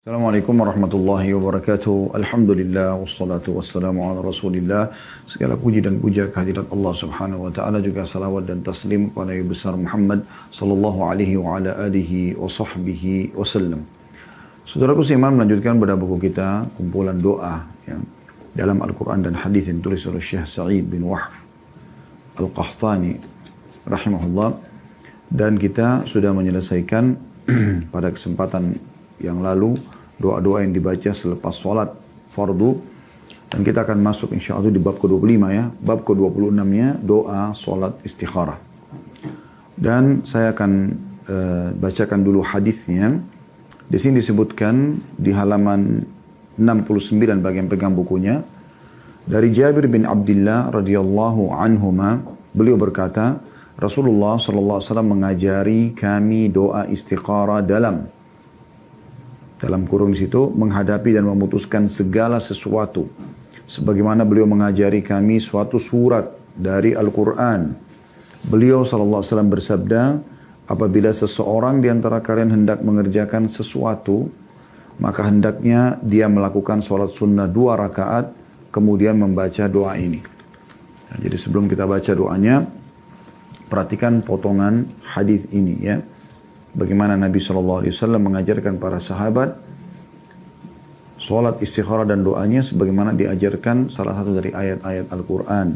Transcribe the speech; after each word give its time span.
Assalamualaikum 0.00 0.56
warahmatullahi 0.56 1.28
wabarakatuh. 1.36 2.16
Alhamdulillah 2.16 2.96
wassalatu 2.96 3.60
wassalamu 3.60 4.00
ala 4.08 4.24
Rasulillah. 4.24 4.88
Segala 5.28 5.60
puji 5.60 5.84
dan 5.84 6.00
puja 6.00 6.24
kehadirat 6.24 6.72
Allah 6.72 6.96
Subhanahu 6.96 7.44
wa 7.44 7.52
taala 7.52 7.84
juga 7.84 8.08
salawat 8.08 8.48
dan 8.48 8.64
taslim 8.64 9.12
kepada 9.12 9.36
Nabi 9.36 9.44
besar 9.44 9.76
Muhammad 9.76 10.24
sallallahu 10.56 11.04
alaihi 11.04 11.36
wa 11.36 11.60
ala 11.60 11.76
alihi 11.84 12.32
wa 12.32 12.48
sahbihi 12.48 13.36
wasallam. 13.36 13.84
Saudaraku 14.64 15.04
seiman 15.04 15.36
melanjutkan 15.36 15.76
pada 15.76 16.00
buku 16.00 16.32
kita 16.32 16.64
kumpulan 16.80 17.20
doa 17.20 17.68
yang 17.84 18.00
dalam 18.56 18.80
Al-Qur'an 18.80 19.20
dan 19.20 19.36
hadis 19.36 19.68
yang 19.68 19.84
ditulis 19.84 20.00
oleh 20.08 20.24
Syekh 20.24 20.48
Sa'id 20.48 20.88
bin 20.88 21.04
Wahf 21.04 21.44
Al-Qahtani 22.40 23.20
rahimahullah 23.84 24.64
dan 25.28 25.60
kita 25.60 26.08
sudah 26.08 26.32
menyelesaikan 26.32 27.20
pada 27.92 28.08
kesempatan 28.16 28.80
yang 29.20 29.44
lalu 29.44 29.76
doa-doa 30.20 30.60
yang 30.64 30.76
dibaca 30.76 31.10
selepas 31.12 31.54
sholat 31.56 31.92
fardu. 32.32 32.76
Dan 33.50 33.66
kita 33.66 33.82
akan 33.82 33.98
masuk 33.98 34.30
insya 34.30 34.54
Allah 34.54 34.70
di 34.70 34.78
bab 34.78 35.00
ke-25 35.00 35.42
ya. 35.50 35.64
Bab 35.82 36.06
ke-26 36.06 36.60
nya 36.70 36.94
doa 37.02 37.50
sholat 37.56 37.98
istikharah. 38.06 38.62
Dan 39.74 40.22
saya 40.22 40.54
akan 40.54 40.70
uh, 41.26 41.68
bacakan 41.74 42.20
dulu 42.22 42.46
hadisnya. 42.46 43.18
Di 43.90 43.98
sini 43.98 44.22
disebutkan 44.22 45.02
di 45.18 45.34
halaman 45.34 46.06
69 46.54 47.42
bagian 47.42 47.66
pegang 47.66 47.96
bukunya. 47.96 48.44
Dari 49.26 49.50
Jabir 49.50 49.90
bin 49.90 50.06
Abdullah 50.06 50.70
radhiyallahu 50.70 51.50
anhuma 51.50 52.22
beliau 52.54 52.78
berkata 52.78 53.42
Rasulullah 53.80 54.36
sallallahu 54.36 54.78
alaihi 54.78 54.88
wasallam 54.92 55.10
mengajari 55.10 55.80
kami 55.96 56.52
doa 56.52 56.84
istikharah 56.86 57.64
dalam 57.64 58.06
dalam 59.60 59.84
kurung 59.84 60.16
situ 60.16 60.48
menghadapi 60.48 61.12
dan 61.12 61.28
memutuskan 61.28 61.84
segala 61.86 62.40
sesuatu. 62.40 63.04
Sebagaimana 63.68 64.24
beliau 64.24 64.48
mengajari 64.48 65.04
kami 65.04 65.38
suatu 65.38 65.76
surat 65.76 66.26
dari 66.56 66.96
Al-Qur'an. 66.96 67.76
Beliau 68.40 68.82
sallallahu 68.82 69.52
bersabda 69.52 70.02
apabila 70.64 71.12
seseorang 71.12 71.84
di 71.84 71.92
antara 71.92 72.24
kalian 72.24 72.56
hendak 72.56 72.80
mengerjakan 72.80 73.46
sesuatu 73.52 74.32
maka 75.00 75.28
hendaknya 75.28 75.96
dia 76.04 76.28
melakukan 76.28 76.84
sholat 76.84 77.08
sunnah 77.12 77.48
dua 77.48 77.76
rakaat 77.76 78.32
kemudian 78.68 79.16
membaca 79.16 79.64
doa 79.68 79.96
ini. 79.96 80.20
Nah, 81.10 81.18
jadi 81.20 81.36
sebelum 81.40 81.66
kita 81.66 81.88
baca 81.88 82.12
doanya 82.12 82.68
perhatikan 83.66 84.20
potongan 84.20 84.86
hadis 85.02 85.48
ini 85.50 85.74
ya 85.80 85.98
bagaimana 86.74 87.18
Nabi 87.18 87.38
SAW 87.42 87.84
mengajarkan 88.18 88.78
para 88.78 88.98
sahabat 89.02 89.58
sholat 91.20 91.60
istikharah 91.60 92.08
dan 92.08 92.24
doanya 92.24 92.64
sebagaimana 92.64 93.12
diajarkan 93.12 93.92
salah 93.92 94.16
satu 94.16 94.32
dari 94.40 94.50
ayat-ayat 94.50 95.12
Al-Quran. 95.12 95.68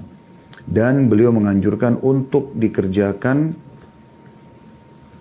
Dan 0.65 1.13
beliau 1.13 1.29
menganjurkan 1.29 2.01
untuk 2.01 2.57
dikerjakan 2.57 3.53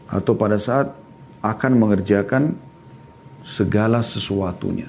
atau 0.07 0.33
pada 0.39 0.55
saat 0.55 0.95
akan 1.43 1.71
mengerjakan 1.75 2.55
segala 3.43 3.99
sesuatunya. 3.99 4.87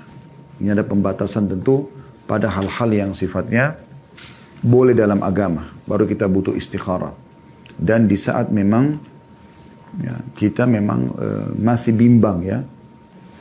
Ini 0.63 0.79
ada 0.79 0.87
pembatasan 0.87 1.51
tentu 1.51 1.91
pada 2.31 2.47
hal-hal 2.47 2.91
yang 2.95 3.11
sifatnya 3.11 3.75
boleh 4.63 4.95
dalam 4.95 5.19
agama. 5.27 5.75
Baru 5.91 6.07
kita 6.07 6.31
butuh 6.31 6.55
istikharah. 6.55 7.11
Dan 7.75 8.07
di 8.07 8.15
saat 8.15 8.55
memang 8.55 9.03
ya, 10.01 10.15
kita 10.35 10.65
memang 10.65 11.11
e, 11.15 11.29
masih 11.59 11.95
bimbang 11.95 12.43
ya 12.43 12.59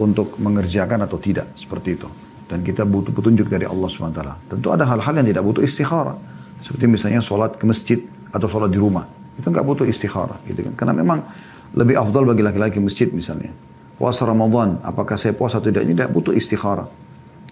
untuk 0.01 0.37
mengerjakan 0.41 1.05
atau 1.05 1.17
tidak 1.17 1.53
seperti 1.57 1.97
itu. 1.97 2.09
Dan 2.49 2.61
kita 2.61 2.83
butuh 2.85 3.15
petunjuk 3.15 3.49
dari 3.49 3.65
Allah 3.65 3.87
swt. 3.89 4.19
Tentu 4.51 4.67
ada 4.69 4.85
hal-hal 4.85 5.13
yang 5.15 5.27
tidak 5.27 5.43
butuh 5.47 5.63
istikharah. 5.63 6.17
Seperti 6.61 6.85
misalnya 6.85 7.23
sholat 7.23 7.57
ke 7.57 7.65
masjid 7.65 7.99
atau 8.29 8.45
sholat 8.45 8.69
di 8.69 8.77
rumah. 8.77 9.07
Itu 9.39 9.49
nggak 9.49 9.65
butuh 9.65 9.85
istikharah 9.87 10.37
gitu 10.45 10.61
kan? 10.69 10.73
Karena 10.77 10.93
memang 10.93 11.23
lebih 11.73 11.97
afdal 11.97 12.27
bagi 12.29 12.45
laki-laki 12.45 12.77
masjid 12.77 13.09
misalnya. 13.09 13.49
Puasa 13.97 14.27
Ramadan 14.27 14.81
apakah 14.83 15.17
saya 15.17 15.33
puasa 15.33 15.57
atau 15.57 15.71
tidak 15.71 15.87
ini 15.87 15.97
tidak 15.97 16.11
butuh 16.13 16.33
istikharah. 16.35 16.85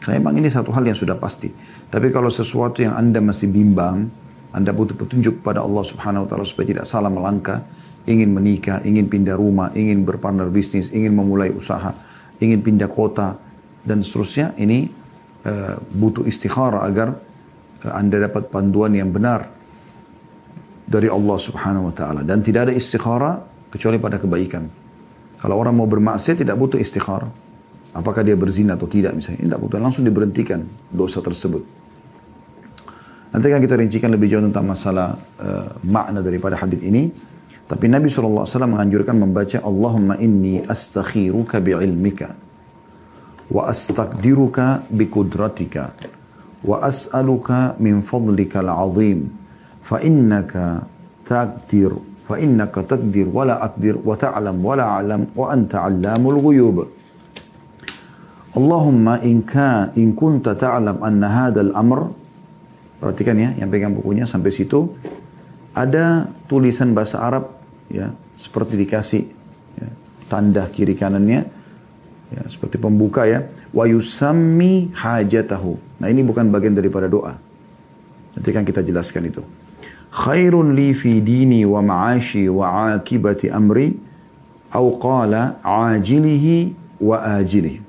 Karena 0.01 0.17
memang 0.21 0.33
ini 0.41 0.49
satu 0.49 0.73
hal 0.73 0.83
yang 0.85 0.97
sudah 0.97 1.17
pasti. 1.17 1.49
Tapi 1.89 2.09
kalau 2.09 2.29
sesuatu 2.29 2.81
yang 2.81 2.97
anda 2.97 3.21
masih 3.21 3.49
bimbang 3.49 4.09
anda 4.51 4.75
butuh 4.75 4.99
petunjuk 4.99 5.39
pada 5.39 5.63
Allah 5.63 5.83
subhanahu 5.87 6.27
wa 6.27 6.29
ta'ala 6.29 6.43
supaya 6.43 6.67
tidak 6.67 6.83
salah 6.83 7.07
melangkah 7.07 7.63
ingin 8.05 8.33
menikah, 8.33 8.81
ingin 8.81 9.05
pindah 9.05 9.37
rumah, 9.37 9.69
ingin 9.77 10.01
berpartner 10.01 10.49
bisnis, 10.49 10.89
ingin 10.89 11.13
memulai 11.13 11.53
usaha, 11.53 11.93
ingin 12.41 12.61
pindah 12.61 12.89
kota, 12.89 13.37
dan 13.81 14.05
seterusnya, 14.05 14.53
ini 14.61 14.89
uh, 15.45 15.77
butuh 15.81 16.25
istikharah 16.25 16.85
agar 16.85 17.17
uh, 17.85 17.93
Anda 17.93 18.29
dapat 18.29 18.49
panduan 18.53 18.93
yang 18.93 19.09
benar 19.09 19.49
dari 20.85 21.09
Allah 21.09 21.37
subhanahu 21.37 21.89
wa 21.89 21.93
ta'ala. 21.93 22.21
Dan 22.21 22.45
tidak 22.45 22.69
ada 22.69 22.73
istikharah 22.73 23.35
kecuali 23.71 23.97
pada 23.97 24.21
kebaikan. 24.21 24.67
Kalau 25.41 25.57
orang 25.57 25.73
mau 25.73 25.89
bermaksiat 25.89 26.45
tidak 26.45 26.57
butuh 26.59 26.77
istikharah. 26.77 27.31
Apakah 27.91 28.23
dia 28.23 28.39
berzina 28.39 28.79
atau 28.79 28.87
tidak 28.87 29.17
misalnya. 29.17 29.51
Tidak 29.51 29.59
butuh, 29.59 29.81
langsung 29.81 30.05
diberhentikan 30.05 30.63
dosa 30.93 31.19
tersebut. 31.19 31.63
Nanti 33.31 33.45
akan 33.47 33.61
kita 33.63 33.75
rincikan 33.79 34.11
lebih 34.11 34.27
jauh 34.27 34.43
tentang 34.43 34.67
masalah 34.67 35.15
uh, 35.39 35.79
makna 35.87 36.19
daripada 36.19 36.59
hadis 36.59 36.83
ini. 36.83 37.30
Tapi 37.71 37.87
Nabi 37.87 38.11
SAW 38.11 38.43
menganjurkan 38.67 39.15
membaca 39.15 39.63
Allahumma 39.63 40.19
inni 40.19 40.59
astakhiruka 40.59 41.63
bi'ilmika 41.63 42.35
wa 43.47 43.71
astaqdiruka 43.71 44.91
biqudratika 44.91 45.95
wa 46.67 46.83
as'aluka 46.83 47.79
min 47.79 48.03
fadlika 48.03 48.59
al-azim. 48.59 49.31
Fa 49.79 50.03
innaka 50.03 50.83
taqdir 51.23 51.95
fa 52.27 52.35
innaka 52.43 52.83
taqdir 52.83 53.31
wa 53.31 53.47
la 53.47 53.55
aqdir 53.63 54.03
wa 54.03 54.19
ta'lam 54.19 54.55
wa 54.59 54.75
la 54.75 54.85
a'lam 54.99 55.31
wa 55.31 55.45
anta 55.55 55.87
'allamul 55.87 56.43
Allahumma 58.51 59.23
in 59.23 59.47
ka 59.47 59.95
in 59.95 60.11
kunta 60.11 60.59
ta'lam 60.59 60.99
anna 60.99 61.47
hadzal 61.47 61.71
amr 61.71 62.11
perhatikan 62.99 63.39
ya 63.39 63.55
yang 63.55 63.71
pegang 63.71 63.95
bukunya 63.95 64.27
sampai 64.27 64.51
situ 64.51 64.91
ada 65.71 66.27
tulisan 66.51 66.91
bahasa 66.91 67.23
Arab 67.23 67.60
ya 67.91 68.15
seperti 68.39 68.79
dikasih 68.79 69.23
ya, 69.77 69.87
tanda 70.31 70.65
kiri 70.71 70.95
kanannya 70.95 71.45
ya, 72.31 72.43
seperti 72.47 72.79
pembuka 72.79 73.27
ya. 73.27 73.45
Wa 73.75 73.85
yusammi 73.87 74.95
hajatahu. 74.95 75.99
Nah 75.99 76.07
ini 76.07 76.23
bukan 76.23 76.47
bagian 76.49 76.73
daripada 76.73 77.11
doa. 77.11 77.35
Nanti 78.35 78.49
kan 78.55 78.63
kita 78.63 78.79
jelaskan 78.79 79.27
itu. 79.27 79.43
Khairun 80.11 80.75
li 80.75 80.91
fi 80.91 81.23
dini 81.23 81.63
wa 81.63 81.79
ma'ashi 81.79 82.51
wa 82.51 82.95
akibati 82.95 83.47
amri 83.47 83.95
au 84.75 84.99
qala 84.99 85.59
ajilihi 85.63 86.75
wa 86.99 87.39
ajilihi 87.39 87.79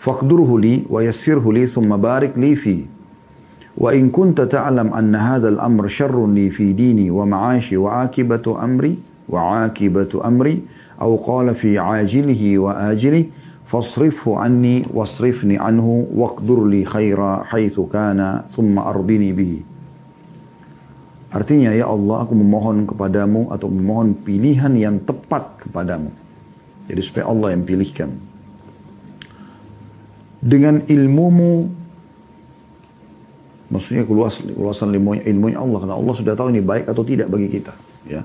faqdurhu 0.00 0.56
li 0.56 0.74
wa 0.88 1.04
yassirhu 1.04 1.52
li 1.52 1.68
thumma 1.68 2.00
barik 2.00 2.36
li 2.40 2.52
fi. 2.56 2.76
Wa 3.72 3.92
in 3.96 4.12
kunta 4.12 4.44
ta'lam 4.48 4.92
anna 4.92 5.36
hadha 5.36 5.48
al-amr 5.48 5.88
syarrun 5.88 6.36
li 6.36 6.48
fi 6.52 6.72
dini 6.76 7.08
wa 7.08 7.24
ma'ashi 7.24 7.76
wa 7.80 8.04
akibatu 8.04 8.56
amri 8.56 8.96
وعاقبة 9.29 10.11
أمري 10.13 10.17
وعاقبة 10.17 10.27
أمري 10.27 10.55
أو 11.01 11.15
قال 11.15 11.55
في 11.55 11.79
عاجله 11.79 12.59
وآجله 12.59 13.25
فاصرفه 13.65 14.37
عني 14.37 14.85
واصرفني 14.93 15.57
عنه 15.57 16.07
واقدر 16.15 16.65
لي 16.65 16.85
خيرا 16.85 17.43
حيث 17.43 17.79
كان 17.79 18.41
ثم 18.55 18.79
أرضني 18.79 19.31
به 19.33 19.53
Artinya 21.27 21.75
ya 21.75 21.91
Allah 21.91 22.23
aku 22.23 22.31
memohon 22.39 22.87
kepadamu 22.87 23.51
atau 23.51 23.67
memohon 23.67 24.15
pilihan 24.15 24.71
yang 24.79 24.95
tepat 25.03 25.59
kepadamu. 25.59 26.07
Jadi 26.87 27.01
supaya 27.03 27.27
Allah 27.27 27.51
yang 27.51 27.67
pilihkan. 27.67 28.15
Dengan 30.39 30.79
ilmumu 30.87 31.67
maksudnya 33.67 34.07
keluasan, 34.07 34.55
keluasan 34.55 34.95
ilmunya, 34.95 35.27
ilmunya 35.27 35.59
Allah 35.59 35.77
karena 35.83 35.95
Allah 35.99 36.13
sudah 36.15 36.33
tahu 36.33 36.47
ini 36.55 36.63
baik 36.63 36.87
atau 36.87 37.03
tidak 37.03 37.27
bagi 37.27 37.51
kita 37.51 37.75
ya 38.07 38.23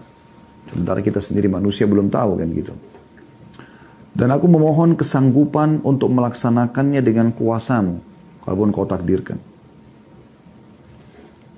Sementara 0.71 0.99
kita 0.99 1.23
sendiri 1.23 1.47
manusia 1.47 1.87
belum 1.87 2.11
tahu 2.11 2.39
kan 2.39 2.49
gitu. 2.51 2.73
Dan 4.17 4.33
aku 4.33 4.49
memohon 4.49 4.97
kesanggupan 4.97 5.85
untuk 5.85 6.09
melaksanakannya 6.09 7.05
dengan 7.05 7.29
kuasamu, 7.29 8.01
kalaupun 8.41 8.73
kau 8.73 8.89
takdirkan. 8.89 9.37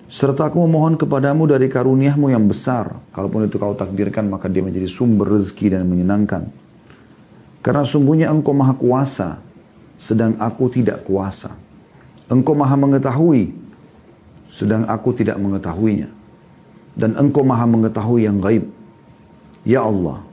Serta 0.09 0.49
aku 0.49 0.65
memohon 0.65 0.97
kepadamu 0.99 1.47
dari 1.47 1.71
karuniamu 1.71 2.33
yang 2.33 2.43
besar, 2.49 2.99
kalaupun 3.15 3.47
itu 3.47 3.55
kau 3.55 3.77
takdirkan 3.77 4.27
maka 4.27 4.51
dia 4.51 4.59
menjadi 4.59 4.89
sumber 4.91 5.39
rezeki 5.39 5.77
dan 5.77 5.87
menyenangkan. 5.87 6.49
Karena 7.63 7.85
sungguhnya 7.87 8.27
engkau 8.27 8.51
maha 8.51 8.75
kuasa, 8.75 9.39
sedang 9.95 10.35
aku 10.41 10.67
tidak 10.67 11.05
kuasa. 11.07 11.53
Engkau 12.27 12.57
maha 12.57 12.75
mengetahui, 12.75 13.55
sedang 14.51 14.83
aku 14.89 15.15
tidak 15.15 15.39
mengetahuinya. 15.39 16.11
Dan 16.97 17.15
engkau 17.15 17.45
maha 17.47 17.63
mengetahui 17.63 18.27
yang 18.27 18.43
gaib, 18.43 18.67
Ya 19.69 19.85
Allah, 19.85 20.25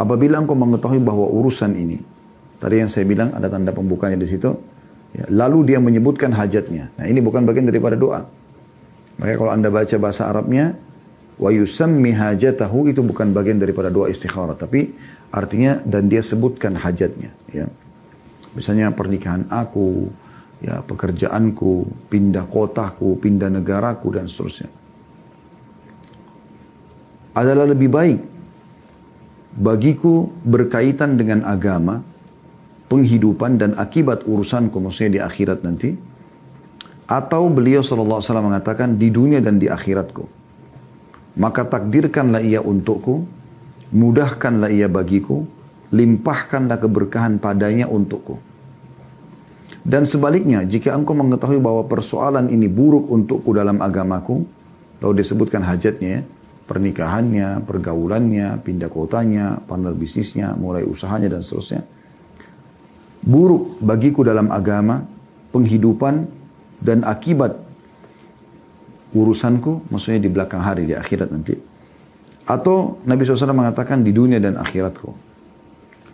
apabila 0.00 0.40
engkau 0.40 0.56
mengetahui 0.56 1.04
bahwa 1.04 1.28
urusan 1.28 1.76
ini 1.76 2.00
Tadi 2.58 2.74
yang 2.82 2.90
saya 2.90 3.06
bilang 3.06 3.30
ada 3.30 3.46
tanda 3.46 3.70
pembukanya 3.70 4.18
di 4.18 4.26
situ. 4.26 4.50
Ya, 5.14 5.24
lalu 5.30 5.72
dia 5.72 5.78
menyebutkan 5.80 6.34
hajatnya. 6.34 6.90
Nah 6.98 7.06
ini 7.06 7.22
bukan 7.22 7.46
bagian 7.46 7.70
daripada 7.70 7.94
doa. 7.94 8.26
Maka 9.18 9.32
kalau 9.38 9.50
anda 9.54 9.70
baca 9.70 9.96
bahasa 9.96 10.26
Arabnya, 10.28 10.74
wa 11.38 11.50
yusammi 11.54 12.12
hajatahu 12.12 12.90
itu 12.90 13.00
bukan 13.00 13.30
bagian 13.32 13.62
daripada 13.62 13.88
doa 13.88 14.10
istikharah. 14.10 14.58
Tapi 14.58 14.90
artinya 15.32 15.80
dan 15.86 16.10
dia 16.10 16.20
sebutkan 16.20 16.76
hajatnya. 16.76 17.30
Ya. 17.54 17.70
Misalnya 18.58 18.90
pernikahan 18.90 19.46
aku, 19.48 20.10
ya 20.58 20.82
pekerjaanku, 20.82 22.10
pindah 22.10 22.44
kotaku, 22.50 23.16
pindah 23.22 23.48
negaraku 23.48 24.18
dan 24.18 24.26
seterusnya. 24.26 24.68
Adalah 27.38 27.70
lebih 27.70 27.86
baik 27.86 28.18
bagiku 29.54 30.28
berkaitan 30.44 31.16
dengan 31.16 31.44
agama 31.46 32.04
penghidupan 32.88 33.60
dan 33.60 33.76
akibat 33.76 34.24
urusanku 34.24 34.80
maksudnya 34.80 35.10
di 35.12 35.20
akhirat 35.20 35.60
nanti 35.64 35.92
atau 37.08 37.48
beliau 37.48 37.80
sallallahu 37.80 38.20
alaihi 38.20 38.28
wasallam 38.28 38.48
mengatakan 38.52 38.88
di 39.00 39.08
dunia 39.08 39.40
dan 39.40 39.56
di 39.56 39.68
akhiratku. 39.68 40.28
Maka 41.38 41.64
takdirkanlah 41.64 42.44
ia 42.44 42.60
untukku 42.60 43.24
mudahkanlah 43.94 44.68
ia 44.68 44.90
bagiku 44.90 45.48
limpahkanlah 45.88 46.76
keberkahan 46.76 47.40
padanya 47.40 47.88
untukku. 47.88 48.36
Dan 49.88 50.04
sebaliknya 50.04 50.68
jika 50.68 50.92
engkau 50.92 51.16
mengetahui 51.16 51.64
bahwa 51.64 51.88
persoalan 51.88 52.52
ini 52.52 52.68
buruk 52.68 53.08
untukku 53.08 53.56
dalam 53.56 53.80
agamaku 53.80 54.44
lalu 55.00 55.24
disebutkan 55.24 55.64
hajatnya 55.64 56.08
ya, 56.08 56.22
pernikahannya, 56.68 57.64
pergaulannya, 57.64 58.60
pindah 58.60 58.92
kotanya, 58.92 59.58
partner 59.64 59.96
bisnisnya, 59.96 60.52
mulai 60.54 60.84
usahanya 60.84 61.32
dan 61.32 61.40
seterusnya 61.40 61.82
buruk 63.22 63.82
bagiku 63.82 64.22
dalam 64.22 64.48
agama, 64.48 65.02
penghidupan, 65.50 66.28
dan 66.78 67.02
akibat 67.02 67.58
urusanku, 69.12 69.88
maksudnya 69.92 70.24
di 70.24 70.30
belakang 70.30 70.62
hari, 70.62 70.86
di 70.86 70.94
akhirat 70.94 71.28
nanti. 71.32 71.54
Atau 72.48 73.02
Nabi 73.04 73.28
SAW 73.28 73.52
mengatakan 73.52 74.00
di 74.00 74.14
dunia 74.14 74.40
dan 74.40 74.56
akhiratku. 74.56 75.28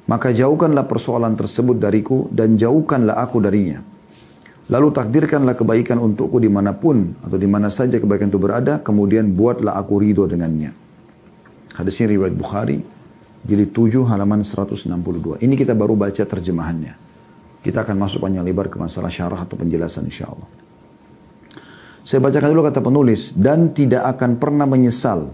Maka 0.04 0.34
jauhkanlah 0.36 0.84
persoalan 0.84 1.32
tersebut 1.38 1.80
dariku 1.80 2.28
dan 2.28 2.58
jauhkanlah 2.60 3.16
aku 3.22 3.40
darinya. 3.40 3.80
Lalu 4.64 4.96
takdirkanlah 4.96 5.60
kebaikan 5.60 6.00
untukku 6.00 6.40
di 6.40 6.48
mana 6.48 6.72
pun 6.72 7.12
atau 7.20 7.36
di 7.36 7.44
mana 7.44 7.68
saja 7.68 8.00
kebaikan 8.00 8.32
itu 8.32 8.40
berada, 8.40 8.80
kemudian 8.80 9.28
buatlah 9.36 9.76
aku 9.76 10.00
ridho 10.00 10.24
dengannya. 10.24 10.72
Hadisnya 11.76 12.16
riwayat 12.16 12.32
Bukhari, 12.32 12.80
jilid 13.44 13.76
7 13.76 14.08
halaman 14.08 14.40
162. 14.40 15.44
Ini 15.44 15.54
kita 15.58 15.76
baru 15.76 15.92
baca 16.00 16.24
terjemahannya. 16.24 16.96
Kita 17.60 17.84
akan 17.84 17.96
masuk 17.96 18.24
panjang 18.24 18.44
lebar 18.44 18.72
ke 18.72 18.80
masalah 18.80 19.12
syarah 19.12 19.44
atau 19.44 19.56
penjelasan 19.56 20.08
insya 20.08 20.32
Allah. 20.32 20.48
Saya 22.04 22.20
bacakan 22.20 22.52
dulu 22.52 22.64
kata 22.68 22.80
penulis. 22.84 23.32
Dan 23.32 23.72
tidak 23.72 24.04
akan 24.16 24.36
pernah 24.36 24.68
menyesal 24.68 25.32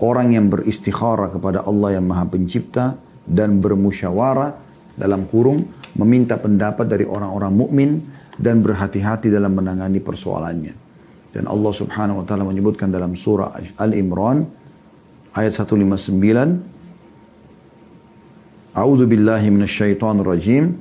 orang 0.00 0.32
yang 0.32 0.48
beristikharah 0.48 1.32
kepada 1.32 1.64
Allah 1.64 2.00
yang 2.00 2.08
maha 2.08 2.24
pencipta 2.28 2.96
dan 3.28 3.60
bermusyawarah 3.60 4.56
dalam 4.96 5.28
kurung 5.28 5.68
meminta 5.96 6.40
pendapat 6.40 6.88
dari 6.88 7.04
orang-orang 7.04 7.52
mukmin 7.52 7.90
dan 8.36 8.60
berhati-hati 8.60 9.32
dalam 9.32 9.56
menangani 9.56 10.00
persoalannya. 10.00 10.74
Dan 11.32 11.44
Allah 11.48 11.72
subhanahu 11.72 12.24
wa 12.24 12.24
ta'ala 12.24 12.44
menyebutkan 12.48 12.88
dalam 12.88 13.12
surah 13.12 13.52
Al-Imran 13.76 14.44
ayat 15.36 15.52
159 15.52 16.16
A'udzu 18.76 19.04
billahi 19.08 19.48
minasyaitonir 19.48 20.24
rajim 20.24 20.76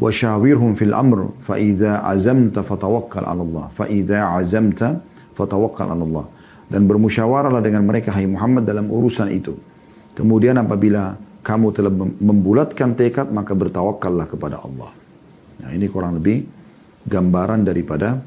amr 0.00 1.18
fa 1.44 1.60
idza 1.60 2.04
azamta 2.04 2.64
fatawakkal 2.64 3.24
'ala 3.24 3.42
Allah 3.44 3.66
fa 3.72 3.84
idza 3.84 4.32
azamta 4.32 5.00
fatawakkal 5.36 5.92
'ala 5.92 6.04
Allah. 6.04 6.26
Dan 6.68 6.84
bermusyawarahlah 6.84 7.64
dengan 7.64 7.88
mereka 7.88 8.12
hai 8.12 8.28
Muhammad 8.28 8.68
dalam 8.68 8.92
urusan 8.92 9.32
itu. 9.32 9.56
Kemudian 10.12 10.60
apabila 10.60 11.16
kamu 11.40 11.66
telah 11.72 11.92
membulatkan 12.20 12.92
tekad 12.92 13.32
maka 13.32 13.56
bertawakallah 13.56 14.28
kepada 14.28 14.60
Allah. 14.60 14.92
Nah 15.64 15.72
ini 15.72 15.88
kurang 15.88 16.20
lebih 16.20 16.57
gambaran 17.08 17.64
daripada 17.64 18.20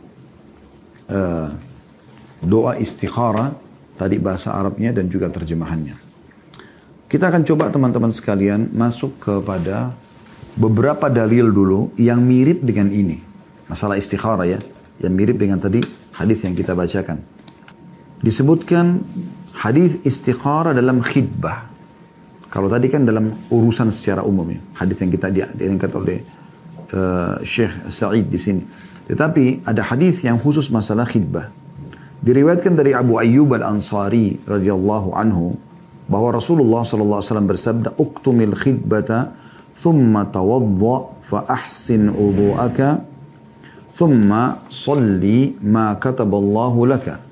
uh, 1.07 1.49
doa 2.41 2.75
istikharah 2.81 3.53
tadi 3.95 4.17
bahasa 4.17 4.57
Arabnya 4.57 4.89
dan 4.91 5.05
juga 5.07 5.29
terjemahannya 5.29 6.11
kita 7.11 7.27
akan 7.27 7.43
coba 7.43 7.67
teman-teman 7.67 8.07
sekalian 8.07 8.71
masuk 8.71 9.19
kepada 9.19 9.91
beberapa 10.55 11.11
dalil 11.11 11.51
dulu 11.51 11.91
yang 11.99 12.23
mirip 12.23 12.63
dengan 12.63 12.87
ini. 12.87 13.19
Masalah 13.67 13.99
istikharah 13.99 14.47
ya. 14.47 14.63
Yang 15.03 15.13
mirip 15.19 15.35
dengan 15.35 15.59
tadi 15.59 15.83
hadis 16.15 16.39
yang 16.47 16.55
kita 16.55 16.71
bacakan. 16.71 17.19
Disebutkan 18.23 19.03
hadis 19.59 19.99
istikharah 20.07 20.71
dalam 20.71 21.03
khidbah. 21.03 21.67
Kalau 22.47 22.71
tadi 22.71 22.87
kan 22.87 23.03
dalam 23.03 23.35
urusan 23.51 23.91
secara 23.91 24.23
umum 24.23 24.47
ya. 24.47 24.63
Hadis 24.79 25.03
yang 25.03 25.11
kita 25.11 25.35
diangkat 25.35 25.91
oleh 25.91 26.23
uh, 26.93 27.39
Syekh 27.43 27.91
Sa'id 27.91 28.27
di 28.27 28.39
sini. 28.39 28.63
Tetapi 29.07 29.67
ada 29.67 29.83
hadis 29.83 30.23
yang 30.23 30.39
khusus 30.39 30.71
masalah 30.71 31.03
khidbah. 31.03 31.51
Diriwayatkan 32.21 32.77
dari 32.77 32.93
Abu 32.93 33.17
Ayyub 33.17 33.49
Al-Ansari 33.57 34.37
radhiyallahu 34.45 35.17
anhu 35.17 35.57
bahwa 36.05 36.37
Rasulullah 36.37 36.85
SAW 36.85 37.23
bersabda 37.47 37.97
uktumil 37.97 38.53
khidbata 38.53 39.33
thumma 39.81 40.29
tawadda 40.29 40.95
fa 41.25 41.39
ahsin 41.49 42.13
udu'aka 42.13 43.01
thumma 43.95 44.61
salli 44.69 45.55
ma 45.63 45.95
kataballahu 45.97 46.85
laka 46.91 47.23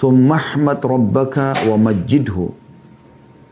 ahmad 0.00 0.80
rabbaka 0.80 1.68
wa 1.68 1.76
majjidhu 1.76 2.52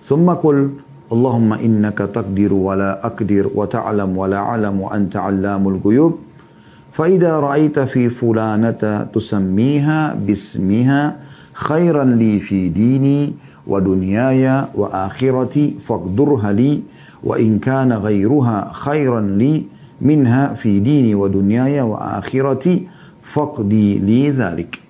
thumma 0.08 0.40
qul 0.40 0.80
Allahumma 1.11 1.61
innaka 1.61 2.09
taqdiru 2.09 2.57
wa 2.57 2.73
la 2.73 2.91
aqdir 3.03 3.51
wa 3.53 3.69
ta'lam 3.69 4.17
wa 4.17 4.25
la 4.25 4.41
alam 4.53 4.81
wa 4.81 4.89
anta 4.93 5.25
'allamul 5.25 5.79
ghuyub 5.79 6.13
فإذا 6.93 7.41
رأيت 7.41 7.89
في 7.89 8.13
فلانة 8.13 9.09
تسميها 9.09 10.13
باسمها 10.13 11.01
خيرا 11.53 12.05
لي 12.05 12.37
في 12.37 12.69
ديني 12.69 13.33
wa 13.63 13.79
dunyaya 13.79 14.75
wa 14.75 15.07
akhirati 15.07 15.79
faqdurha 15.79 16.51
li 16.51 16.83
wa 17.23 17.39
in 17.39 17.59
kana 17.63 17.99
ghairuha 18.03 18.75
khairan 18.75 19.39
li 19.39 19.63
minha 20.03 20.55
fi 20.59 20.83
dini 20.83 21.15
wa 21.15 21.31
dunyaya 21.31 21.87
wa 21.87 22.19
akhirati 22.19 22.83
faqdi 23.23 24.03
li 24.03 24.27
dhalik. 24.35 24.83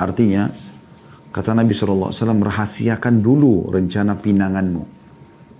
Artinya, 0.00 0.48
kata 1.32 1.52
Nabi 1.52 1.76
SAW, 1.76 2.12
rahasiakan 2.16 3.20
dulu 3.20 3.68
rencana 3.68 4.16
pinanganmu. 4.16 4.96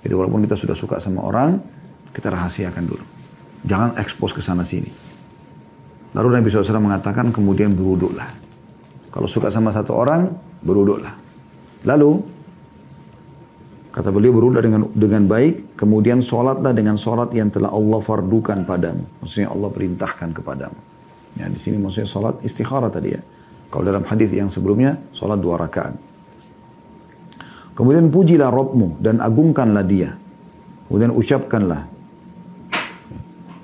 Jadi 0.01 0.13
walaupun 0.17 0.41
kita 0.45 0.57
sudah 0.57 0.73
suka 0.73 0.97
sama 0.97 1.21
orang, 1.21 1.61
kita 2.11 2.33
rahasiakan 2.33 2.83
dulu. 2.83 3.05
Jangan 3.61 3.97
ekspos 4.01 4.33
ke 4.33 4.41
sana 4.41 4.65
sini. 4.65 4.89
Lalu 6.11 6.41
Nabi 6.41 6.47
SAW 6.51 6.81
mengatakan 6.81 7.29
kemudian 7.31 7.71
beruduklah. 7.71 8.27
Kalau 9.13 9.27
suka 9.29 9.53
sama 9.53 9.71
satu 9.71 9.95
orang, 9.95 10.27
beruduklah. 10.65 11.13
Lalu 11.87 12.19
kata 13.91 14.09
beliau 14.09 14.33
berulah 14.33 14.63
dengan 14.63 14.87
dengan 14.91 15.23
baik, 15.27 15.77
kemudian 15.77 16.23
sholatlah 16.23 16.71
dengan 16.71 16.95
sholat 16.95 17.31
yang 17.35 17.53
telah 17.53 17.71
Allah 17.71 17.99
fardukan 18.01 18.63
padamu. 18.65 19.03
Maksudnya 19.23 19.53
Allah 19.53 19.69
perintahkan 19.69 20.29
kepadamu. 20.35 20.79
Ya, 21.39 21.47
di 21.47 21.59
sini 21.59 21.79
maksudnya 21.79 22.09
sholat 22.09 22.43
istikharah 22.43 22.91
tadi 22.91 23.15
ya. 23.15 23.21
Kalau 23.71 23.87
dalam 23.87 24.03
hadis 24.03 24.35
yang 24.35 24.51
sebelumnya, 24.51 24.99
sholat 25.15 25.39
dua 25.39 25.55
rakaat. 25.55 25.95
Kemudian 27.71 28.11
pujilah 28.11 28.51
Robmu 28.51 28.99
dan 28.99 29.23
agungkanlah 29.23 29.85
dia. 29.87 30.11
Kemudian 30.87 31.15
ucapkanlah, 31.15 31.87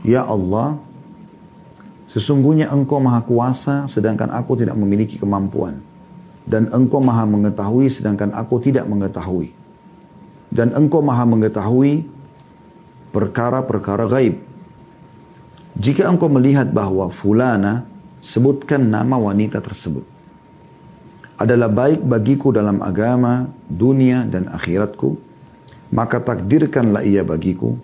Ya 0.08 0.24
Allah, 0.24 0.80
sesungguhnya 2.08 2.72
engkau 2.72 3.04
maha 3.04 3.20
kuasa 3.28 3.84
sedangkan 3.92 4.32
aku 4.32 4.56
tidak 4.56 4.80
memiliki 4.80 5.20
kemampuan 5.20 5.84
dan 6.48 6.72
engkau 6.72 7.04
maha 7.04 7.28
mengetahui 7.28 7.92
sedangkan 7.92 8.32
aku 8.32 8.64
tidak 8.64 8.88
mengetahui. 8.88 9.52
Dan 10.48 10.72
engkau 10.72 11.04
maha 11.04 11.28
mengetahui 11.28 12.08
perkara-perkara 13.12 14.08
gaib. 14.08 14.40
Jika 15.76 16.08
engkau 16.08 16.32
melihat 16.32 16.72
bahwa 16.72 17.12
fulana 17.12 17.84
sebutkan 18.24 18.88
nama 18.88 19.20
wanita 19.20 19.60
tersebut 19.60 20.17
adalah 21.38 21.70
baik 21.70 22.02
bagiku 22.02 22.50
dalam 22.50 22.82
agama, 22.82 23.46
dunia 23.70 24.26
dan 24.26 24.50
akhiratku, 24.50 25.16
maka 25.94 26.18
takdirkanlah 26.18 27.06
ia 27.06 27.22
bagiku. 27.22 27.78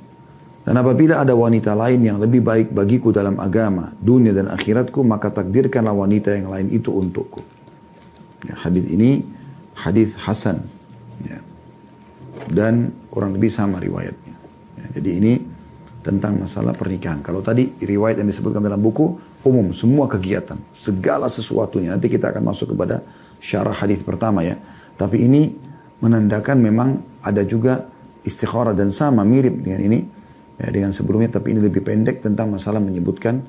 Dan 0.64 0.80
apabila 0.80 1.20
ada 1.22 1.36
wanita 1.36 1.76
lain 1.76 2.02
yang 2.02 2.18
lebih 2.18 2.40
baik 2.40 2.72
bagiku 2.72 3.14
dalam 3.14 3.38
agama, 3.38 3.94
dunia 4.00 4.32
dan 4.34 4.50
akhiratku, 4.50 5.06
maka 5.06 5.30
takdirkanlah 5.30 5.94
wanita 5.94 6.34
yang 6.34 6.50
lain 6.50 6.72
itu 6.72 6.90
untukku. 6.90 7.44
Ya, 8.48 8.58
hadis 8.58 8.88
ini 8.90 9.22
hadis 9.76 10.16
Hasan. 10.18 10.64
Ya. 11.22 11.40
Dan 12.48 12.96
kurang 13.12 13.36
lebih 13.36 13.52
sama 13.52 13.78
riwayatnya. 13.78 14.36
Ya, 14.80 14.86
jadi 15.00 15.10
ini 15.20 15.34
tentang 16.04 16.42
masalah 16.42 16.76
pernikahan. 16.76 17.24
Kalau 17.24 17.40
tadi 17.40 17.72
riwayat 17.80 18.20
yang 18.20 18.28
disebutkan 18.28 18.64
dalam 18.64 18.80
buku 18.80 19.20
umum 19.44 19.72
semua 19.76 20.08
kegiatan, 20.08 20.60
segala 20.76 21.28
sesuatunya. 21.28 21.92
Nanti 21.92 22.08
kita 22.12 22.32
akan 22.32 22.44
masuk 22.52 22.76
kepada 22.76 23.04
syarah 23.44 23.76
hadis 23.76 24.00
pertama 24.00 24.48
ya. 24.48 24.56
Tapi 24.96 25.28
ini 25.28 25.52
menandakan 26.00 26.64
memang 26.64 26.90
ada 27.20 27.44
juga 27.44 27.84
istikharah 28.24 28.72
dan 28.72 28.96
sama 28.96 29.28
mirip 29.28 29.60
dengan 29.60 29.84
ini 29.84 30.00
ya, 30.56 30.72
dengan 30.72 30.96
sebelumnya 30.96 31.36
tapi 31.36 31.52
ini 31.52 31.60
lebih 31.60 31.84
pendek 31.84 32.24
tentang 32.24 32.56
masalah 32.56 32.80
menyebutkan 32.80 33.44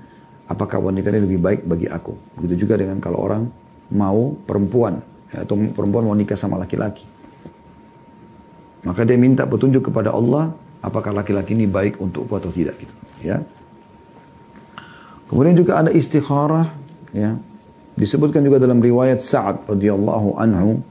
apakah 0.51 0.83
wanita 0.83 1.15
ini 1.15 1.23
lebih 1.23 1.39
baik 1.39 1.61
bagi 1.63 1.87
aku. 1.87 2.43
Begitu 2.43 2.67
juga 2.67 2.75
dengan 2.83 2.99
kalau 2.99 3.23
orang 3.23 3.47
mau 3.95 4.35
perempuan 4.35 4.99
ya, 5.31 5.47
atau 5.47 5.55
perempuan 5.55 6.11
mau 6.11 6.17
nikah 6.19 6.35
sama 6.35 6.59
laki-laki. 6.59 7.07
Maka 8.83 9.07
dia 9.07 9.15
minta 9.15 9.47
petunjuk 9.47 9.95
kepada 9.95 10.11
Allah 10.11 10.53
apakah 10.85 11.17
laki-laki 11.17 11.57
ini 11.57 11.65
baik 11.65 11.97
untukku 11.97 12.37
atau 12.37 12.53
tidak 12.53 12.77
gitu 12.77 12.95
ya 13.25 13.41
kemudian 15.33 15.57
juga 15.57 15.81
ada 15.81 15.89
istikharah 15.89 16.69
ya 17.17 17.41
disebutkan 17.95 18.43
juga 18.43 18.59
dalam 18.59 18.83
riwayat 18.83 19.23
Sa'ad 19.23 19.71
radhiyallahu 19.71 20.39
anhu 20.39 20.83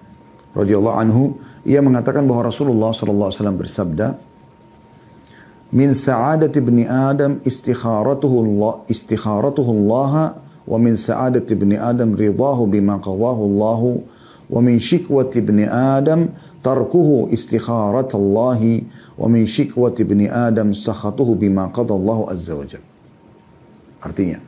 radhiyallahu 0.55 0.97
anhu 0.97 1.23
ia 1.67 1.79
mengatakan 1.79 2.27
bahwa 2.27 2.47
Rasulullah 2.47 2.91
sallallahu 2.91 3.29
alaihi 3.31 3.39
wasallam 3.39 3.59
bersabda 3.59 4.07
min 5.73 5.89
sa'adati 5.97 6.61
ibni 6.61 6.85
adam 6.85 7.41
istikharatuhu 7.41 8.35
Allah 8.45 8.73
istikharatuhu 8.85 9.71
Allah 9.73 10.37
wa 10.63 10.77
min 10.77 10.93
sa'adati 10.93 11.57
ibni 11.57 11.75
adam 11.75 12.13
ridahu 12.13 12.69
bima 12.69 13.01
qadahu 13.01 13.41
Allah 13.49 13.81
wa 14.53 14.59
min 14.61 14.77
shikwati 14.77 15.41
ibni 15.41 15.65
adam 15.65 16.29
tarkuhu 16.61 17.33
istikharatallahi 17.33 18.85
wa 19.17 19.25
min 19.25 19.49
shikwati 19.49 20.05
ibni 20.05 20.29
adam 20.29 20.77
sakhatuhu 20.77 21.35
bima 21.35 21.67
qadallahu 21.73 22.29
azza 22.29 22.53
wa 22.53 22.69
Artinya, 24.03 24.43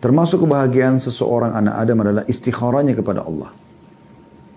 termasuk 0.00 0.48
kebahagiaan 0.48 0.96
seseorang 0.98 1.54
anak 1.54 1.74
Adam 1.76 1.98
adalah 2.02 2.24
istikharanya 2.26 2.96
kepada 2.96 3.22
Allah. 3.22 3.52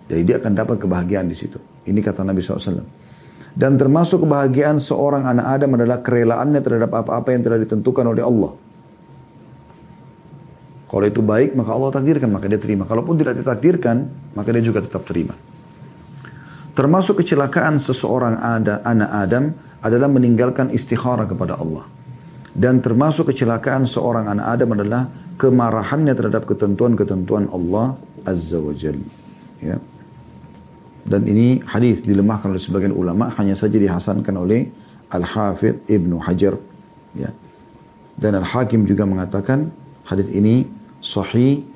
Jadi 0.08 0.20
dia 0.24 0.36
akan 0.40 0.52
dapat 0.52 0.76
kebahagiaan 0.80 1.28
di 1.28 1.36
situ. 1.36 1.56
Ini 1.84 2.00
kata 2.00 2.24
Nabi 2.24 2.40
SAW. 2.44 2.84
Dan 3.54 3.78
termasuk 3.78 4.26
kebahagiaan 4.26 4.82
seorang 4.82 5.30
anak 5.30 5.46
Adam 5.46 5.78
adalah 5.78 6.02
kerelaannya 6.02 6.60
terhadap 6.60 6.90
apa-apa 6.90 7.28
yang 7.30 7.46
telah 7.46 7.58
ditentukan 7.62 8.04
oleh 8.10 8.24
Allah. 8.26 8.52
Kalau 10.90 11.06
itu 11.06 11.22
baik, 11.22 11.54
maka 11.58 11.70
Allah 11.74 11.90
takdirkan, 11.94 12.28
maka 12.34 12.46
dia 12.50 12.58
terima. 12.58 12.82
Kalaupun 12.84 13.14
tidak 13.14 13.38
ditakdirkan, 13.38 14.10
maka 14.34 14.48
dia 14.50 14.62
juga 14.62 14.82
tetap 14.82 15.06
terima. 15.06 15.34
Termasuk 16.74 17.22
kecelakaan 17.22 17.78
seseorang 17.78 18.38
ada, 18.42 18.82
anak 18.82 19.10
Adam 19.10 19.44
adalah 19.82 20.10
meninggalkan 20.10 20.74
istikharah 20.74 21.26
kepada 21.30 21.54
Allah. 21.54 21.86
Dan 22.54 22.82
termasuk 22.82 23.30
kecelakaan 23.30 23.86
seorang 23.86 24.30
anak 24.30 24.46
Adam 24.58 24.70
adalah 24.74 25.02
kemarahannya 25.38 26.14
terhadap 26.14 26.46
ketentuan-ketentuan 26.46 27.50
Allah 27.50 27.98
Azza 28.24 28.58
wa 28.58 28.74
Jal. 28.74 28.98
Ya. 29.60 29.78
Dan 31.04 31.28
ini 31.28 31.60
hadis 31.68 32.00
dilemahkan 32.00 32.48
oleh 32.48 32.62
sebagian 32.62 32.96
ulama 32.96 33.28
hanya 33.36 33.52
saja 33.52 33.76
dihasankan 33.76 34.34
oleh 34.40 34.72
Al-Hafidh 35.12 35.84
Ibnu 35.84 36.16
Hajar. 36.24 36.56
Ya. 37.12 37.30
Dan 38.16 38.40
Al-Hakim 38.40 38.88
juga 38.88 39.04
mengatakan 39.04 39.68
hadis 40.08 40.32
ini 40.32 40.64
sahih 41.04 41.66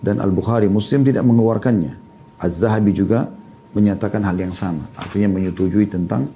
dan 0.00 0.22
Al-Bukhari 0.22 0.70
Muslim 0.70 1.04
tidak 1.04 1.26
mengeluarkannya. 1.26 1.92
Az-Zahabi 2.38 2.94
juga 2.94 3.28
menyatakan 3.74 4.24
hal 4.24 4.38
yang 4.38 4.54
sama. 4.56 4.86
Artinya 4.96 5.28
menyetujui 5.28 5.90
tentang 5.90 6.30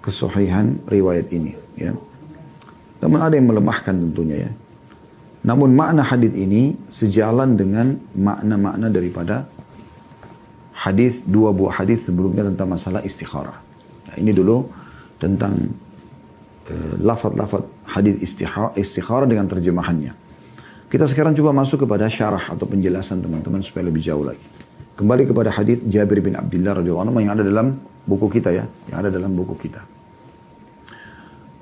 kesohihan 0.00 0.78
riwayat 0.88 1.28
ini. 1.34 1.52
Ya. 1.76 1.92
Namun 3.02 3.20
ada 3.20 3.34
yang 3.36 3.50
melemahkan 3.50 3.92
tentunya 3.92 4.48
ya. 4.48 4.50
Namun 5.44 5.76
makna 5.76 6.00
hadis 6.00 6.32
ini 6.32 6.72
sejalan 6.88 7.60
dengan 7.60 8.00
makna-makna 8.16 8.88
daripada 8.88 9.44
hadis 10.72 11.20
dua 11.20 11.52
buah 11.52 11.84
hadis 11.84 12.08
sebelumnya 12.08 12.48
tentang 12.48 12.72
masalah 12.72 13.04
istikharah. 13.04 13.60
Nah, 14.08 14.16
ini 14.16 14.32
dulu 14.32 14.64
tentang 15.20 15.52
uh, 16.72 16.94
lafaz-lafaz 16.96 17.60
hadis 17.84 18.24
istikharah, 18.24 18.72
istikharah 18.72 19.28
dengan 19.28 19.44
terjemahannya. 19.44 20.16
Kita 20.88 21.04
sekarang 21.04 21.36
coba 21.36 21.52
masuk 21.52 21.84
kepada 21.84 22.08
syarah 22.08 22.48
atau 22.48 22.64
penjelasan 22.64 23.20
teman-teman 23.20 23.60
supaya 23.60 23.84
lebih 23.84 24.00
jauh 24.00 24.24
lagi. 24.24 24.44
Kembali 24.96 25.28
kepada 25.28 25.52
hadis 25.52 25.82
Jabir 25.84 26.24
bin 26.24 26.40
Abdullah 26.40 26.80
radhiyallahu 26.80 27.04
anhu 27.10 27.20
yang 27.20 27.34
ada 27.36 27.44
dalam 27.44 27.76
buku 28.08 28.32
kita 28.32 28.48
ya, 28.48 28.64
yang 28.88 29.02
ada 29.04 29.10
dalam 29.12 29.34
buku 29.36 29.58
kita. 29.60 29.93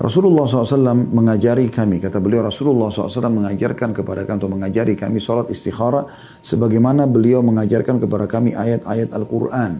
Rasulullah 0.00 0.49
SAW 0.49 1.12
mengajari 1.12 1.68
kami, 1.68 2.00
kata 2.00 2.18
beliau 2.18 2.42
Rasulullah 2.49 2.88
SAW 2.88 3.28
mengajarkan 3.28 3.92
kepada 3.92 4.25
kami 4.25 4.37
atau 4.40 4.50
mengajari 4.50 4.94
kami 4.96 5.20
sholat 5.20 5.52
istikharah 5.52 6.08
sebagaimana 6.40 7.04
beliau 7.04 7.44
mengajarkan 7.44 8.00
kepada 8.00 8.25
kami 8.25 8.56
ayat-ayat 8.56 9.12
Al-Quran. 9.12 9.72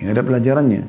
Ini 0.00 0.08
ada 0.10 0.22
pelajarannya. 0.24 0.82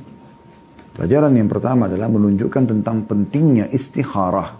Pelajaran 0.95 1.31
yang 1.35 1.47
pertama 1.51 1.87
adalah 1.87 2.07
menunjukkan 2.11 2.63
tentang 2.75 3.07
pentingnya 3.07 3.71
istikharah. 3.71 4.55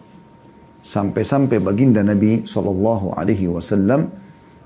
Sampai-sampai 0.80 1.60
baginda 1.60 2.00
Nabi 2.00 2.48
SAW 2.48 4.08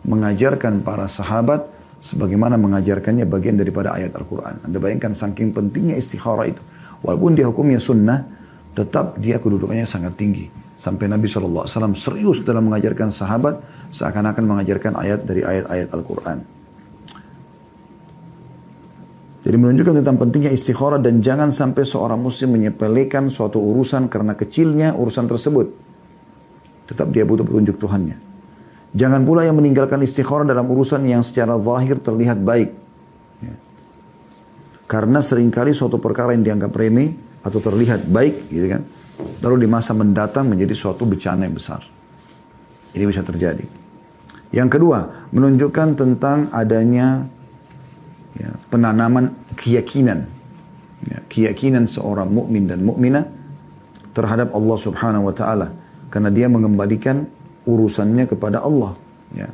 mengajarkan 0.04 0.84
para 0.84 1.08
sahabat 1.08 1.66
sebagaimana 2.04 2.60
mengajarkannya 2.60 3.24
bagian 3.24 3.56
daripada 3.56 3.96
ayat 3.96 4.12
Al-Quran. 4.20 4.68
Anda 4.68 4.78
bayangkan 4.78 5.16
saking 5.16 5.56
pentingnya 5.56 5.96
istikharah 5.96 6.52
itu. 6.52 6.62
Walaupun 7.04 7.40
dia 7.40 7.48
hukumnya 7.48 7.80
sunnah, 7.80 8.28
tetap 8.74 9.22
dia 9.22 9.38
kedudukannya 9.38 9.86
sangat 9.86 10.18
tinggi. 10.18 10.50
Sampai 10.74 11.08
Nabi 11.08 11.30
SAW 11.30 11.70
serius 11.96 12.44
dalam 12.44 12.68
mengajarkan 12.68 13.14
sahabat 13.14 13.62
seakan-akan 13.94 14.44
mengajarkan 14.44 15.00
ayat 15.00 15.24
dari 15.24 15.46
ayat-ayat 15.46 15.90
Al-Quran. 15.96 16.38
Jadi 19.44 19.58
menunjukkan 19.60 20.00
tentang 20.00 20.18
pentingnya 20.20 20.52
istikharah 20.56 21.04
dan 21.04 21.20
jangan 21.20 21.52
sampai 21.52 21.84
seorang 21.84 22.16
muslim 22.16 22.56
menyepelekan 22.56 23.28
suatu 23.28 23.60
urusan 23.60 24.08
karena 24.08 24.40
kecilnya 24.40 24.96
urusan 24.96 25.28
tersebut. 25.28 25.68
Tetap 26.88 27.12
dia 27.12 27.28
butuh 27.28 27.44
petunjuk 27.44 27.76
Tuhannya. 27.76 28.18
Jangan 28.96 29.22
pula 29.28 29.44
yang 29.44 29.60
meninggalkan 29.60 30.00
istikharah 30.00 30.48
dalam 30.48 30.64
urusan 30.68 31.04
yang 31.04 31.28
secara 31.28 31.60
zahir 31.60 32.00
terlihat 32.00 32.40
baik. 32.40 32.72
Ya. 33.44 33.56
Karena 34.88 35.20
sering 35.20 35.52
kali 35.52 35.76
suatu 35.76 36.00
perkara 36.00 36.32
yang 36.32 36.44
dianggap 36.48 36.72
remeh 36.72 37.33
atau 37.44 37.60
terlihat 37.60 38.08
baik, 38.08 38.48
gitu 38.48 38.72
kan, 38.72 38.82
lalu 39.44 39.64
di 39.64 39.68
masa 39.68 39.92
mendatang 39.92 40.48
menjadi 40.48 40.72
suatu 40.72 41.04
bencana 41.04 41.44
yang 41.44 41.54
besar. 41.54 41.84
Ini 42.96 43.04
bisa 43.04 43.20
terjadi. 43.22 43.68
Yang 44.54 44.70
kedua, 44.80 45.30
menunjukkan 45.34 45.88
tentang 45.98 46.48
adanya 46.54 47.26
ya, 48.38 48.54
penanaman 48.70 49.34
keyakinan, 49.60 50.24
ya, 51.10 51.20
keyakinan 51.28 51.90
seorang 51.90 52.30
mukmin 52.30 52.70
dan 52.70 52.86
mukminah 52.86 53.26
terhadap 54.14 54.54
Allah 54.54 54.78
Subhanahu 54.78 55.34
Wa 55.34 55.36
Taala, 55.36 55.68
karena 56.14 56.30
dia 56.30 56.46
mengembalikan 56.46 57.26
urusannya 57.66 58.30
kepada 58.30 58.62
Allah. 58.62 58.94
Ya. 59.34 59.50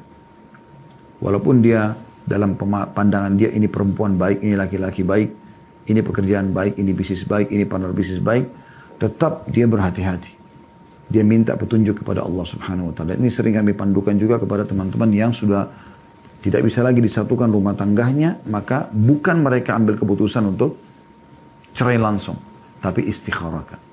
Walaupun 1.24 1.64
dia 1.64 1.96
dalam 2.28 2.60
pandangan 2.92 3.40
dia 3.40 3.56
ini 3.56 3.72
perempuan 3.72 4.20
baik, 4.20 4.44
ini 4.44 4.60
laki-laki 4.60 5.08
baik, 5.08 5.39
ini 5.90 6.00
pekerjaan 6.06 6.54
baik, 6.54 6.78
ini 6.78 6.94
bisnis 6.94 7.26
baik, 7.26 7.50
ini 7.50 7.66
partner 7.66 7.92
bisnis 7.92 8.22
baik, 8.22 8.46
tetap 9.02 9.50
dia 9.50 9.66
berhati-hati. 9.66 10.38
Dia 11.10 11.26
minta 11.26 11.58
petunjuk 11.58 12.06
kepada 12.06 12.22
Allah 12.22 12.46
Subhanahu 12.46 12.90
wa 12.90 12.94
taala. 12.94 13.18
Ini 13.18 13.30
sering 13.34 13.58
kami 13.58 13.74
pandukan 13.74 14.14
juga 14.14 14.38
kepada 14.38 14.62
teman-teman 14.70 15.10
yang 15.10 15.34
sudah 15.34 15.66
tidak 16.46 16.62
bisa 16.62 16.86
lagi 16.86 17.02
disatukan 17.02 17.50
rumah 17.50 17.74
tangganya, 17.74 18.38
maka 18.46 18.88
bukan 18.94 19.42
mereka 19.42 19.74
ambil 19.74 19.98
keputusan 19.98 20.46
untuk 20.46 20.78
cerai 21.74 21.98
langsung, 21.98 22.38
tapi 22.80 23.10
istikharahkan 23.10 23.90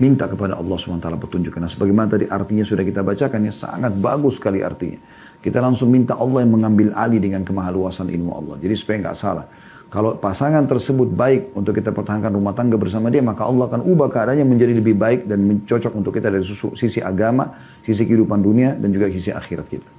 minta 0.00 0.24
kepada 0.24 0.56
Allah 0.56 0.76
SWT 0.80 1.06
petunjuk. 1.20 1.52
Karena 1.52 1.68
sebagaimana 1.68 2.16
tadi 2.16 2.24
artinya 2.26 2.64
sudah 2.64 2.82
kita 2.82 3.04
bacakan 3.04 3.40
ya 3.46 3.52
sangat 3.52 3.92
bagus 4.00 4.40
sekali 4.40 4.64
artinya. 4.64 4.96
Kita 5.40 5.60
langsung 5.60 5.92
minta 5.92 6.16
Allah 6.16 6.44
yang 6.44 6.56
mengambil 6.56 6.96
alih 6.96 7.20
dengan 7.20 7.44
kemahaluasan 7.44 8.08
ilmu 8.08 8.32
Allah. 8.32 8.56
Jadi 8.60 8.74
supaya 8.76 8.96
nggak 9.04 9.16
salah. 9.16 9.46
Kalau 9.90 10.14
pasangan 10.14 10.62
tersebut 10.70 11.10
baik 11.10 11.50
untuk 11.58 11.74
kita 11.74 11.90
pertahankan 11.90 12.30
rumah 12.30 12.54
tangga 12.54 12.78
bersama 12.78 13.10
dia, 13.10 13.26
maka 13.26 13.42
Allah 13.42 13.66
akan 13.66 13.82
ubah 13.82 14.06
keadaannya 14.06 14.46
menjadi 14.46 14.78
lebih 14.78 14.94
baik 14.94 15.26
dan 15.26 15.42
mencocok 15.42 15.92
untuk 15.98 16.14
kita 16.14 16.30
dari 16.30 16.46
sisi 16.78 17.02
agama, 17.02 17.58
sisi 17.82 18.06
kehidupan 18.06 18.38
dunia, 18.38 18.78
dan 18.78 18.94
juga 18.94 19.10
sisi 19.10 19.34
akhirat 19.34 19.66
kita. 19.66 19.90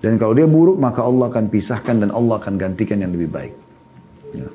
Dan 0.00 0.16
kalau 0.16 0.32
dia 0.32 0.48
buruk, 0.48 0.80
maka 0.80 1.04
Allah 1.04 1.28
akan 1.28 1.44
pisahkan 1.52 2.00
dan 2.00 2.08
Allah 2.08 2.40
akan 2.40 2.56
gantikan 2.56 3.04
yang 3.04 3.12
lebih 3.12 3.28
baik. 3.28 3.54
Ya. 4.32 4.48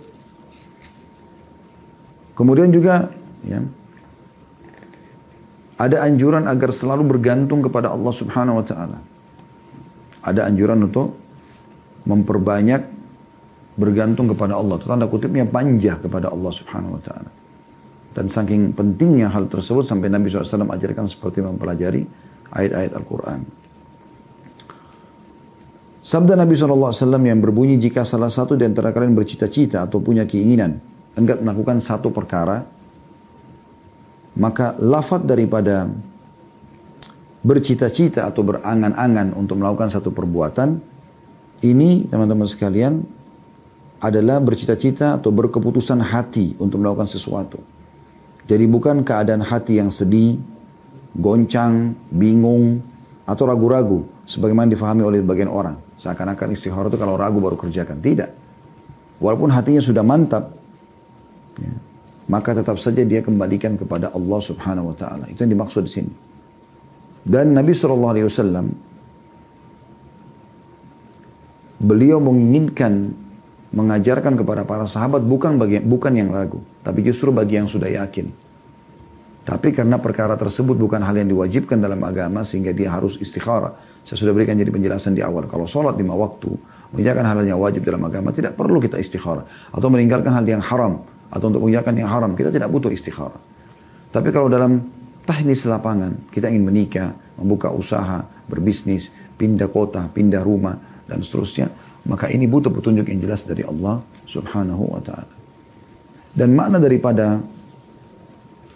Kemudian 2.34 2.74
juga, 2.74 3.14
ya, 3.46 3.62
ada 5.78 6.02
anjuran 6.02 6.50
agar 6.50 6.74
selalu 6.74 7.14
bergantung 7.14 7.62
kepada 7.62 7.94
Allah 7.94 8.10
Subhanahu 8.10 8.58
wa 8.58 8.66
taala. 8.66 8.98
Ada 10.26 10.50
anjuran 10.50 10.82
untuk 10.82 11.14
memperbanyak 12.10 13.03
bergantung 13.74 14.30
kepada 14.30 14.58
Allah. 14.58 14.78
Tanda 14.82 15.10
kutipnya 15.10 15.46
panja 15.48 15.98
kepada 15.98 16.30
Allah 16.30 16.52
Subhanahu 16.54 16.98
wa 17.00 17.02
taala. 17.02 17.30
Dan 18.14 18.30
saking 18.30 18.78
pentingnya 18.78 19.34
hal 19.34 19.50
tersebut 19.50 19.90
sampai 19.90 20.06
Nabi 20.06 20.30
SAW 20.30 20.70
ajarkan 20.70 21.10
seperti 21.10 21.42
mempelajari 21.42 22.06
ayat-ayat 22.54 22.94
Al-Quran. 22.94 23.40
Sabda 26.04 26.38
Nabi 26.38 26.54
SAW 26.54 26.94
yang 27.26 27.42
berbunyi 27.42 27.82
jika 27.82 28.06
salah 28.06 28.30
satu 28.30 28.54
di 28.54 28.68
antara 28.68 28.94
kalian 28.94 29.18
bercita-cita 29.18 29.88
atau 29.88 29.98
punya 30.04 30.30
keinginan 30.30 30.78
enggak 31.18 31.42
melakukan 31.42 31.82
satu 31.82 32.14
perkara, 32.14 32.62
maka 34.38 34.78
lafad 34.78 35.26
daripada 35.26 35.90
bercita-cita 37.44 38.30
atau 38.30 38.42
berangan-angan 38.46 39.36
untuk 39.36 39.58
melakukan 39.58 39.90
satu 39.90 40.12
perbuatan, 40.12 40.80
ini 41.64 42.08
teman-teman 42.12 42.48
sekalian 42.52 43.04
adalah 44.04 44.44
bercita-cita 44.44 45.16
atau 45.16 45.32
berkeputusan 45.32 46.04
hati 46.04 46.60
untuk 46.60 46.84
melakukan 46.84 47.08
sesuatu. 47.08 47.64
Jadi 48.44 48.68
bukan 48.68 49.08
keadaan 49.08 49.40
hati 49.40 49.80
yang 49.80 49.88
sedih, 49.88 50.36
goncang, 51.16 51.96
bingung, 52.12 52.84
atau 53.24 53.48
ragu-ragu. 53.48 54.04
Sebagaimana 54.28 54.68
difahami 54.68 55.08
oleh 55.08 55.24
bagian 55.24 55.48
orang. 55.48 55.80
Seakan-akan 55.96 56.52
istighfar 56.52 56.92
itu 56.92 57.00
kalau 57.00 57.16
ragu 57.16 57.40
baru 57.40 57.56
kerjakan. 57.56 58.04
Tidak. 58.04 58.44
Walaupun 59.24 59.56
hatinya 59.56 59.80
sudah 59.80 60.04
mantap, 60.04 60.52
ya, 61.56 61.72
maka 62.28 62.52
tetap 62.52 62.76
saja 62.84 63.08
dia 63.08 63.24
kembalikan 63.24 63.80
kepada 63.80 64.12
Allah 64.12 64.40
subhanahu 64.44 64.92
wa 64.92 64.96
ta'ala. 65.00 65.32
Itu 65.32 65.48
yang 65.48 65.56
dimaksud 65.56 65.88
di 65.88 65.92
sini. 65.96 66.12
Dan 67.24 67.56
Nabi 67.56 67.72
SAW, 67.72 68.68
beliau 71.80 72.20
menginginkan 72.20 73.23
mengajarkan 73.74 74.38
kepada 74.38 74.62
para 74.64 74.86
sahabat 74.86 75.26
bukan 75.26 75.58
bagi 75.58 75.82
bukan 75.82 76.14
yang 76.14 76.30
ragu, 76.30 76.62
tapi 76.86 77.02
justru 77.02 77.34
bagi 77.34 77.58
yang 77.58 77.66
sudah 77.66 77.90
yakin. 77.90 78.30
Tapi 79.44 79.76
karena 79.76 80.00
perkara 80.00 80.40
tersebut 80.40 80.80
bukan 80.80 81.04
hal 81.04 81.20
yang 81.20 81.28
diwajibkan 81.28 81.76
dalam 81.76 82.00
agama 82.08 82.48
sehingga 82.48 82.72
dia 82.72 82.88
harus 82.94 83.20
istikharah. 83.20 83.76
Saya 84.08 84.16
sudah 84.16 84.32
berikan 84.32 84.56
jadi 84.56 84.72
penjelasan 84.72 85.20
di 85.20 85.20
awal. 85.20 85.52
Kalau 85.52 85.68
sholat 85.68 86.00
lima 86.00 86.16
waktu, 86.16 86.48
mengerjakan 86.96 87.24
hal 87.28 87.44
yang 87.44 87.60
wajib 87.60 87.84
dalam 87.84 88.08
agama, 88.08 88.32
tidak 88.32 88.56
perlu 88.56 88.80
kita 88.80 88.96
istikharah. 88.96 89.44
Atau 89.76 89.92
meninggalkan 89.92 90.32
hal 90.32 90.48
yang 90.48 90.64
haram. 90.64 91.04
Atau 91.28 91.52
untuk 91.52 91.68
mengerjakan 91.68 91.94
yang 92.00 92.08
haram, 92.08 92.32
kita 92.40 92.56
tidak 92.56 92.72
butuh 92.72 92.88
istikharah. 92.88 93.36
Tapi 94.16 94.30
kalau 94.32 94.48
dalam 94.48 94.80
teknis 95.28 95.68
lapangan, 95.68 96.32
kita 96.32 96.48
ingin 96.48 96.64
menikah, 96.64 97.12
membuka 97.36 97.68
usaha, 97.68 98.24
berbisnis, 98.48 99.12
pindah 99.36 99.68
kota, 99.68 100.08
pindah 100.08 100.40
rumah, 100.40 100.80
dan 101.04 101.20
seterusnya, 101.20 101.68
maka 102.04 102.28
ini 102.28 102.44
butuh 102.52 102.68
petunjuk 102.68 103.08
yang 103.08 103.20
jelas 103.24 103.48
dari 103.48 103.64
Allah 103.64 104.04
subhanahu 104.28 104.84
wa 104.92 105.00
ta'ala. 105.00 105.34
Dan 106.36 106.52
makna 106.52 106.82
daripada 106.82 107.40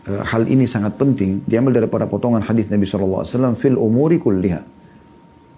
uh, 0.08 0.24
hal 0.24 0.48
ini 0.48 0.64
sangat 0.64 0.96
penting, 0.96 1.44
diambil 1.44 1.84
daripada 1.84 2.08
potongan 2.08 2.40
hadis 2.40 2.72
Nabi 2.72 2.88
SAW, 2.88 3.28
fil 3.60 3.76
umuri 3.76 4.22
kulliha. 4.22 4.62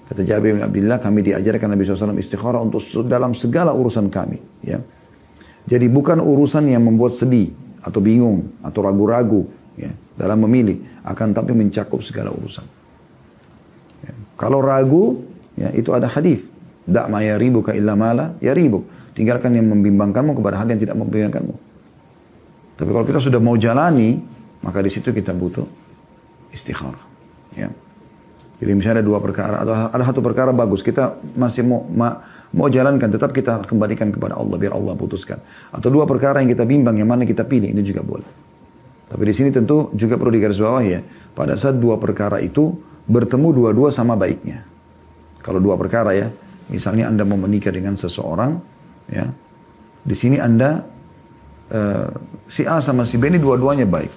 Kata 0.09 0.21
Jabir 0.25 0.57
bin 0.57 0.65
Abdullah, 0.65 0.97
kami 0.97 1.21
diajarkan 1.21 1.77
Nabi 1.77 1.85
SAW 1.85 2.17
istikharah 2.17 2.57
untuk 2.57 2.81
dalam 3.05 3.37
segala 3.37 3.77
urusan 3.77 4.09
kami. 4.09 4.41
Ya. 4.65 4.81
Jadi 5.69 5.85
bukan 5.85 6.17
urusan 6.17 6.65
yang 6.65 6.81
membuat 6.81 7.13
sedih, 7.13 7.53
atau 7.85 8.01
bingung, 8.01 8.57
atau 8.65 8.81
ragu-ragu 8.81 9.45
ya, 9.77 9.93
dalam 10.17 10.41
memilih, 10.41 10.81
akan 11.05 11.37
tapi 11.37 11.53
mencakup 11.53 12.01
segala 12.01 12.33
urusan. 12.33 12.65
Ya. 14.01 14.13
Kalau 14.33 14.65
ragu, 14.65 15.21
ya, 15.53 15.69
itu 15.77 15.93
ada 15.93 16.09
hadis 16.09 16.49
Dak 16.89 17.05
ma 17.07 17.21
yaribuka 17.21 17.77
illa 17.77 17.93
mala 17.93 18.33
yaribuk. 18.41 19.13
Tinggalkan 19.13 19.53
yang 19.53 19.69
membimbangkanmu 19.69 20.33
kepada 20.33 20.57
hal 20.57 20.67
yang 20.73 20.81
tidak 20.81 20.97
membimbangkanmu. 20.97 21.55
Tapi 22.79 22.89
kalau 22.89 23.05
kita 23.05 23.19
sudah 23.19 23.37
mau 23.37 23.59
jalani, 23.59 24.17
maka 24.63 24.79
di 24.79 24.89
situ 24.89 25.11
kita 25.11 25.35
butuh 25.35 25.67
istikharah. 26.49 27.03
Ya. 27.53 27.69
Jadi 28.59 28.71
misalnya 28.75 28.99
ada 28.99 29.05
dua 29.05 29.19
perkara 29.23 29.63
atau 29.63 29.71
ada 29.71 30.03
satu 30.03 30.19
perkara 30.19 30.51
bagus, 30.51 30.83
kita 30.83 31.15
masih 31.35 31.63
mau 31.63 31.83
ma, 31.87 32.19
mau 32.51 32.67
jalankan, 32.67 33.07
tetap 33.07 33.31
kita 33.31 33.63
kembalikan 33.63 34.11
kepada 34.11 34.35
Allah 34.35 34.55
biar 34.59 34.75
Allah 34.75 34.95
putuskan. 34.99 35.39
Atau 35.71 35.87
dua 35.87 36.03
perkara 36.03 36.43
yang 36.43 36.51
kita 36.51 36.67
bimbang, 36.67 36.99
yang 36.99 37.07
mana 37.07 37.23
kita 37.23 37.47
pilih, 37.47 37.71
ini 37.71 37.83
juga 37.83 38.03
boleh. 38.03 38.27
Tapi 39.09 39.23
di 39.25 39.33
sini 39.33 39.49
tentu 39.49 39.89
juga 39.95 40.19
perlu 40.19 40.31
digarisbawahi 40.35 40.87
ya, 40.91 41.01
pada 41.33 41.55
saat 41.55 41.79
dua 41.79 41.95
perkara 41.97 42.43
itu 42.43 42.75
bertemu 43.07 43.47
dua-dua 43.55 43.89
sama 43.95 44.19
baiknya. 44.19 44.67
Kalau 45.39 45.63
dua 45.63 45.79
perkara 45.79 46.11
ya, 46.13 46.27
Misalnya 46.69 47.09
Anda 47.09 47.25
mau 47.25 47.37
menikah 47.37 47.73
dengan 47.73 47.97
seseorang, 47.97 48.61
ya, 49.09 49.25
di 50.05 50.15
sini 50.15 50.37
Anda 50.37 50.85
uh, 51.73 52.07
si 52.45 52.65
A 52.65 52.77
sama 52.79 53.05
si 53.09 53.17
B 53.17 53.29
ini 53.29 53.41
dua-duanya 53.41 53.89
baik. 53.89 54.11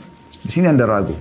Di 0.44 0.50
sini 0.52 0.68
Anda 0.68 0.84
ragu. 0.84 1.16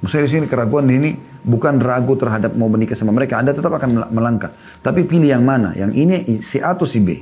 Misalnya 0.00 0.24
di 0.28 0.32
sini 0.36 0.46
keraguan 0.48 0.88
ini 0.88 1.16
bukan 1.40 1.80
ragu 1.80 2.12
terhadap 2.16 2.52
mau 2.56 2.68
menikah 2.68 2.96
sama 2.96 3.12
mereka, 3.12 3.40
Anda 3.40 3.56
tetap 3.56 3.72
akan 3.72 4.12
melangkah. 4.12 4.52
Tapi 4.84 5.04
pilih 5.08 5.32
yang 5.32 5.44
mana? 5.44 5.72
Yang 5.76 5.92
ini 5.96 6.16
si 6.44 6.60
A 6.60 6.76
atau 6.76 6.84
si 6.84 7.00
B? 7.00 7.20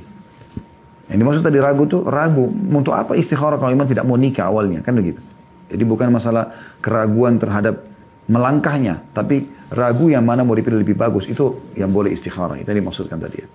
Yang 1.09 1.17
dimaksud 1.19 1.43
tadi 1.43 1.57
ragu 1.63 1.83
tuh 1.87 2.03
ragu. 2.05 2.47
Untuk 2.51 2.91
apa 2.93 3.15
istikharah 3.15 3.57
kalau 3.57 3.71
iman 3.71 3.87
tidak 3.87 4.03
mau 4.03 4.19
nikah 4.19 4.51
awalnya? 4.51 4.83
Kan 4.83 4.99
begitu. 4.99 5.19
Jadi 5.69 5.83
bukan 5.85 6.09
masalah 6.09 6.49
keraguan 6.81 7.37
terhadap 7.37 7.81
melangkahnya, 8.29 9.09
tapi 9.11 9.49
ragu 9.73 10.13
yang 10.13 10.21
mana 10.21 10.45
mau 10.45 10.53
dipilih 10.53 10.85
lebih 10.85 10.93
bagus 10.93 11.25
itu 11.25 11.73
yang 11.73 11.89
boleh 11.89 12.13
istikharah. 12.13 12.61
Itu 12.61 12.69
yang 12.69 12.85
dimaksudkan 12.85 13.17
tadi 13.17 13.37
ya. 13.41 13.47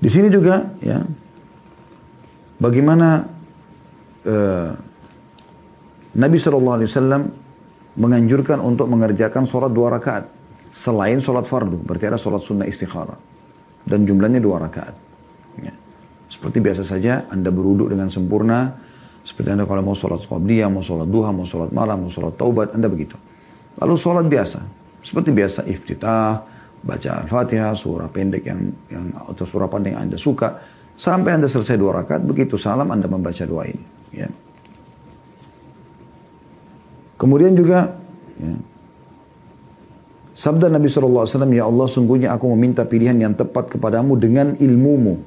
Di 0.00 0.08
sini 0.08 0.32
juga 0.32 0.64
ya 0.80 1.04
bagaimana 2.56 3.20
uh, 4.24 4.70
Nabi 6.16 6.36
Shallallahu 6.40 6.76
Alaihi 6.80 6.88
Wasallam 6.88 7.22
menganjurkan 8.00 8.64
untuk 8.64 8.88
mengerjakan 8.88 9.44
sholat 9.44 9.72
dua 9.72 9.92
rakaat 9.92 10.24
selain 10.72 11.20
sholat 11.20 11.44
fardu. 11.44 11.84
Berarti 11.84 12.04
ada 12.08 12.16
sholat 12.16 12.40
sunnah 12.40 12.64
istikharah 12.64 13.18
dan 13.84 14.08
jumlahnya 14.08 14.40
dua 14.40 14.56
rakaat. 14.64 14.94
Ya. 15.60 15.74
Seperti 16.32 16.64
biasa 16.64 16.82
saja 16.86 17.28
Anda 17.28 17.52
beruduk 17.52 17.92
dengan 17.92 18.08
sempurna. 18.08 18.88
Seperti 19.24 19.52
Anda 19.52 19.68
kalau 19.68 19.84
mau 19.84 19.96
sholat 19.96 20.24
qabliyah, 20.24 20.72
mau 20.72 20.80
sholat 20.80 21.06
duha, 21.06 21.30
mau 21.30 21.44
sholat 21.44 21.70
malam, 21.70 22.08
mau 22.08 22.10
sholat 22.12 22.34
taubat, 22.40 22.72
Anda 22.72 22.88
begitu. 22.88 23.16
Lalu 23.78 23.94
sholat 23.96 24.26
biasa. 24.26 24.58
Seperti 25.00 25.32
biasa 25.32 25.64
iftitah, 25.68 26.44
baca 26.80 27.10
Al-Fatihah, 27.24 27.76
surah 27.76 28.08
pendek 28.08 28.44
yang, 28.48 28.60
yang 28.88 29.04
atau 29.28 29.44
surah 29.44 29.68
pendek 29.68 29.96
yang 29.96 30.02
Anda 30.08 30.16
suka. 30.16 30.60
Sampai 30.96 31.36
Anda 31.36 31.48
selesai 31.48 31.80
dua 31.80 32.04
rakaat, 32.04 32.24
begitu 32.24 32.60
salam 32.60 32.88
Anda 32.92 33.08
membaca 33.08 33.44
doa 33.44 33.64
ini. 33.64 33.84
Ya. 34.12 34.28
Kemudian 37.16 37.52
juga 37.52 37.96
ya, 38.40 38.52
sabda 40.32 40.72
Nabi 40.72 40.88
SAW, 40.88 41.28
Ya 41.52 41.68
Allah 41.68 41.88
sungguhnya 41.88 42.32
aku 42.32 42.48
meminta 42.56 42.84
pilihan 42.88 43.16
yang 43.16 43.36
tepat 43.36 43.76
kepadamu 43.76 44.16
dengan 44.16 44.56
ilmumu. 44.56 45.20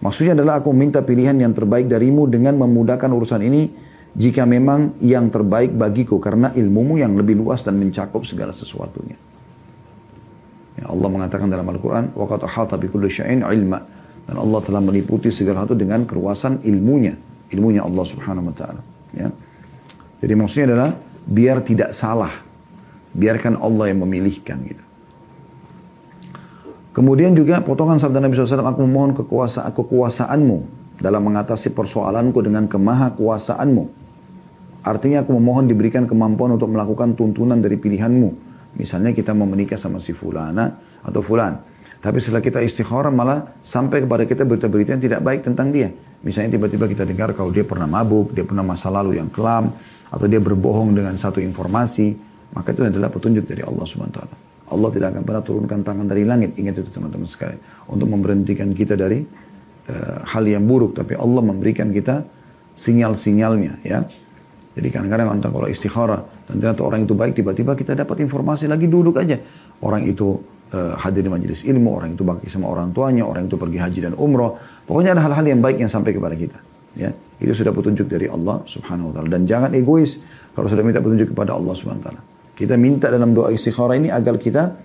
Ya. 0.00 0.04
Maksudnya 0.04 0.32
adalah 0.36 0.60
aku 0.60 0.70
meminta 0.76 1.00
pilihan 1.00 1.34
yang 1.36 1.56
terbaik 1.56 1.88
darimu 1.88 2.28
dengan 2.28 2.56
memudahkan 2.60 3.08
urusan 3.08 3.42
ini 3.42 3.72
jika 4.16 4.48
memang 4.48 4.96
yang 5.04 5.28
terbaik 5.28 5.76
bagiku 5.76 6.16
karena 6.16 6.48
ilmumu 6.56 6.96
yang 6.96 7.12
lebih 7.16 7.36
luas 7.36 7.60
dan 7.64 7.76
mencakup 7.76 8.24
segala 8.24 8.56
sesuatunya. 8.56 9.16
Ya, 10.76 10.92
Allah 10.92 11.08
mengatakan 11.08 11.48
dalam 11.48 11.68
Al-Quran, 11.68 12.12
وَقَدْ 12.12 12.40
أَحَاطَ 12.44 12.76
بِكُلِّ 12.76 13.04
شَيْءٍ 13.08 13.40
عِلْمًا 13.44 13.80
Dan 14.26 14.36
Allah 14.42 14.60
telah 14.60 14.82
meliputi 14.82 15.32
segala 15.32 15.64
sesuatu 15.64 15.78
dengan 15.78 16.04
keruasan 16.04 16.60
ilmunya. 16.66 17.14
Ilmunya 17.48 17.86
Allah 17.86 18.04
subhanahu 18.04 18.50
wa 18.50 18.54
ta'ala. 18.56 18.82
Ya. 19.14 19.30
Jadi 20.20 20.34
maksudnya 20.34 20.66
adalah, 20.74 20.90
biar 21.24 21.62
tidak 21.62 21.94
salah. 21.94 22.34
Biarkan 23.16 23.56
Allah 23.56 23.94
yang 23.94 24.04
memilihkan 24.04 24.58
gitu. 24.66 24.84
Kemudian 26.91 27.31
juga 27.35 27.63
potongan 27.63 27.97
sabda 27.97 28.19
Nabi 28.19 28.35
SAW, 28.35 28.67
aku 28.67 28.83
memohon 28.83 29.11
kekuasa, 29.15 29.63
kekuasaanmu 29.71 30.57
dalam 30.99 31.23
mengatasi 31.23 31.71
persoalanku 31.71 32.43
dengan 32.43 32.67
kemaha 32.67 33.15
kuasaanmu 33.15 34.01
Artinya 34.81 35.21
aku 35.21 35.37
memohon 35.37 35.69
diberikan 35.69 36.09
kemampuan 36.09 36.57
untuk 36.57 36.73
melakukan 36.73 37.13
tuntunan 37.13 37.61
dari 37.61 37.77
pilihanmu. 37.77 38.29
Misalnya 38.81 39.13
kita 39.13 39.37
mau 39.37 39.45
menikah 39.45 39.77
sama 39.77 40.01
si 40.01 40.09
fulana 40.09 40.73
atau 41.05 41.21
fulan. 41.21 41.61
Tapi 42.01 42.17
setelah 42.17 42.41
kita 42.41 42.65
istikharah 42.65 43.13
malah 43.13 43.61
sampai 43.61 44.01
kepada 44.01 44.25
kita 44.25 44.41
berita-berita 44.41 44.97
yang 44.97 45.03
tidak 45.05 45.21
baik 45.21 45.45
tentang 45.45 45.69
dia. 45.69 45.93
Misalnya 46.25 46.57
tiba-tiba 46.57 46.89
kita 46.89 47.05
dengar 47.05 47.29
kalau 47.37 47.53
dia 47.53 47.61
pernah 47.61 47.85
mabuk, 47.85 48.33
dia 48.33 48.41
pernah 48.41 48.65
masa 48.65 48.89
lalu 48.89 49.21
yang 49.21 49.29
kelam, 49.29 49.69
atau 50.09 50.25
dia 50.25 50.41
berbohong 50.41 50.97
dengan 50.97 51.13
satu 51.13 51.37
informasi, 51.37 52.17
maka 52.57 52.73
itu 52.73 52.81
adalah 52.81 53.13
petunjuk 53.13 53.45
dari 53.45 53.61
Allah 53.61 53.85
SWT. 53.85 54.50
Allah 54.71 54.89
tidak 54.89 55.07
akan 55.13 55.23
pernah 55.27 55.43
turunkan 55.43 55.79
tangan 55.83 56.07
dari 56.07 56.23
langit, 56.23 56.55
ingat 56.55 56.79
itu 56.79 56.89
teman-teman 56.89 57.27
sekalian, 57.27 57.59
untuk 57.91 58.07
memberhentikan 58.07 58.71
kita 58.71 58.95
dari 58.95 59.21
uh, 59.91 60.23
hal 60.25 60.43
yang 60.47 60.63
buruk, 60.63 60.95
tapi 60.95 61.19
Allah 61.19 61.43
memberikan 61.43 61.91
kita 61.91 62.23
sinyal-sinyalnya, 62.73 63.83
ya. 63.83 64.07
Jadi 64.71 64.87
kadang-kadang 64.87 65.43
kalau 65.43 65.67
istikharah 65.67 66.47
dan 66.47 66.63
ternyata 66.63 66.81
orang 66.87 67.03
itu 67.03 67.11
baik 67.11 67.35
tiba-tiba 67.35 67.75
kita 67.75 67.91
dapat 67.91 68.23
informasi 68.23 68.71
lagi 68.71 68.87
duduk 68.87 69.19
aja. 69.19 69.35
Orang 69.83 70.07
itu 70.07 70.39
uh, 70.71 70.95
hadir 70.95 71.27
di 71.27 71.31
majelis 71.31 71.67
ilmu, 71.67 71.91
orang 71.91 72.15
itu 72.15 72.23
bakti 72.23 72.47
sama 72.47 72.71
orang 72.71 72.95
tuanya, 72.95 73.27
orang 73.27 73.51
itu 73.51 73.59
pergi 73.59 73.77
haji 73.83 73.99
dan 74.07 74.13
umroh. 74.15 74.55
Pokoknya 74.87 75.11
ada 75.11 75.27
hal-hal 75.27 75.43
yang 75.43 75.59
baik 75.59 75.75
yang 75.83 75.91
sampai 75.91 76.15
kepada 76.15 76.39
kita. 76.39 76.59
Ya, 76.95 77.11
Itu 77.39 77.55
sudah 77.55 77.71
petunjuk 77.71 78.07
dari 78.07 78.27
Allah 78.27 78.63
subhanahu 78.67 79.11
wa 79.11 79.13
ta'ala. 79.15 79.27
Dan 79.31 79.47
jangan 79.47 79.71
egois 79.75 80.19
kalau 80.55 80.67
sudah 80.67 80.83
minta 80.83 80.99
petunjuk 80.99 81.31
kepada 81.35 81.55
Allah 81.55 81.71
subhanahu 81.75 82.03
wa 82.03 82.07
ta'ala. 82.11 82.21
Kita 82.61 82.77
minta 82.77 83.09
dalam 83.09 83.33
doa 83.33 83.49
istikharah 83.49 83.97
ini 83.97 84.13
agar 84.13 84.37
kita 84.37 84.77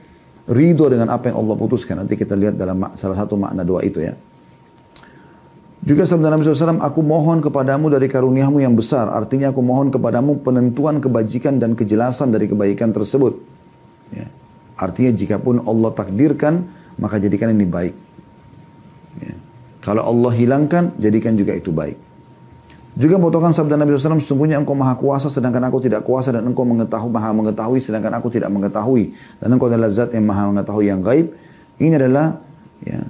ridho 0.49 0.89
dengan 0.89 1.13
apa 1.13 1.29
yang 1.29 1.45
Allah 1.45 1.61
putuskan. 1.61 2.01
Nanti 2.01 2.17
kita 2.17 2.33
lihat 2.33 2.57
dalam 2.57 2.81
salah 2.97 3.21
satu 3.21 3.37
makna 3.37 3.69
doa 3.69 3.85
itu 3.85 4.01
ya. 4.01 4.17
Juga 5.85 6.09
sabda 6.09 6.33
Nabi 6.33 6.43
SAW, 6.49 6.81
aku 6.81 7.05
mohon 7.05 7.45
kepadamu 7.45 7.93
dari 7.93 8.09
karuniamu 8.09 8.65
yang 8.65 8.73
besar. 8.73 9.13
Artinya 9.13 9.53
aku 9.53 9.61
mohon 9.61 9.93
kepadamu 9.93 10.41
penentuan 10.41 11.05
kebajikan 11.05 11.61
dan 11.61 11.77
kejelasan 11.77 12.33
dari 12.33 12.49
kebaikan 12.49 12.97
tersebut. 12.97 13.37
Ya. 14.11 14.27
Artinya 14.81 15.13
jika 15.13 15.37
pun 15.37 15.61
Allah 15.63 15.93
takdirkan, 15.93 16.65
maka 16.97 17.21
jadikan 17.21 17.53
ini 17.53 17.69
baik. 17.69 17.95
Ya. 19.21 19.37
Kalau 19.85 20.01
Allah 20.01 20.33
hilangkan, 20.33 20.97
jadikan 20.97 21.37
juga 21.37 21.53
itu 21.53 21.71
baik. 21.71 22.06
Juga 22.97 23.21
potongan 23.21 23.53
sabda 23.53 23.77
Nabi 23.77 23.93
SAW, 23.93 24.25
sungguhnya 24.25 24.57
engkau 24.57 24.73
maha 24.73 24.97
kuasa 24.97 25.29
sedangkan 25.29 25.69
aku 25.69 25.85
tidak 25.85 26.01
kuasa 26.09 26.33
dan 26.33 26.49
engkau 26.49 26.65
mengetahui 26.65 27.13
maha 27.13 27.29
mengetahui 27.37 27.77
sedangkan 27.85 28.17
aku 28.17 28.33
tidak 28.33 28.49
mengetahui. 28.49 29.13
Dan 29.37 29.53
engkau 29.53 29.69
adalah 29.69 29.93
zat 29.93 30.17
yang 30.17 30.25
maha 30.25 30.49
mengetahui 30.49 30.89
yang 30.89 31.05
gaib. 31.05 31.29
Ini 31.77 31.93
adalah 32.01 32.41
ya, 32.81 33.05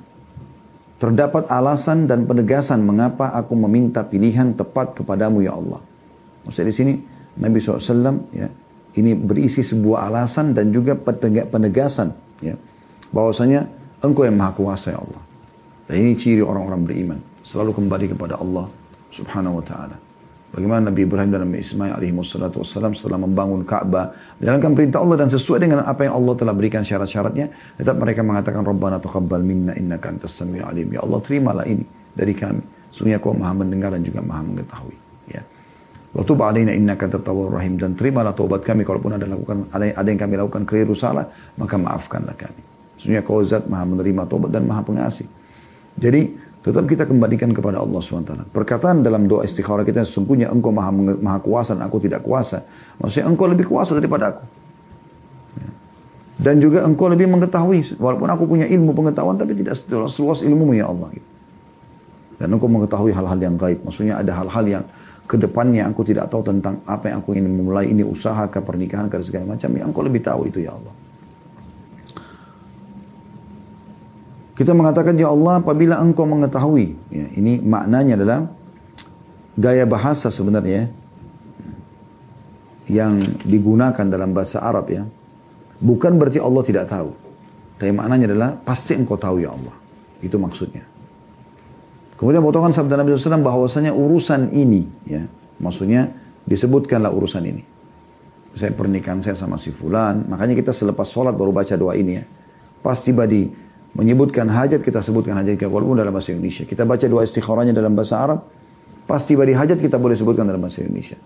terdapat 0.99 1.47
alasan 1.47 2.11
dan 2.11 2.27
penegasan 2.27 2.83
mengapa 2.83 3.31
aku 3.31 3.55
meminta 3.55 4.03
pilihan 4.03 4.59
tepat 4.59 4.99
kepadamu 4.99 5.47
ya 5.47 5.55
Allah. 5.55 5.79
Maksudnya 6.43 6.67
di 6.67 6.75
sini 6.75 6.93
Nabi 7.39 7.63
SAW 7.63 8.35
ya, 8.35 8.51
ini 8.99 9.15
berisi 9.15 9.63
sebuah 9.63 10.11
alasan 10.11 10.51
dan 10.51 10.75
juga 10.75 10.99
penegasan 11.47 12.11
ya, 12.43 12.59
bahwasanya 13.15 13.71
engkau 14.03 14.27
yang 14.27 14.35
maha 14.35 14.51
kuasa 14.51 14.91
ya 14.91 14.99
Allah. 14.99 15.23
Dan 15.87 15.95
ini 16.03 16.19
ciri 16.19 16.43
orang-orang 16.43 16.83
beriman. 16.83 17.19
Selalu 17.47 17.71
kembali 17.71 18.11
kepada 18.11 18.43
Allah 18.43 18.67
subhanahu 19.17 19.61
wa 19.61 19.65
ta'ala. 19.65 19.97
Bagaimana 20.57 20.89
Nabi 20.89 21.05
Ibrahim 21.05 21.31
dan 21.35 21.41
Nabi 21.45 21.61
Ismail 21.61 21.93
alaihi 22.01 22.15
wassalatu 22.17 22.65
wassalam 22.65 22.97
setelah 22.97 23.21
membangun 23.21 23.67
Ka'bah, 23.67 24.15
menjalankan 24.41 24.73
perintah 24.73 24.99
Allah 25.05 25.17
dan 25.21 25.29
sesuai 25.29 25.59
dengan 25.61 25.85
apa 25.85 26.09
yang 26.09 26.17
Allah 26.17 26.35
telah 26.39 26.55
berikan 26.57 26.81
syarat-syaratnya, 26.81 27.77
tetap 27.77 27.99
mereka 28.01 28.25
mengatakan 28.25 28.65
Rabbana 28.65 28.97
taqabbal 28.97 29.43
minna 29.45 29.77
innaka 29.77 30.09
antas 30.09 30.33
samiul 30.33 30.65
alim. 30.65 30.89
Ya 30.97 31.05
Allah 31.05 31.21
terimalah 31.21 31.67
ini 31.69 31.85
dari 32.17 32.33
kami. 32.33 32.63
Sungguh 32.89 33.21
kau 33.21 33.37
maha 33.37 33.53
mendengar 33.53 33.93
dan 33.93 34.01
juga 34.01 34.25
maha 34.25 34.49
mengetahui. 34.49 34.97
Ya. 35.29 35.45
Waktu 36.17 36.33
ba'alaina 36.33 36.73
innaka 36.73 37.11
tatawwur 37.11 37.61
rahim 37.61 37.77
dan 37.77 37.93
terimalah 37.93 38.33
taubat 38.33 38.65
kami 38.65 38.89
kalaupun 38.89 39.13
ada 39.13 39.29
lakukan 39.29 39.69
ada 39.75 40.09
yang 40.09 40.17
kami 40.17 40.41
lakukan 40.41 40.65
keliru 40.65 40.97
salah, 40.97 41.29
maka 41.61 41.77
maafkanlah 41.77 42.33
kami. 42.33 42.63
Sungguh 42.97 43.21
kau 43.21 43.45
zat 43.45 43.69
maha 43.69 43.85
menerima 43.85 44.25
taubat 44.25 44.49
dan 44.49 44.65
maha 44.65 44.81
pengasih. 44.81 45.29
Jadi 46.01 46.33
Tetap 46.67 46.83
kita 46.91 47.07
kembalikan 47.07 47.55
kepada 47.55 47.79
Allah 47.79 48.03
SWT. 48.03 48.51
Perkataan 48.51 49.07
dalam 49.07 49.31
doa 49.31 49.47
istikharah 49.47 49.87
kita, 49.87 50.03
sesungguhnya 50.03 50.51
engkau 50.51 50.75
maha, 50.75 50.91
maha 50.99 51.39
kuasa 51.39 51.79
dan 51.79 51.87
aku 51.87 52.03
tidak 52.03 52.27
kuasa. 52.27 52.67
Maksudnya 52.99 53.31
engkau 53.31 53.47
lebih 53.47 53.71
kuasa 53.71 53.95
daripada 53.95 54.35
aku. 54.35 54.43
Ya. 55.63 55.69
Dan 56.43 56.59
juga 56.59 56.83
engkau 56.83 57.07
lebih 57.07 57.31
mengetahui. 57.31 58.03
Walaupun 58.03 58.27
aku 58.27 58.51
punya 58.51 58.67
ilmu 58.67 58.99
pengetahuan, 58.99 59.39
tapi 59.39 59.55
tidak 59.55 59.79
seluas 60.11 60.43
ilmu 60.43 60.75
ya 60.75 60.91
Allah. 60.91 61.15
Dan 62.35 62.51
engkau 62.51 62.67
mengetahui 62.67 63.15
hal-hal 63.15 63.39
yang 63.39 63.55
gaib. 63.55 63.87
Maksudnya 63.87 64.19
ada 64.19 64.35
hal-hal 64.35 64.67
yang 64.67 64.85
ke 65.31 65.39
depannya 65.39 65.87
aku 65.87 66.03
tidak 66.03 66.35
tahu 66.35 66.51
tentang 66.51 66.83
apa 66.83 67.15
yang 67.15 67.23
aku 67.23 67.31
ingin 67.39 67.47
memulai 67.47 67.95
ini 67.95 68.03
usaha 68.03 68.43
ke 68.51 68.59
pernikahan 68.59 69.07
segala 69.23 69.55
macam. 69.55 69.71
Yang 69.71 69.87
engkau 69.95 70.03
lebih 70.03 70.19
tahu 70.19 70.51
itu 70.51 70.67
ya 70.67 70.75
Allah. 70.75 71.06
Kita 74.57 74.73
mengatakan 74.73 75.13
ya 75.21 75.29
Allah 75.29 75.61
apabila 75.61 76.01
engkau 76.01 76.25
mengetahui. 76.25 76.97
Ya, 77.13 77.29
ini 77.37 77.61
maknanya 77.61 78.17
adalah 78.17 78.41
gaya 79.53 79.85
bahasa 79.85 80.33
sebenarnya 80.33 80.89
yang 82.89 83.21
digunakan 83.45 84.07
dalam 84.09 84.33
bahasa 84.33 84.65
Arab 84.65 84.89
ya. 84.89 85.05
Bukan 85.77 86.17
berarti 86.17 86.41
Allah 86.41 86.63
tidak 86.65 86.89
tahu. 86.89 87.13
Tapi 87.77 87.93
maknanya 87.93 88.33
adalah 88.33 88.51
pasti 88.57 88.97
engkau 88.97 89.21
tahu 89.21 89.45
ya 89.45 89.53
Allah. 89.53 89.77
Itu 90.25 90.41
maksudnya. 90.41 90.89
Kemudian 92.17 92.41
potongan 92.41 92.73
sabda 92.73 92.97
Nabi 92.97 93.13
SAW 93.13 93.45
bahwasanya 93.45 93.93
urusan 93.93 94.57
ini 94.57 94.89
ya. 95.05 95.21
Maksudnya 95.61 96.09
disebutkanlah 96.49 97.13
urusan 97.13 97.45
ini. 97.45 97.61
Saya 98.57 98.73
pernikahan 98.73 99.21
saya 99.21 99.37
sama 99.37 99.61
si 99.61 99.69
fulan. 99.69 100.25
Makanya 100.25 100.57
kita 100.57 100.73
selepas 100.73 101.05
sholat 101.05 101.37
baru 101.37 101.53
baca 101.53 101.77
doa 101.77 101.93
ini 101.93 102.17
ya. 102.17 102.25
Pasti 102.81 103.13
badi 103.13 103.66
menyebutkan 103.97 104.47
hajat, 104.53 104.85
kita 104.85 105.01
sebutkan 105.01 105.41
hajat 105.41 105.57
kita 105.57 105.73
walaupun 105.73 105.97
dalam 105.97 106.13
bahasa 106.13 106.37
Indonesia. 106.37 106.69
Kita 106.69 106.85
baca 106.85 107.09
dua 107.09 107.25
istikharanya 107.25 107.73
dalam 107.73 107.97
bahasa 107.97 108.21
Arab, 108.21 108.45
pasti 109.09 109.33
badi 109.33 109.57
hajat 109.57 109.81
kita 109.81 109.97
boleh 109.97 110.13
sebutkan 110.13 110.45
dalam 110.45 110.61
bahasa 110.61 110.85
Indonesia. 110.85 111.17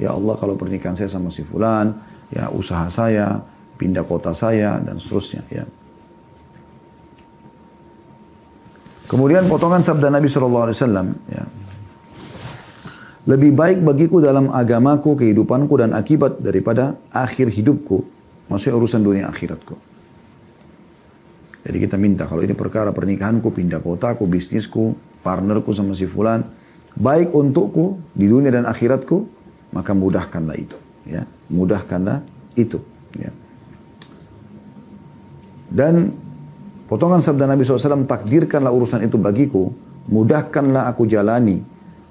Ya 0.00 0.16
Allah 0.16 0.34
kalau 0.40 0.56
pernikahan 0.56 0.96
saya 0.96 1.12
sama 1.12 1.28
si 1.28 1.44
fulan, 1.44 1.92
ya 2.32 2.48
usaha 2.48 2.88
saya, 2.88 3.44
pindah 3.76 4.08
kota 4.08 4.32
saya, 4.32 4.80
dan 4.80 4.96
seterusnya. 4.96 5.44
Ya. 5.52 5.68
Kemudian 9.08 9.48
potongan 9.48 9.84
sabda 9.84 10.08
Nabi 10.08 10.28
SAW. 10.28 10.72
Ya. 11.28 11.44
Lebih 13.28 13.52
baik 13.52 13.78
bagiku 13.84 14.24
dalam 14.24 14.48
agamaku, 14.48 15.18
kehidupanku, 15.18 15.76
dan 15.76 15.92
akibat 15.92 16.40
daripada 16.40 16.96
akhir 17.12 17.52
hidupku. 17.52 18.04
Maksudnya 18.48 18.76
urusan 18.80 19.04
dunia 19.04 19.28
akhiratku. 19.28 19.87
Jadi 21.68 21.84
kita 21.84 22.00
minta 22.00 22.24
kalau 22.24 22.40
ini 22.40 22.56
perkara 22.56 22.96
pernikahanku, 22.96 23.52
pindah 23.52 23.84
kotaku, 23.84 24.24
bisnisku, 24.24 24.96
partnerku 25.20 25.76
sama 25.76 25.92
si 25.92 26.08
fulan, 26.08 26.40
baik 26.96 27.36
untukku 27.36 28.00
di 28.16 28.24
dunia 28.24 28.48
dan 28.48 28.64
akhiratku, 28.64 29.28
maka 29.76 29.92
mudahkanlah 29.92 30.56
itu. 30.56 30.72
Ya, 31.04 31.28
mudahkanlah 31.52 32.24
itu. 32.56 32.80
Ya. 33.20 33.28
Dan 35.68 36.16
potongan 36.88 37.20
sabda 37.20 37.44
Nabi 37.44 37.68
SAW, 37.68 38.08
takdirkanlah 38.08 38.72
urusan 38.72 39.04
itu 39.04 39.20
bagiku, 39.20 39.68
mudahkanlah 40.08 40.88
aku 40.88 41.04
jalani, 41.04 41.60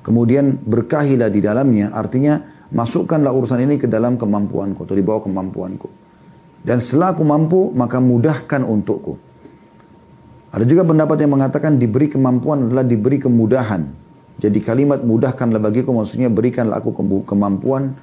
kemudian 0.06 0.54
berkahilah 0.54 1.34
di 1.34 1.42
dalamnya, 1.42 1.90
artinya 1.98 2.46
masukkanlah 2.70 3.34
urusan 3.34 3.66
ini 3.66 3.82
ke 3.82 3.90
dalam 3.90 4.22
kemampuanku 4.22 4.86
atau 4.86 4.94
di 4.94 5.02
bawah 5.02 5.26
kemampuanku. 5.26 5.90
Dan 6.62 6.78
setelah 6.78 7.18
aku 7.18 7.26
mampu, 7.26 7.74
maka 7.74 7.98
mudahkan 7.98 8.62
untukku. 8.62 9.27
Ada 10.48 10.64
juga 10.64 10.88
pendapat 10.88 11.18
yang 11.20 11.36
mengatakan 11.36 11.76
diberi 11.76 12.08
kemampuan 12.08 12.72
adalah 12.72 12.88
diberi 12.88 13.20
kemudahan. 13.20 13.84
Jadi 14.38 14.60
kalimat 14.62 15.02
mudahkanlah 15.02 15.60
bagiku 15.60 15.92
maksudnya 15.92 16.30
berikanlah 16.30 16.80
aku 16.80 16.94
kemampuan 17.26 17.98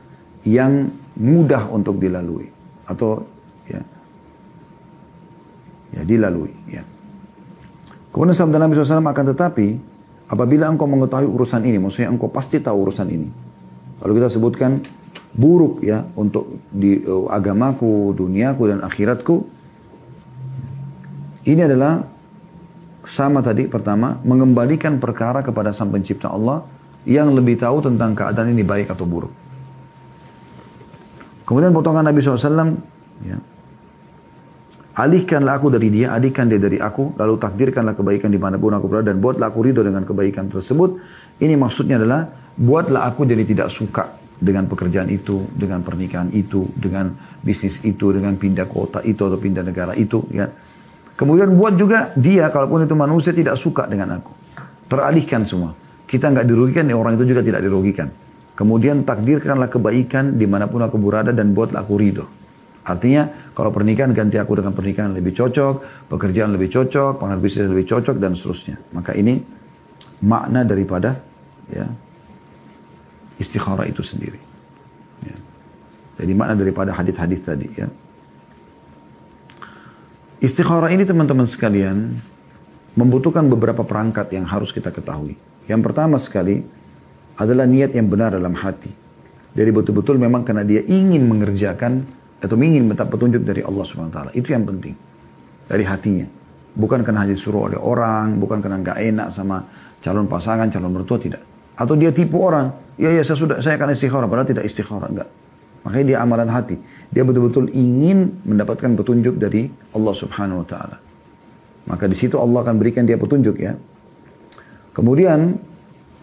yang 0.45 0.91
mudah 1.15 1.71
untuk 1.71 1.97
dilalui 2.03 2.51
atau 2.85 3.23
ya 3.65 3.81
ya 5.95 6.03
dilalui 6.03 6.53
ya. 6.69 6.83
Kemudian 8.11 8.35
sabda 8.35 8.59
Nabi 8.59 8.75
SAW 8.77 9.01
akan 9.01 9.27
tetapi 9.35 9.67
apabila 10.29 10.69
engkau 10.69 10.91
mengetahui 10.91 11.27
urusan 11.31 11.63
ini 11.65 11.79
maksudnya 11.79 12.11
engkau 12.11 12.29
pasti 12.29 12.59
tahu 12.59 12.91
urusan 12.91 13.09
ini. 13.09 13.29
Kalau 14.03 14.13
kita 14.13 14.29
sebutkan 14.29 14.83
buruk 15.35 15.83
ya 15.83 16.03
untuk 16.19 16.67
di 16.71 16.99
uh, 17.03 17.31
agamaku, 17.31 18.15
duniaku 18.15 18.63
dan 18.71 18.79
akhiratku 18.83 19.37
ini 21.47 21.63
adalah 21.63 22.14
sama 23.05 23.45
tadi 23.45 23.69
pertama, 23.69 24.19
mengembalikan 24.25 24.97
perkara 24.97 25.45
kepada 25.45 25.71
sang 25.71 25.93
pencipta 25.93 26.33
Allah 26.33 26.65
yang 27.05 27.33
lebih 27.37 27.61
tahu 27.61 27.85
tentang 27.85 28.17
keadaan 28.17 28.53
ini 28.53 28.65
baik 28.65 28.93
atau 28.93 29.05
buruk. 29.05 29.33
Kemudian 31.45 31.77
potongan 31.77 32.09
Nabi 32.09 32.25
SAW, 32.25 32.73
ya, 33.21 33.37
alihkanlah 34.97 35.61
aku 35.61 35.69
dari 35.69 35.93
dia, 35.93 36.17
alihkan 36.17 36.49
dia 36.49 36.57
dari 36.57 36.81
aku, 36.81 37.13
lalu 37.21 37.37
takdirkanlah 37.37 37.93
kebaikan 37.93 38.33
di 38.33 38.41
di 38.41 38.41
mana 38.41 38.57
pun 38.57 38.73
aku 38.73 38.89
berada, 38.89 39.13
dan 39.13 39.21
buatlah 39.21 39.53
aku 39.53 39.61
ridho 39.61 39.85
dengan 39.85 40.09
kebaikan 40.09 40.49
tersebut. 40.49 40.97
Ini 41.45 41.53
maksudnya 41.61 42.01
adalah, 42.01 42.25
buatlah 42.57 43.05
aku 43.05 43.29
jadi 43.29 43.45
tidak 43.45 43.69
suka 43.69 44.17
dengan 44.41 44.65
pekerjaan 44.65 45.13
itu, 45.13 45.45
dengan 45.53 45.85
pernikahan 45.85 46.33
itu, 46.33 46.65
dengan 46.73 47.13
bisnis 47.45 47.85
itu, 47.85 48.17
dengan 48.17 48.41
pindah 48.41 48.65
kota 48.65 49.05
itu 49.05 49.21
atau 49.21 49.37
pindah 49.37 49.61
negara 49.61 49.93
itu. 49.93 50.25
Ya. 50.33 50.49
Kemudian 51.15 51.55
buat 51.55 51.79
juga 51.79 52.11
dia, 52.19 52.51
kalaupun 52.51 52.87
itu 52.87 52.95
manusia 52.99 53.31
tidak 53.31 53.55
suka 53.55 53.87
dengan 53.87 54.19
aku. 54.19 54.35
Teralihkan 54.91 55.47
semua. 55.47 55.71
Kita 56.05 56.31
nggak 56.31 56.47
dirugikan, 56.47 56.85
ya 56.91 56.99
orang 56.99 57.15
itu 57.15 57.31
juga 57.31 57.41
tidak 57.43 57.63
dirugikan. 57.63 58.11
Kemudian 58.55 59.03
takdirkanlah 59.03 59.67
kebaikan 59.67 60.39
di 60.39 60.47
mana 60.47 60.71
pun 60.71 60.83
aku 60.83 60.99
berada 60.99 61.35
dan 61.35 61.55
buatlah 61.55 61.83
aku 61.83 61.95
ridho. 61.99 62.27
Artinya 62.85 63.27
kalau 63.57 63.73
pernikahan 63.73 64.13
ganti 64.13 64.37
aku 64.37 64.61
dengan 64.61 64.77
pernikahan 64.77 65.11
lebih 65.17 65.33
cocok, 65.33 66.07
pekerjaan 66.13 66.53
lebih 66.53 66.69
cocok, 66.69 67.17
pengaruh 67.17 67.43
bisnis 67.43 67.67
lebih 67.67 67.89
cocok 67.89 68.17
dan 68.21 68.37
seterusnya. 68.37 68.77
Maka 68.93 69.17
ini 69.17 69.41
makna 70.23 70.63
daripada 70.69 71.17
ya 71.73 71.89
istikharah 73.41 73.89
itu 73.89 74.05
sendiri. 74.05 74.39
Ya. 75.25 75.37
Jadi 76.21 76.33
makna 76.37 76.55
daripada 76.61 76.93
hadis-hadis 76.93 77.41
tadi 77.43 77.69
ya. 77.73 77.89
Istikharah 80.45 80.93
ini 80.93 81.09
teman-teman 81.09 81.49
sekalian 81.49 82.21
membutuhkan 83.01 83.49
beberapa 83.49 83.81
perangkat 83.81 84.29
yang 84.29 84.45
harus 84.45 84.77
kita 84.77 84.93
ketahui. 84.93 85.41
Yang 85.65 85.81
pertama 85.89 86.21
sekali, 86.21 86.61
adalah 87.41 87.65
niat 87.65 87.97
yang 87.97 88.13
benar 88.13 88.37
dalam 88.37 88.53
hati. 88.53 88.93
Jadi 89.57 89.71
betul-betul 89.73 90.21
memang 90.21 90.45
karena 90.45 90.61
dia 90.61 90.85
ingin 90.85 91.25
mengerjakan 91.25 92.05
atau 92.45 92.61
ingin 92.61 92.85
minta 92.85 93.09
petunjuk 93.09 93.41
dari 93.41 93.65
Allah 93.65 93.89
Subhanahu 93.89 94.13
wa 94.13 94.17
taala. 94.21 94.31
Itu 94.37 94.53
yang 94.53 94.69
penting. 94.69 94.93
Dari 95.65 95.85
hatinya. 95.89 96.29
Bukan 96.77 97.01
karena 97.01 97.25
hanya 97.25 97.33
disuruh 97.33 97.73
oleh 97.73 97.81
orang, 97.81 98.37
bukan 98.37 98.61
karena 98.61 98.85
nggak 98.85 98.99
enak 99.01 99.29
sama 99.33 99.65
calon 100.05 100.29
pasangan, 100.29 100.69
calon 100.69 100.93
mertua 100.93 101.17
tidak. 101.17 101.41
Atau 101.73 101.97
dia 101.97 102.13
tipu 102.13 102.45
orang, 102.45 102.69
ya 103.01 103.09
ya 103.17 103.25
saya 103.25 103.41
sudah 103.41 103.57
saya 103.65 103.81
akan 103.81 103.97
istikharah 103.97 104.29
padahal 104.29 104.45
tidak 104.45 104.69
istikharah 104.69 105.09
enggak. 105.09 105.29
Makanya 105.85 106.07
dia 106.17 106.19
amalan 106.25 106.49
hati. 106.49 106.81
Dia 107.13 107.23
betul-betul 107.29 107.69
ingin 107.77 108.41
mendapatkan 108.49 108.97
petunjuk 108.97 109.37
dari 109.37 109.69
Allah 109.93 110.15
Subhanahu 110.17 110.65
wa 110.65 110.67
taala. 110.67 110.97
Maka 111.85 112.09
di 112.09 112.17
situ 112.17 112.41
Allah 112.41 112.65
akan 112.65 112.81
berikan 112.81 113.05
dia 113.05 113.21
petunjuk 113.21 113.61
ya. 113.61 113.77
Kemudian 114.97 115.61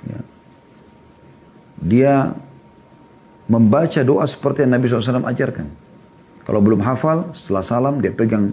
ya, 0.10 0.20
dia 1.78 2.14
membaca 3.46 4.02
doa 4.02 4.26
seperti 4.26 4.66
yang 4.66 4.74
Nabi 4.74 4.90
SAW 4.90 5.30
ajarkan. 5.30 5.68
Kalau 6.42 6.60
belum 6.64 6.82
hafal, 6.82 7.38
setelah 7.38 7.62
salam 7.62 8.02
dia 8.02 8.10
pegang 8.10 8.50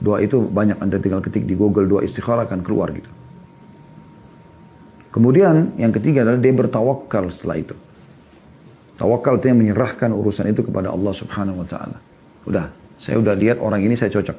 doa 0.00 0.24
itu 0.24 0.40
banyak 0.40 0.80
anda 0.80 0.96
tinggal 0.96 1.20
ketik 1.20 1.44
di 1.44 1.52
Google 1.52 1.84
doa 1.84 2.00
istikharah 2.00 2.48
akan 2.48 2.64
keluar 2.64 2.88
gitu. 2.96 3.10
Kemudian 5.12 5.76
yang 5.76 5.92
ketiga 5.92 6.24
adalah 6.24 6.40
dia 6.40 6.54
bertawakal 6.56 7.28
setelah 7.28 7.60
itu. 7.60 7.76
Tawakal 9.02 9.42
itu 9.42 9.50
yang 9.50 9.58
menyerahkan 9.58 10.14
urusan 10.14 10.46
itu 10.54 10.62
kepada 10.62 10.94
Allah 10.94 11.10
Subhanahu 11.10 11.58
wa 11.58 11.66
taala. 11.66 11.98
Udah, 12.46 12.70
saya 13.02 13.18
udah 13.18 13.34
lihat 13.34 13.58
orang 13.58 13.82
ini 13.82 13.98
saya 13.98 14.14
cocok. 14.14 14.38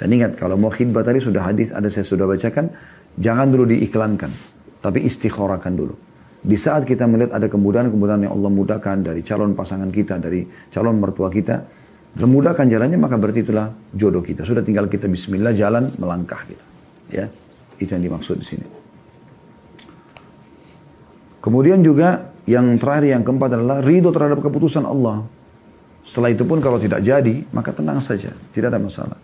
Dan 0.00 0.08
ingat 0.16 0.40
kalau 0.40 0.56
mau 0.56 0.72
khidbah 0.72 1.04
tadi 1.04 1.20
sudah 1.20 1.44
hadis 1.44 1.76
ada 1.76 1.92
saya 1.92 2.00
sudah 2.00 2.24
bacakan, 2.24 2.72
jangan 3.20 3.52
dulu 3.52 3.68
diiklankan, 3.68 4.32
tapi 4.80 5.04
istikharahkan 5.04 5.76
dulu. 5.76 5.92
Di 6.40 6.56
saat 6.56 6.88
kita 6.88 7.04
melihat 7.04 7.36
ada 7.36 7.52
kemudahan-kemudahan 7.52 8.24
yang 8.24 8.32
Allah 8.32 8.48
mudahkan 8.48 8.96
dari 9.04 9.20
calon 9.20 9.52
pasangan 9.52 9.92
kita, 9.92 10.16
dari 10.16 10.40
calon 10.72 10.96
mertua 10.96 11.28
kita, 11.28 11.60
termudahkan 12.16 12.72
jalannya 12.72 12.96
maka 12.96 13.20
berarti 13.20 13.44
itulah 13.44 13.76
jodoh 13.92 14.24
kita. 14.24 14.48
Sudah 14.48 14.64
tinggal 14.64 14.88
kita 14.88 15.04
bismillah 15.04 15.52
jalan 15.52 15.92
melangkah 16.00 16.40
gitu. 16.48 16.64
Ya. 17.12 17.28
Itu 17.76 17.92
yang 17.92 18.08
dimaksud 18.08 18.40
di 18.40 18.46
sini. 18.56 18.66
Kemudian 21.44 21.84
juga 21.84 22.31
yang 22.48 22.74
terakhir 22.78 23.14
yang 23.14 23.22
keempat 23.22 23.54
adalah 23.54 23.78
ridho 23.78 24.10
terhadap 24.10 24.42
keputusan 24.42 24.82
Allah. 24.82 25.22
Setelah 26.02 26.34
itu 26.34 26.42
pun 26.42 26.58
kalau 26.58 26.82
tidak 26.82 26.98
jadi, 27.06 27.46
maka 27.54 27.70
tenang 27.70 28.02
saja, 28.02 28.34
tidak 28.50 28.74
ada 28.74 28.82
masalah. 28.82 29.18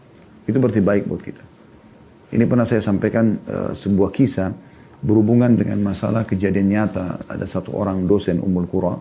Itu 0.46 0.62
berarti 0.62 0.78
baik 0.78 1.10
buat 1.10 1.22
kita. 1.22 1.42
Ini 2.28 2.44
pernah 2.46 2.62
saya 2.62 2.78
sampaikan 2.78 3.34
uh, 3.48 3.72
sebuah 3.74 4.14
kisah 4.14 4.54
berhubungan 5.02 5.58
dengan 5.58 5.82
masalah 5.82 6.22
kejadian 6.22 6.70
nyata. 6.70 7.26
Ada 7.26 7.46
satu 7.50 7.74
orang 7.74 8.06
dosen 8.06 8.38
Ummul 8.38 8.70
Qura, 8.70 8.94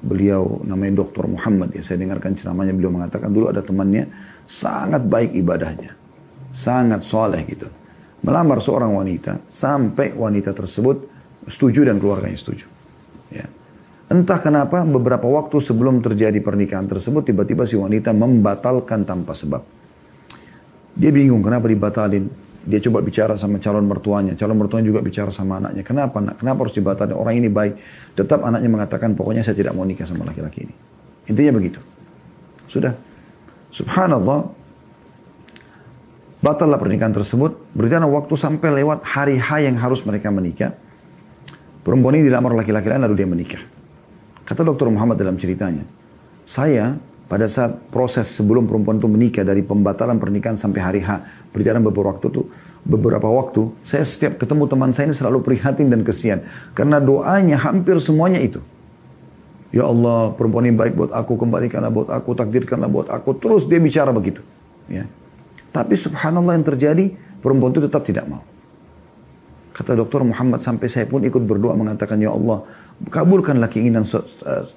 beliau 0.00 0.62
namanya 0.62 1.02
Dr. 1.02 1.26
Muhammad 1.26 1.74
ya. 1.74 1.82
Saya 1.82 1.98
dengarkan 1.98 2.38
ceramahnya 2.38 2.72
beliau 2.76 2.94
mengatakan 2.94 3.28
dulu 3.34 3.50
ada 3.50 3.64
temannya 3.64 4.06
sangat 4.46 5.02
baik 5.04 5.34
ibadahnya. 5.34 5.98
Sangat 6.54 7.02
soleh 7.02 7.42
gitu. 7.50 7.66
Melamar 8.20 8.60
seorang 8.60 8.92
wanita 8.94 9.48
sampai 9.48 10.12
wanita 10.12 10.52
tersebut 10.52 11.08
setuju 11.48 11.88
dan 11.88 11.96
keluarganya 11.96 12.36
setuju. 12.36 12.79
Ya. 13.30 13.46
Entah 14.10 14.42
kenapa 14.42 14.82
beberapa 14.82 15.22
waktu 15.30 15.62
sebelum 15.62 16.02
terjadi 16.02 16.42
pernikahan 16.42 16.90
tersebut 16.90 17.30
tiba-tiba 17.30 17.62
si 17.62 17.78
wanita 17.78 18.10
membatalkan 18.10 19.06
tanpa 19.06 19.38
sebab. 19.38 19.62
Dia 20.98 21.14
bingung 21.14 21.46
kenapa 21.46 21.70
dibatalin. 21.70 22.26
Dia 22.60 22.76
coba 22.82 23.00
bicara 23.00 23.38
sama 23.38 23.62
calon 23.62 23.86
mertuanya. 23.86 24.34
Calon 24.34 24.58
mertuanya 24.58 24.90
juga 24.90 25.00
bicara 25.00 25.30
sama 25.30 25.62
anaknya. 25.62 25.86
Kenapa 25.86 26.18
nak? 26.20 26.42
Kenapa 26.42 26.66
harus 26.66 26.74
dibatalkan? 26.74 27.14
Orang 27.16 27.38
ini 27.38 27.48
baik. 27.48 27.78
Tetap 28.18 28.42
anaknya 28.42 28.68
mengatakan 28.68 29.14
pokoknya 29.14 29.46
saya 29.46 29.56
tidak 29.56 29.72
mau 29.72 29.86
nikah 29.86 30.04
sama 30.04 30.26
laki-laki 30.26 30.66
ini. 30.68 30.74
Intinya 31.30 31.56
begitu. 31.56 31.78
Sudah. 32.66 32.92
Subhanallah. 33.70 34.50
Batallah 36.42 36.76
pernikahan 36.82 37.14
tersebut. 37.14 37.72
Berjalan 37.78 38.10
waktu 38.10 38.34
sampai 38.34 38.82
lewat 38.82 39.06
hari 39.06 39.38
H 39.38 39.48
yang 39.62 39.78
harus 39.78 40.02
mereka 40.02 40.28
menikah. 40.34 40.74
Perempuan 41.80 42.20
ini 42.20 42.28
dilamar 42.28 42.52
laki-laki 42.52 42.92
lain 42.92 43.02
lalu 43.08 43.14
dia 43.16 43.28
menikah. 43.28 43.62
Kata 44.44 44.60
dokter 44.60 44.90
Muhammad 44.92 45.16
dalam 45.16 45.40
ceritanya. 45.40 45.86
Saya 46.44 46.98
pada 47.30 47.46
saat 47.46 47.78
proses 47.94 48.26
sebelum 48.26 48.66
perempuan 48.66 48.98
itu 48.98 49.06
menikah 49.06 49.46
dari 49.46 49.62
pembatalan 49.62 50.18
pernikahan 50.18 50.58
sampai 50.58 50.80
hari 50.82 51.00
H 51.06 51.22
berjalan 51.54 51.86
beberapa 51.86 52.10
waktu 52.10 52.26
itu 52.26 52.42
beberapa 52.82 53.28
waktu 53.30 53.70
saya 53.86 54.02
setiap 54.02 54.42
ketemu 54.42 54.66
teman 54.66 54.90
saya 54.90 55.06
ini 55.06 55.14
selalu 55.14 55.38
prihatin 55.46 55.86
dan 55.94 56.02
kesian 56.02 56.42
karena 56.74 56.98
doanya 56.98 57.54
hampir 57.54 58.02
semuanya 58.02 58.42
itu 58.42 58.58
ya 59.70 59.86
Allah 59.86 60.34
perempuan 60.34 60.66
ini 60.66 60.74
baik 60.74 60.98
buat 60.98 61.14
aku 61.14 61.38
kembalikanlah 61.38 61.94
buat 61.94 62.10
aku 62.10 62.34
takdirkanlah 62.34 62.90
buat 62.90 63.06
aku 63.14 63.38
terus 63.38 63.70
dia 63.70 63.78
bicara 63.78 64.10
begitu 64.10 64.42
ya 64.90 65.06
tapi 65.70 65.94
subhanallah 65.94 66.58
yang 66.58 66.66
terjadi 66.66 67.14
perempuan 67.38 67.70
itu 67.70 67.86
tetap 67.86 68.02
tidak 68.02 68.26
mau 68.26 68.42
kata 69.80 69.96
dokter 69.96 70.20
Muhammad 70.20 70.60
sampai 70.60 70.92
saya 70.92 71.08
pun 71.08 71.24
ikut 71.24 71.40
berdoa 71.40 71.72
mengatakan 71.72 72.20
ya 72.20 72.36
Allah 72.36 72.68
kabulkanlah 73.08 73.72
keinginan 73.72 74.04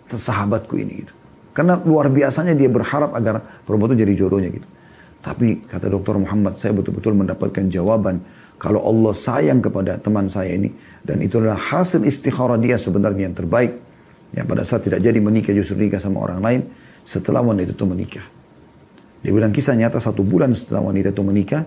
sahabatku 0.07 0.79
ini 0.79 1.03
gitu 1.03 1.13
karena 1.53 1.77
luar 1.85 2.09
biasanya 2.09 2.57
dia 2.57 2.67
berharap 2.67 3.13
agar 3.13 3.39
perempuan 3.63 3.93
itu 3.93 4.01
jadi 4.01 4.13
jodohnya 4.17 4.49
gitu. 4.49 4.67
Tapi 5.23 5.63
kata 5.69 5.87
dokter 5.87 6.19
Muhammad, 6.19 6.59
saya 6.59 6.75
betul-betul 6.75 7.15
mendapatkan 7.15 7.69
jawaban 7.71 8.19
kalau 8.59 8.83
Allah 8.83 9.13
sayang 9.15 9.63
kepada 9.63 9.95
teman 10.01 10.27
saya 10.27 10.57
ini 10.57 10.73
dan 11.05 11.21
itu 11.23 11.39
adalah 11.39 11.55
hasil 11.55 12.03
istikharah 12.03 12.59
dia 12.59 12.75
sebenarnya 12.75 13.31
yang 13.31 13.37
terbaik. 13.37 13.79
Ya 14.33 14.43
pada 14.43 14.65
saat 14.65 14.83
tidak 14.83 14.99
jadi 14.99 15.21
menikah 15.21 15.53
justru 15.53 15.77
nikah 15.77 16.01
sama 16.01 16.25
orang 16.25 16.41
lain 16.41 16.61
setelah 17.05 17.45
wanita 17.45 17.71
itu 17.71 17.85
menikah. 17.85 18.25
Dia 19.23 19.31
bilang 19.31 19.53
kisah 19.53 19.77
nyata 19.77 20.01
satu 20.01 20.25
bulan 20.25 20.57
setelah 20.57 20.89
wanita 20.89 21.13
itu 21.13 21.23
menikah, 21.23 21.63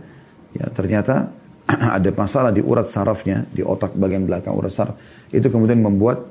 ya 0.53 0.67
ternyata 0.75 1.31
ada 1.99 2.11
masalah 2.15 2.55
di 2.55 2.63
urat 2.63 2.87
sarafnya, 2.87 3.43
di 3.51 3.63
otak 3.63 3.95
bagian 3.99 4.27
belakang 4.27 4.55
urat 4.55 4.73
saraf. 4.73 4.97
Itu 5.35 5.51
kemudian 5.51 5.83
membuat, 5.83 6.23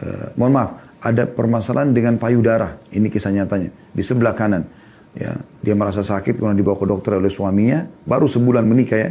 uh, 0.00 0.32
mohon 0.40 0.52
maaf, 0.56 0.70
ada 1.00 1.24
permasalahan 1.24 1.92
dengan 1.96 2.20
payudara. 2.20 2.76
Ini 2.92 3.08
kisah 3.08 3.32
nyatanya. 3.32 3.72
Di 3.92 4.02
sebelah 4.04 4.36
kanan. 4.36 4.64
Ya, 5.10 5.34
dia 5.58 5.74
merasa 5.74 6.06
sakit 6.06 6.38
kemudian 6.38 6.60
dibawa 6.60 6.76
ke 6.78 6.86
dokter 6.86 7.16
oleh 7.16 7.32
suaminya. 7.32 7.88
Baru 8.04 8.28
sebulan 8.28 8.62
menikah 8.68 8.98
ya. 9.00 9.10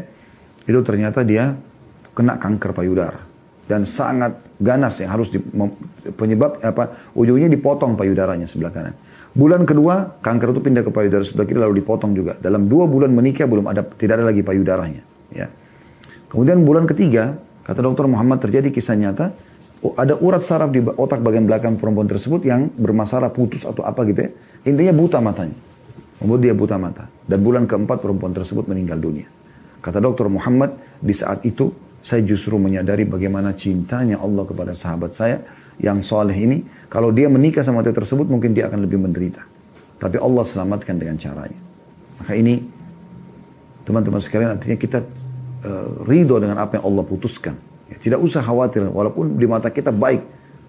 Itu 0.69 0.85
ternyata 0.85 1.25
dia 1.25 1.57
kena 2.13 2.37
kanker 2.37 2.71
payudara. 2.77 3.21
Dan 3.69 3.85
sangat 3.85 4.37
ganas 4.57 4.97
yang 4.97 5.13
harus 5.13 5.29
di, 5.29 5.37
penyebab 6.17 6.57
apa 6.65 7.13
ujungnya 7.13 7.49
dipotong 7.53 7.93
payudaranya 7.93 8.49
sebelah 8.49 8.73
kanan. 8.73 8.93
Bulan 9.29 9.61
kedua 9.61 10.17
kanker 10.25 10.57
itu 10.57 10.61
pindah 10.61 10.81
ke 10.81 10.89
payudara 10.89 11.21
sebelah 11.21 11.45
kiri 11.45 11.61
lalu 11.61 11.85
dipotong 11.85 12.17
juga. 12.17 12.33
Dalam 12.41 12.65
dua 12.65 12.89
bulan 12.89 13.13
menikah 13.13 13.45
belum 13.45 13.69
ada 13.69 13.85
tidak 13.85 14.21
ada 14.21 14.25
lagi 14.33 14.41
payudaranya. 14.41 15.01
Ya. 15.29 15.53
Kemudian 16.29 16.61
bulan 16.61 16.85
ketiga 16.85 17.37
kata 17.65 17.81
dokter 17.81 18.05
Muhammad 18.05 18.41
terjadi 18.41 18.69
kisah 18.69 18.97
nyata 18.97 19.33
ada 19.79 20.13
urat 20.19 20.43
saraf 20.43 20.69
di 20.75 20.83
otak 20.83 21.23
bagian 21.23 21.47
belakang 21.47 21.79
perempuan 21.79 22.05
tersebut 22.05 22.43
yang 22.43 22.67
bermasalah 22.75 23.31
putus 23.31 23.63
atau 23.63 23.81
apa 23.87 24.03
gitu 24.05 24.27
ya. 24.27 24.31
Intinya 24.67 24.91
buta 24.91 25.23
matanya. 25.23 25.55
Membuat 26.19 26.39
dia 26.43 26.51
buta 26.51 26.75
mata. 26.75 27.07
Dan 27.23 27.39
bulan 27.39 27.63
keempat 27.63 28.03
perempuan 28.03 28.35
tersebut 28.35 28.67
meninggal 28.67 28.99
dunia. 28.99 29.27
Kata 29.79 30.03
dokter 30.03 30.27
Muhammad, 30.27 30.75
di 30.99 31.15
saat 31.15 31.47
itu 31.47 31.71
saya 32.03 32.19
justru 32.27 32.59
menyadari 32.59 33.07
bagaimana 33.07 33.55
cintanya 33.55 34.19
Allah 34.19 34.43
kepada 34.43 34.75
sahabat 34.75 35.15
saya 35.15 35.39
yang 35.79 36.03
soleh 36.03 36.35
ini. 36.35 36.67
Kalau 36.91 37.15
dia 37.15 37.31
menikah 37.31 37.63
sama 37.63 37.79
dia 37.79 37.95
tersebut 37.95 38.27
mungkin 38.27 38.51
dia 38.51 38.67
akan 38.67 38.83
lebih 38.83 38.99
menderita. 38.99 39.47
Tapi 39.95 40.19
Allah 40.19 40.43
selamatkan 40.43 40.99
dengan 40.99 41.15
caranya. 41.15 41.59
Maka 42.19 42.35
ini 42.35 42.59
teman-teman 43.87 44.19
sekalian 44.19 44.59
artinya 44.59 44.75
kita 44.75 44.99
uh, 45.63 46.05
ridho 46.05 46.37
dengan 46.39 46.61
apa 46.61 46.79
yang 46.79 46.85
Allah 46.87 47.03
putuskan. 47.07 47.55
Ya, 47.89 47.97
tidak 47.97 48.19
usah 48.21 48.45
khawatir, 48.45 48.85
walaupun 48.87 49.35
di 49.35 49.45
mata 49.49 49.73
kita 49.73 49.89
baik. 49.89 50.21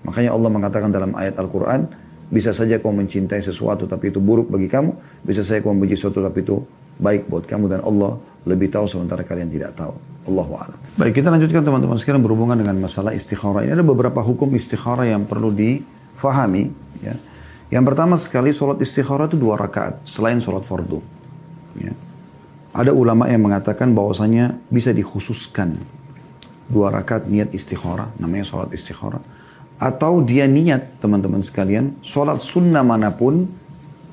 Makanya 0.07 0.33
Allah 0.33 0.48
mengatakan 0.48 0.88
dalam 0.88 1.12
ayat 1.12 1.37
Al-Quran, 1.37 1.85
bisa 2.31 2.55
saja 2.55 2.79
kau 2.79 2.94
mencintai 2.94 3.42
sesuatu 3.42 3.90
tapi 3.90 4.14
itu 4.14 4.22
buruk 4.22 4.48
bagi 4.48 4.70
kamu, 4.70 4.94
bisa 5.26 5.42
saja 5.42 5.61
kau 5.61 5.74
membenci 5.74 5.98
sesuatu 5.98 6.22
tapi 6.22 6.46
itu 6.46 6.62
baik 6.96 7.26
buat 7.26 7.44
kamu 7.44 7.66
dan 7.66 7.81
Allah 7.83 8.16
lebih 8.46 8.70
tahu 8.72 8.87
sementara 8.87 9.26
kalian 9.26 9.50
tidak 9.50 9.76
tahu. 9.76 9.92
Allahu 10.31 10.53
a'lam. 10.57 10.79
Baik, 11.00 11.20
kita 11.20 11.29
lanjutkan 11.33 11.64
teman-teman 11.64 11.98
sekarang 11.98 12.22
berhubungan 12.22 12.55
dengan 12.55 12.76
masalah 12.79 13.16
istikharah. 13.16 13.66
Ini 13.66 13.74
ada 13.74 13.85
beberapa 13.85 14.22
hukum 14.22 14.53
istikharah 14.55 15.11
yang 15.11 15.26
perlu 15.26 15.50
difahami. 15.50 16.70
Ya. 17.03 17.18
Yang 17.72 17.85
pertama 17.92 18.14
sekali 18.20 18.55
sholat 18.55 18.79
istikharah 18.79 19.26
itu 19.26 19.40
dua 19.40 19.59
rakaat 19.59 20.05
selain 20.07 20.38
sholat 20.38 20.62
fardu. 20.62 21.03
Ya. 21.81 21.92
Ada 22.71 22.95
ulama 22.95 23.27
yang 23.27 23.43
mengatakan 23.43 23.91
bahwasanya 23.95 24.55
bisa 24.71 24.95
dikhususkan 24.95 25.75
dua 26.71 26.95
rakaat 26.95 27.27
niat 27.27 27.51
istikharah, 27.51 28.15
namanya 28.23 28.47
sholat 28.47 28.71
istikharah. 28.71 29.19
Atau 29.81 30.23
dia 30.23 30.47
niat, 30.47 31.03
teman-teman 31.03 31.43
sekalian, 31.43 31.99
sholat 32.05 32.39
sunnah 32.39 32.87
mana 32.87 33.11
pun, 33.11 33.51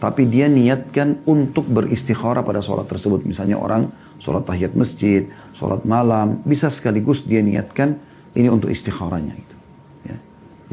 tapi 0.01 0.25
dia 0.25 0.49
niatkan 0.49 1.21
untuk 1.29 1.69
beristikharah 1.69 2.41
pada 2.41 2.63
sholat 2.65 2.89
tersebut. 2.89 3.27
Misalnya 3.29 3.61
orang 3.61 3.93
sholat 4.17 4.47
tahiyat 4.49 4.73
masjid, 4.73 5.29
sholat 5.53 5.85
malam, 5.85 6.41
bisa 6.41 6.73
sekaligus 6.73 7.21
dia 7.21 7.45
niatkan 7.45 7.93
ini 8.33 8.49
untuk 8.49 8.73
istikharahnya. 8.73 9.37
Gitu. 9.37 9.55
Ya. 10.09 10.17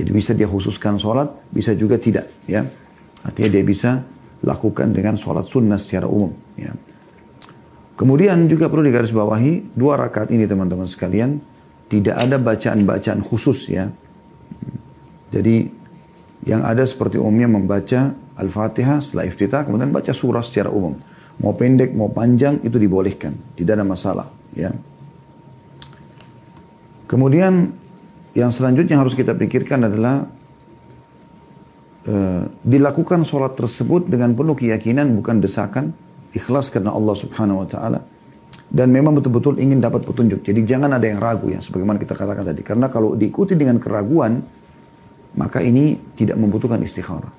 Jadi 0.01 0.11
bisa 0.15 0.33
dia 0.33 0.49
khususkan 0.49 0.97
sholat, 0.97 1.29
bisa 1.53 1.77
juga 1.77 2.01
tidak. 2.01 2.33
Ya, 2.49 2.65
Artinya 3.25 3.51
dia 3.57 3.65
bisa 3.65 3.91
lakukan 4.45 4.93
dengan 4.93 5.17
sholat 5.17 5.49
sunnah 5.49 5.81
secara 5.81 6.05
umum. 6.05 6.31
Ya. 6.61 6.77
Kemudian 7.95 8.51
juga 8.51 8.67
perlu 8.67 8.83
digarisbawahi, 8.91 9.79
dua 9.79 9.95
rakaat 9.95 10.35
ini 10.35 10.51
teman-teman 10.51 10.91
sekalian, 10.91 11.39
tidak 11.87 12.19
ada 12.19 12.43
bacaan-bacaan 12.43 13.23
khusus 13.23 13.71
ya. 13.71 13.87
Jadi 15.31 15.71
yang 16.45 16.67
ada 16.67 16.83
seperti 16.83 17.23
umumnya 17.23 17.47
membaca 17.47 18.15
Al-Fatihah 18.35 18.99
setelah 18.99 19.31
iftitah, 19.31 19.63
kemudian 19.63 19.95
baca 19.95 20.11
surah 20.11 20.43
secara 20.43 20.75
umum. 20.75 20.99
Mau 21.39 21.55
pendek, 21.55 21.95
mau 21.95 22.11
panjang, 22.11 22.63
itu 22.67 22.79
dibolehkan. 22.79 23.35
Tidak 23.55 23.73
ada 23.75 23.87
masalah. 23.87 24.27
Ya. 24.55 24.75
Kemudian 27.07 27.75
yang 28.35 28.51
selanjutnya 28.51 28.99
harus 28.99 29.15
kita 29.15 29.35
pikirkan 29.35 29.87
adalah 29.87 30.27
uh, 32.11 32.43
dilakukan 32.63 33.23
sholat 33.23 33.55
tersebut 33.55 34.11
dengan 34.11 34.35
penuh 34.35 34.59
keyakinan 34.59 35.15
bukan 35.15 35.39
desakan, 35.39 35.95
ikhlas 36.35 36.69
karena 36.69 36.91
Allah 36.91 37.15
Subhanahu 37.15 37.63
Wa 37.65 37.69
Taala 37.71 38.01
dan 38.75 38.91
memang 38.91 39.15
betul-betul 39.15 39.63
ingin 39.63 39.79
dapat 39.79 40.03
petunjuk. 40.03 40.43
Jadi 40.43 40.67
jangan 40.67 40.99
ada 40.99 41.07
yang 41.07 41.23
ragu 41.23 41.47
ya, 41.47 41.63
sebagaimana 41.63 41.95
kita 41.95 42.19
katakan 42.19 42.43
tadi. 42.43 42.67
Karena 42.67 42.91
kalau 42.91 43.15
diikuti 43.15 43.55
dengan 43.55 43.79
keraguan, 43.79 44.43
maka 45.39 45.63
ini 45.63 45.95
tidak 46.19 46.35
membutuhkan 46.35 46.83
istikharah. 46.83 47.31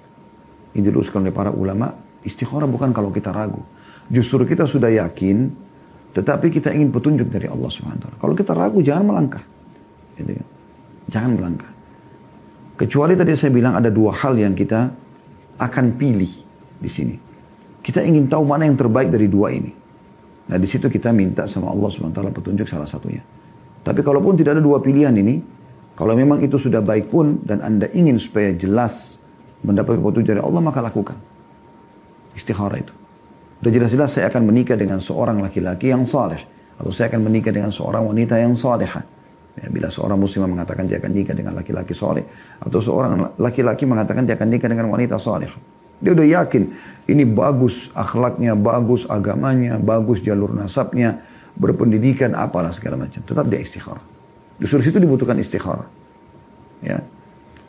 Ini 0.72 0.80
diluruskan 0.80 1.28
oleh 1.28 1.36
para 1.36 1.52
ulama, 1.52 1.92
istikharah 2.24 2.72
bukan 2.72 2.96
kalau 2.96 3.12
kita 3.12 3.36
ragu. 3.36 3.60
Justru 4.08 4.48
kita 4.48 4.64
sudah 4.64 4.88
yakin, 4.88 5.52
tetapi 6.16 6.48
kita 6.48 6.72
ingin 6.72 6.96
petunjuk 6.96 7.28
dari 7.28 7.52
Allah 7.52 7.68
Subhanahu 7.68 8.16
Kalau 8.16 8.32
kita 8.32 8.56
ragu, 8.56 8.80
jangan 8.80 9.04
melangkah. 9.04 9.44
Gitu 10.16 10.40
kan? 10.40 10.48
Jangan 11.12 11.32
melangkah. 11.36 11.72
Kecuali 12.80 13.16
tadi 13.16 13.36
saya 13.36 13.52
bilang 13.52 13.76
ada 13.76 13.92
dua 13.92 14.16
hal 14.16 14.40
yang 14.40 14.56
kita 14.56 14.88
akan 15.60 15.86
pilih 16.00 16.32
di 16.80 16.90
sini. 16.92 17.25
Kita 17.86 18.02
ingin 18.02 18.26
tahu 18.26 18.42
mana 18.50 18.66
yang 18.66 18.74
terbaik 18.74 19.14
dari 19.14 19.30
dua 19.30 19.54
ini. 19.54 19.70
Nah 20.50 20.58
di 20.58 20.66
situ 20.66 20.90
kita 20.90 21.14
minta 21.14 21.46
sama 21.46 21.70
Allah 21.70 21.86
SWT 21.86 22.18
petunjuk 22.34 22.66
salah 22.66 22.90
satunya. 22.90 23.22
Tapi 23.86 24.02
kalaupun 24.02 24.34
tidak 24.34 24.58
ada 24.58 24.64
dua 24.66 24.82
pilihan 24.82 25.14
ini, 25.14 25.38
kalau 25.94 26.18
memang 26.18 26.42
itu 26.42 26.58
sudah 26.58 26.82
baik 26.82 27.14
pun 27.14 27.46
dan 27.46 27.62
Anda 27.62 27.86
ingin 27.94 28.18
supaya 28.18 28.58
jelas 28.58 29.22
mendapat 29.62 30.02
petunjuk 30.02 30.34
dari 30.34 30.42
Allah, 30.42 30.62
maka 30.66 30.82
lakukan. 30.82 31.14
Istikharah 32.34 32.82
itu. 32.82 32.94
Sudah 33.62 33.72
jelas-jelas 33.72 34.10
saya 34.18 34.34
akan 34.34 34.50
menikah 34.50 34.78
dengan 34.78 34.98
seorang 34.98 35.38
laki-laki 35.46 35.94
yang 35.94 36.02
saleh. 36.02 36.42
Atau 36.82 36.90
saya 36.90 37.14
akan 37.14 37.22
menikah 37.30 37.54
dengan 37.54 37.70
seorang 37.70 38.02
wanita 38.02 38.42
yang 38.42 38.58
salehah. 38.58 39.06
Ya, 39.56 39.72
bila 39.72 39.88
seorang 39.88 40.20
muslim 40.20 40.52
mengatakan 40.52 40.90
dia 40.90 40.98
akan 41.00 41.12
nikah 41.14 41.38
dengan 41.38 41.54
laki-laki 41.54 41.94
soleh. 41.94 42.26
Atau 42.60 42.82
seorang 42.82 43.38
laki-laki 43.38 43.86
mengatakan 43.86 44.26
dia 44.26 44.36
akan 44.36 44.50
nikah 44.52 44.68
dengan 44.68 44.90
wanita 44.90 45.16
soleh. 45.22 45.48
Dia 46.06 46.14
udah 46.14 46.28
yakin 46.46 46.64
ini 47.10 47.26
bagus 47.26 47.90
akhlaknya, 47.94 48.54
bagus 48.54 49.10
agamanya, 49.10 49.82
bagus 49.82 50.22
jalur 50.22 50.54
nasabnya, 50.54 51.22
berpendidikan 51.58 52.38
apalah 52.38 52.70
segala 52.70 53.02
macam. 53.02 53.26
Tetap 53.26 53.46
dia 53.50 53.62
istikharah. 53.62 54.06
Justru 54.62 54.86
situ 54.86 54.98
dibutuhkan 55.02 55.38
istikharah. 55.38 55.86
Ya. 56.82 57.02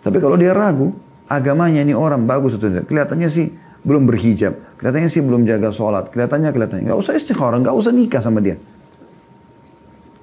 Tapi 0.05 0.21
kalau 0.21 0.37
dia 0.37 0.53
ragu, 0.57 0.93
agamanya 1.29 1.81
ini 1.81 1.97
orang 1.97 2.25
bagus 2.25 2.57
atau 2.57 2.69
tidak, 2.69 2.89
kelihatannya 2.89 3.29
sih 3.29 3.53
belum 3.85 4.09
berhijab, 4.09 4.81
kelihatannya 4.81 5.11
sih 5.11 5.23
belum 5.25 5.45
jaga 5.45 5.69
sholat, 5.71 6.13
kelihatannya 6.13 6.51
kelihatannya 6.53 6.85
nggak 6.91 7.01
usah 7.01 7.13
istikharah, 7.17 7.59
nggak 7.61 7.77
usah 7.77 7.93
nikah 7.93 8.23
sama 8.25 8.41
dia. 8.41 8.57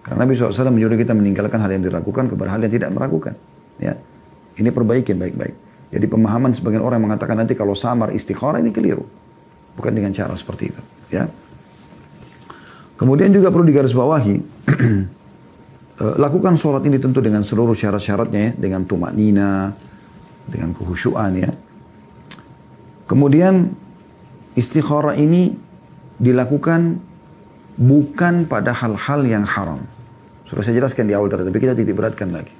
Karena 0.04 0.28
Nabi 0.28 0.36
SAW 0.36 0.68
menyuruh 0.68 1.00
kita 1.00 1.16
meninggalkan 1.16 1.64
hal 1.64 1.72
yang 1.72 1.84
diragukan 1.86 2.28
kepada 2.28 2.50
hal 2.52 2.60
yang 2.60 2.74
tidak 2.76 2.92
meragukan. 2.92 3.40
Ya. 3.80 3.96
Ini 4.60 4.70
perbaikin 4.70 5.16
baik-baik. 5.16 5.56
Jadi 5.94 6.10
pemahaman 6.10 6.58
sebagian 6.58 6.82
orang 6.82 7.06
mengatakan 7.06 7.38
nanti 7.38 7.54
kalau 7.54 7.78
samar 7.78 8.10
istikharah 8.10 8.58
ini 8.58 8.74
keliru. 8.74 9.06
Bukan 9.78 9.94
dengan 9.94 10.10
cara 10.10 10.34
seperti 10.34 10.74
itu. 10.74 10.82
Ya. 11.14 11.30
Kemudian 12.98 13.30
juga 13.30 13.54
perlu 13.54 13.66
digarisbawahi, 13.70 14.36
eh, 16.02 16.16
lakukan 16.18 16.58
sholat 16.58 16.82
ini 16.90 16.98
tentu 16.98 17.22
dengan 17.22 17.46
seluruh 17.46 17.78
syarat-syaratnya 17.78 18.42
ya, 18.42 18.52
dengan 18.58 18.90
tumak 18.90 19.14
nina, 19.14 19.74
dengan 20.50 20.74
kehusyuan 20.74 21.34
ya. 21.38 21.52
Kemudian 23.06 23.70
istikharah 24.58 25.14
ini 25.18 25.54
dilakukan 26.18 27.02
bukan 27.78 28.46
pada 28.46 28.74
hal-hal 28.74 29.26
yang 29.26 29.46
haram. 29.46 29.82
Sudah 30.46 30.62
saya 30.62 30.78
jelaskan 30.78 31.10
di 31.10 31.14
awal 31.18 31.30
tadi, 31.30 31.50
tapi 31.50 31.60
kita 31.62 31.74
titik 31.74 31.98
beratkan 31.98 32.30
lagi. 32.30 32.54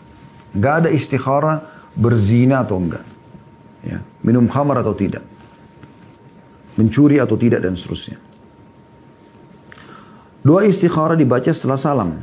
Gak 0.58 0.86
ada 0.86 0.90
istikharah 0.90 1.62
berzina 1.94 2.66
atau 2.66 2.82
enggak. 2.82 3.13
Ya, 3.84 4.00
minum 4.24 4.48
khamar 4.48 4.80
atau 4.80 4.96
tidak. 4.96 5.24
Mencuri 6.80 7.20
atau 7.20 7.36
tidak 7.36 7.62
dan 7.62 7.76
seterusnya. 7.76 8.18
Doa 10.44 10.68
istikharah 10.68 11.16
dibaca 11.16 11.52
setelah 11.52 11.80
salam. 11.80 12.20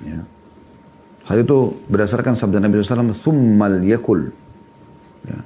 Ya. 0.00 0.20
Hal 1.24 1.44
itu 1.44 1.76
berdasarkan 1.88 2.36
sabda 2.36 2.60
Nabi 2.60 2.80
SAW, 2.80 3.16
Thummal 3.16 3.84
yakul. 3.84 4.32
Ya. 5.24 5.40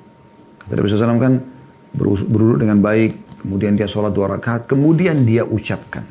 Kata 0.62 0.72
Nabi 0.74 0.86
SAW 0.90 1.22
kan, 1.22 1.34
berurut 1.94 2.58
dengan 2.58 2.78
baik, 2.82 3.42
kemudian 3.42 3.78
dia 3.78 3.86
sholat 3.86 4.14
dua 4.14 4.30
rakaat, 4.38 4.66
kemudian 4.66 5.22
dia 5.22 5.46
ucapkan. 5.46 6.02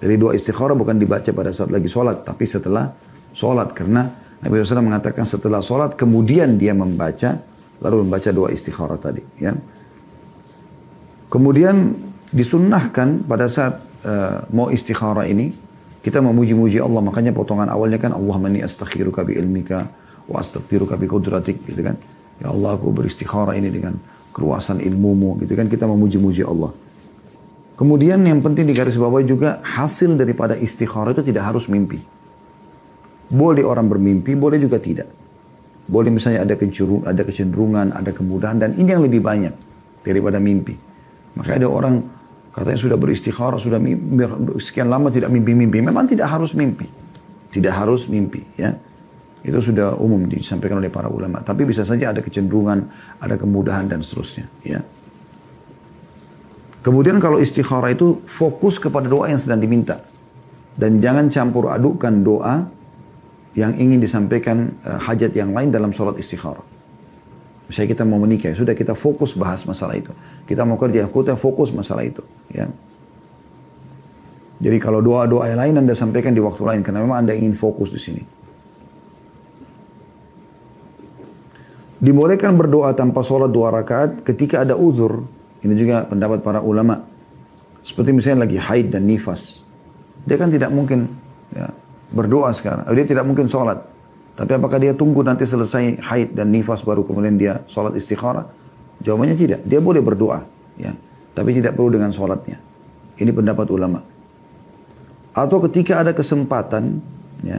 Jadi 0.00 0.14
doa 0.20 0.36
istikharah 0.36 0.76
bukan 0.76 1.00
dibaca 1.00 1.30
pada 1.32 1.52
saat 1.52 1.72
lagi 1.72 1.88
sholat, 1.88 2.24
tapi 2.24 2.44
setelah 2.44 2.92
sholat. 3.32 3.72
Karena 3.72 4.04
Nabi 4.44 4.60
SAW 4.60 4.84
mengatakan 4.84 5.24
setelah 5.24 5.64
sholat, 5.64 5.96
kemudian 5.96 6.60
dia 6.60 6.76
membaca, 6.76 7.40
lalu 7.82 8.06
membaca 8.06 8.30
doa 8.30 8.52
istikharah 8.52 8.98
tadi. 9.00 9.22
Ya. 9.40 9.56
Kemudian 11.30 11.98
disunnahkan 12.30 13.26
pada 13.26 13.50
saat 13.50 13.82
uh, 14.06 14.46
mau 14.54 14.70
istikharah 14.70 15.26
ini, 15.26 15.50
kita 16.04 16.22
memuji-muji 16.22 16.78
Allah. 16.78 17.02
Makanya 17.02 17.34
potongan 17.34 17.66
awalnya 17.66 17.98
kan, 17.98 18.14
Allah 18.14 18.36
mani 18.38 18.62
astakhiruka 18.62 19.26
bi 19.26 19.34
ilmika, 19.34 19.88
wa 20.30 20.38
astaghfiruka 20.38 20.94
bi 20.94 21.10
kudratik. 21.10 21.64
Gitu 21.66 21.82
kan. 21.82 21.98
Ya 22.38 22.54
Allah 22.54 22.78
aku 22.78 22.94
beristikharah 22.94 23.58
ini 23.58 23.70
dengan 23.72 23.98
keluasan 24.30 24.78
ilmumu. 24.78 25.42
Gitu 25.42 25.58
kan. 25.58 25.66
Kita 25.66 25.90
memuji-muji 25.90 26.46
Allah. 26.46 26.70
Kemudian 27.74 28.22
yang 28.22 28.38
penting 28.38 28.70
di 28.70 28.74
garis 28.76 28.94
bawah 28.94 29.18
juga 29.26 29.58
hasil 29.66 30.14
daripada 30.14 30.54
istikharah 30.54 31.10
itu 31.10 31.26
tidak 31.26 31.50
harus 31.50 31.66
mimpi. 31.66 31.98
Boleh 33.34 33.66
orang 33.66 33.90
bermimpi, 33.90 34.38
boleh 34.38 34.62
juga 34.62 34.78
tidak. 34.78 35.23
Boleh 35.84 36.08
misalnya 36.08 36.48
ada 36.48 36.56
kecenderungan, 36.56 37.04
ada 37.04 37.22
kecenderungan, 37.22 37.86
ada 37.92 38.10
kemudahan 38.10 38.56
dan 38.56 38.72
ini 38.76 38.88
yang 38.88 39.04
lebih 39.04 39.20
banyak 39.20 39.52
daripada 40.00 40.40
mimpi. 40.40 40.76
Maka 41.36 41.60
ada 41.60 41.68
orang 41.68 42.00
katanya 42.54 42.78
sudah 42.80 42.96
beristikharah, 42.96 43.60
sudah 43.60 43.76
mimpi, 43.76 44.24
sekian 44.62 44.88
lama 44.88 45.12
tidak 45.12 45.28
mimpi-mimpi. 45.28 45.84
Memang 45.84 46.08
tidak 46.08 46.32
harus 46.32 46.56
mimpi. 46.56 46.88
Tidak 47.52 47.70
harus 47.70 48.08
mimpi 48.08 48.40
ya. 48.56 48.72
Itu 49.44 49.60
sudah 49.60 50.00
umum 50.00 50.24
disampaikan 50.24 50.80
oleh 50.80 50.88
para 50.88 51.12
ulama. 51.12 51.44
Tapi 51.44 51.68
bisa 51.68 51.84
saja 51.84 52.16
ada 52.16 52.24
kecenderungan, 52.24 52.88
ada 53.20 53.36
kemudahan 53.36 53.84
dan 53.84 54.00
seterusnya 54.00 54.48
ya. 54.64 54.80
Kemudian 56.84 57.16
kalau 57.16 57.40
istikharah 57.40 57.92
itu 57.92 58.24
fokus 58.24 58.76
kepada 58.76 59.08
doa 59.08 59.28
yang 59.28 59.40
sedang 59.40 59.60
diminta. 59.60 60.00
Dan 60.74 60.98
jangan 60.98 61.30
campur 61.30 61.70
adukkan 61.70 62.14
doa 62.24 62.66
yang 63.54 63.74
ingin 63.78 64.02
disampaikan 64.02 64.74
uh, 64.82 64.98
hajat 64.98 65.30
yang 65.34 65.54
lain 65.54 65.70
dalam 65.70 65.94
sholat 65.94 66.18
istikharah. 66.18 66.62
Misalnya 67.64 67.88
kita 67.96 68.04
mau 68.04 68.20
menikah, 68.20 68.52
ya 68.52 68.56
sudah 68.60 68.76
kita 68.76 68.92
fokus 68.92 69.32
bahas 69.32 69.64
masalah 69.64 69.96
itu. 69.96 70.12
Kita 70.44 70.68
mau 70.68 70.76
kerja, 70.76 71.08
kita 71.08 71.34
fokus 71.38 71.72
masalah 71.72 72.04
itu. 72.04 72.20
Ya. 72.52 72.68
Jadi 74.60 74.76
kalau 74.78 75.00
doa-doa 75.00 75.48
yang 75.48 75.60
lain 75.60 75.74
Anda 75.80 75.96
sampaikan 75.96 76.36
di 76.36 76.44
waktu 76.44 76.60
lain, 76.60 76.80
karena 76.84 77.00
memang 77.00 77.24
Anda 77.24 77.32
ingin 77.32 77.56
fokus 77.56 77.88
di 77.88 78.00
sini. 78.02 78.22
Dibolehkan 82.04 82.52
berdoa 82.60 82.92
tanpa 82.92 83.24
sholat 83.24 83.48
dua 83.48 83.72
rakaat 83.72 84.20
ketika 84.28 84.60
ada 84.60 84.76
uzur 84.76 85.24
ini 85.64 85.72
juga 85.72 86.04
pendapat 86.04 86.44
para 86.44 86.60
ulama. 86.60 87.00
Seperti 87.80 88.12
misalnya 88.12 88.44
lagi 88.44 88.60
haid 88.60 88.92
dan 88.92 89.08
nifas. 89.08 89.64
Dia 90.28 90.36
kan 90.36 90.52
tidak 90.52 90.68
mungkin 90.68 91.08
ya, 91.56 91.72
berdoa 92.14 92.54
sekarang. 92.54 92.86
Dia 92.94 93.04
tidak 93.04 93.26
mungkin 93.26 93.50
sholat. 93.50 93.82
Tapi 94.34 94.50
apakah 94.54 94.78
dia 94.82 94.94
tunggu 94.94 95.22
nanti 95.22 95.46
selesai 95.46 96.02
haid 96.02 96.34
dan 96.34 96.50
nifas 96.50 96.82
baru 96.82 97.06
kemudian 97.06 97.38
dia 97.38 97.62
sholat 97.66 97.94
istikharah? 97.94 98.46
Jawabannya 99.02 99.36
tidak. 99.38 99.60
Dia 99.66 99.82
boleh 99.82 100.02
berdoa. 100.02 100.46
ya, 100.78 100.94
Tapi 101.34 101.50
tidak 101.54 101.74
perlu 101.74 101.98
dengan 101.98 102.10
sholatnya. 102.14 102.58
Ini 103.18 103.30
pendapat 103.30 103.66
ulama. 103.70 104.02
Atau 105.34 105.58
ketika 105.66 106.02
ada 106.02 106.14
kesempatan, 106.14 107.02
ya, 107.42 107.58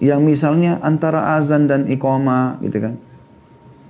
yang 0.00 0.24
misalnya 0.24 0.80
antara 0.80 1.36
azan 1.36 1.68
dan 1.68 1.84
iqamah, 1.88 2.60
gitu 2.64 2.80
kan, 2.80 2.94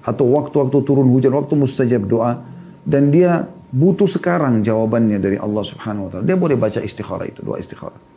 atau 0.03 0.27
waktu-waktu 0.35 0.79
turun 0.83 1.07
hujan, 1.11 1.31
waktu 1.35 1.55
mustajab 1.55 2.03
doa, 2.11 2.43
dan 2.83 3.15
dia 3.15 3.47
butuh 3.71 4.11
sekarang 4.11 4.67
jawabannya 4.67 5.23
dari 5.23 5.39
Allah 5.39 5.63
Subhanahu 5.63 6.07
wa 6.07 6.11
taala. 6.11 6.25
Dia 6.27 6.37
boleh 6.37 6.59
baca 6.59 6.83
istikharah 6.83 7.27
itu, 7.31 7.41
doa 7.47 7.57
istikharah. 7.63 8.12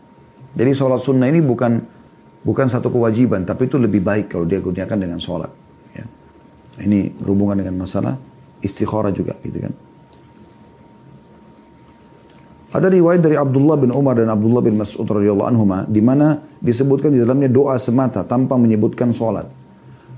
Jadi 0.55 0.71
sholat 0.71 1.03
sunnah 1.03 1.27
ini 1.27 1.43
bukan 1.43 1.83
bukan 2.47 2.67
satu 2.71 2.87
kewajiban, 2.87 3.43
tapi 3.43 3.67
itu 3.67 3.75
lebih 3.75 3.99
baik 3.99 4.31
kalau 4.31 4.47
dia 4.47 4.63
gunakan 4.63 4.95
dengan 4.95 5.19
sholat. 5.19 5.51
Ya. 5.91 6.07
Ini 6.79 7.11
berhubungan 7.19 7.59
dengan 7.59 7.83
masalah 7.83 8.15
istikharah 8.63 9.11
juga 9.11 9.35
gitu 9.43 9.59
kan. 9.67 9.73
Ada 12.75 12.91
riwayat 12.91 13.23
dari 13.23 13.39
Abdullah 13.39 13.79
bin 13.79 13.91
Umar 13.95 14.19
dan 14.19 14.27
Abdullah 14.27 14.59
bin 14.59 14.75
Mas'ud 14.75 15.07
radhiyallahu 15.07 15.47
anhuma 15.47 15.87
di 15.87 16.03
mana 16.03 16.43
disebutkan 16.59 17.07
di 17.07 17.23
dalamnya 17.23 17.47
doa 17.47 17.79
semata 17.79 18.27
tanpa 18.27 18.59
menyebutkan 18.59 19.15
sholat. 19.15 19.47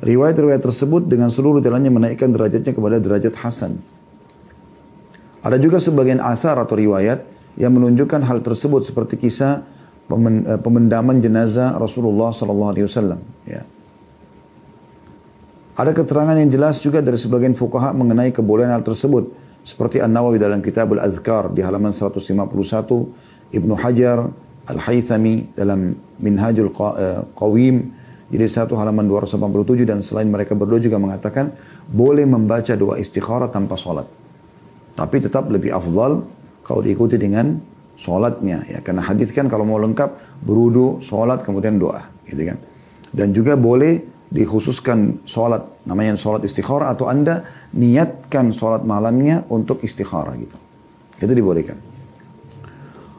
Riwayat-riwayat 0.01 0.61
tersebut 0.61 1.05
dengan 1.05 1.29
seluruh 1.29 1.61
jalannya 1.61 1.89
menaikkan 1.89 2.33
derajatnya 2.33 2.73
kepada 2.73 2.97
derajat 2.97 3.33
hasan. 3.37 3.77
Ada 5.45 5.57
juga 5.61 5.77
sebagian 5.77 6.17
athar 6.17 6.57
atau 6.57 6.73
riwayat 6.73 7.25
yang 7.61 7.77
menunjukkan 7.77 8.25
hal 8.25 8.41
tersebut 8.41 8.89
seperti 8.89 9.21
kisah 9.21 9.61
pemendaman 10.07 11.19
jenazah 11.19 11.75
Rasulullah 11.75 12.31
sallallahu 12.31 12.71
alaihi 12.71 12.85
wasallam, 12.87 13.19
ya. 13.43 13.63
Ada 15.77 15.93
keterangan 15.93 16.33
yang 16.33 16.49
jelas 16.49 16.81
juga 16.81 17.05
dari 17.05 17.21
sebagian 17.21 17.53
fukaha 17.53 17.93
mengenai 17.93 18.33
kebolehan 18.33 18.73
hal 18.73 18.81
tersebut. 18.81 19.29
Seperti 19.61 20.01
An-Nawawi 20.01 20.41
dalam 20.41 20.63
kitab 20.63 20.89
Al-Azkar 20.95 21.53
di 21.53 21.61
halaman 21.61 21.93
151, 21.93 22.33
Ibnu 23.53 23.73
Hajar 23.77 24.25
Al-Haythami 24.65 25.53
dalam 25.53 25.93
Minhajul 26.17 26.73
eh, 26.73 27.21
Qawim 27.37 27.75
jadi 28.27 28.43
satu 28.43 28.75
halaman 28.75 29.07
287 29.07 29.87
dan 29.87 30.03
selain 30.03 30.27
mereka 30.27 30.51
berdua 30.51 30.83
juga 30.83 30.99
mengatakan 30.99 31.55
boleh 31.87 32.27
membaca 32.27 32.75
doa 32.75 32.99
istikharah 32.99 33.47
tanpa 33.47 33.79
sholat. 33.79 34.03
Tapi 34.99 35.23
tetap 35.23 35.47
lebih 35.47 35.71
afdal 35.71 36.27
kalau 36.67 36.81
diikuti 36.83 37.15
dengan 37.15 37.55
sholatnya 37.97 38.63
ya. 38.69 38.79
Karena 38.85 39.03
hadis 39.03 39.33
kan 39.33 39.49
kalau 39.49 39.65
mau 39.65 39.81
lengkap 39.81 40.41
berudu 40.45 41.01
sholat 41.01 41.43
kemudian 41.43 41.81
doa 41.81 42.05
gitu 42.29 42.45
kan. 42.47 42.57
Dan 43.09 43.33
juga 43.33 43.57
boleh 43.57 44.05
dikhususkan 44.29 45.23
sholat 45.25 45.87
namanya 45.87 46.19
sholat 46.19 46.43
istikharah 46.45 46.93
atau 46.93 47.09
anda 47.09 47.47
niatkan 47.73 48.53
sholat 48.53 48.85
malamnya 48.85 49.43
untuk 49.49 49.81
istikharah 49.81 50.37
gitu. 50.37 50.55
Itu 51.17 51.33
dibolehkan. 51.33 51.97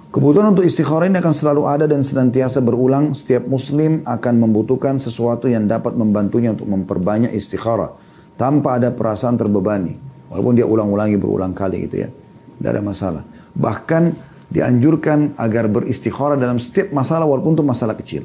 Kebutuhan 0.09 0.57
untuk 0.57 0.65
istikharah 0.65 1.05
ini 1.05 1.21
akan 1.21 1.35
selalu 1.37 1.63
ada 1.69 1.85
dan 1.85 2.01
senantiasa 2.01 2.65
berulang. 2.65 3.13
Setiap 3.13 3.45
muslim 3.45 4.01
akan 4.09 4.35
membutuhkan 4.41 4.97
sesuatu 4.97 5.53
yang 5.53 5.69
dapat 5.69 6.01
membantunya 6.01 6.57
untuk 6.57 6.65
memperbanyak 6.65 7.29
istikharah 7.37 7.93
tanpa 8.41 8.81
ada 8.81 8.89
perasaan 8.89 9.37
terbebani. 9.37 10.01
Walaupun 10.33 10.57
dia 10.57 10.65
ulang-ulangi 10.65 11.21
berulang 11.21 11.53
kali 11.53 11.89
gitu 11.89 12.05
ya. 12.05 12.09
Tidak 12.09 12.71
ada 12.73 12.81
masalah. 12.81 13.23
Bahkan 13.53 14.03
dianjurkan 14.49 15.37
agar 15.37 15.69
beristikharah 15.69 16.41
dalam 16.41 16.57
setiap 16.57 16.93
masalah 16.93 17.29
walaupun 17.29 17.53
itu 17.53 17.65
masalah 17.65 17.95
kecil 17.95 18.25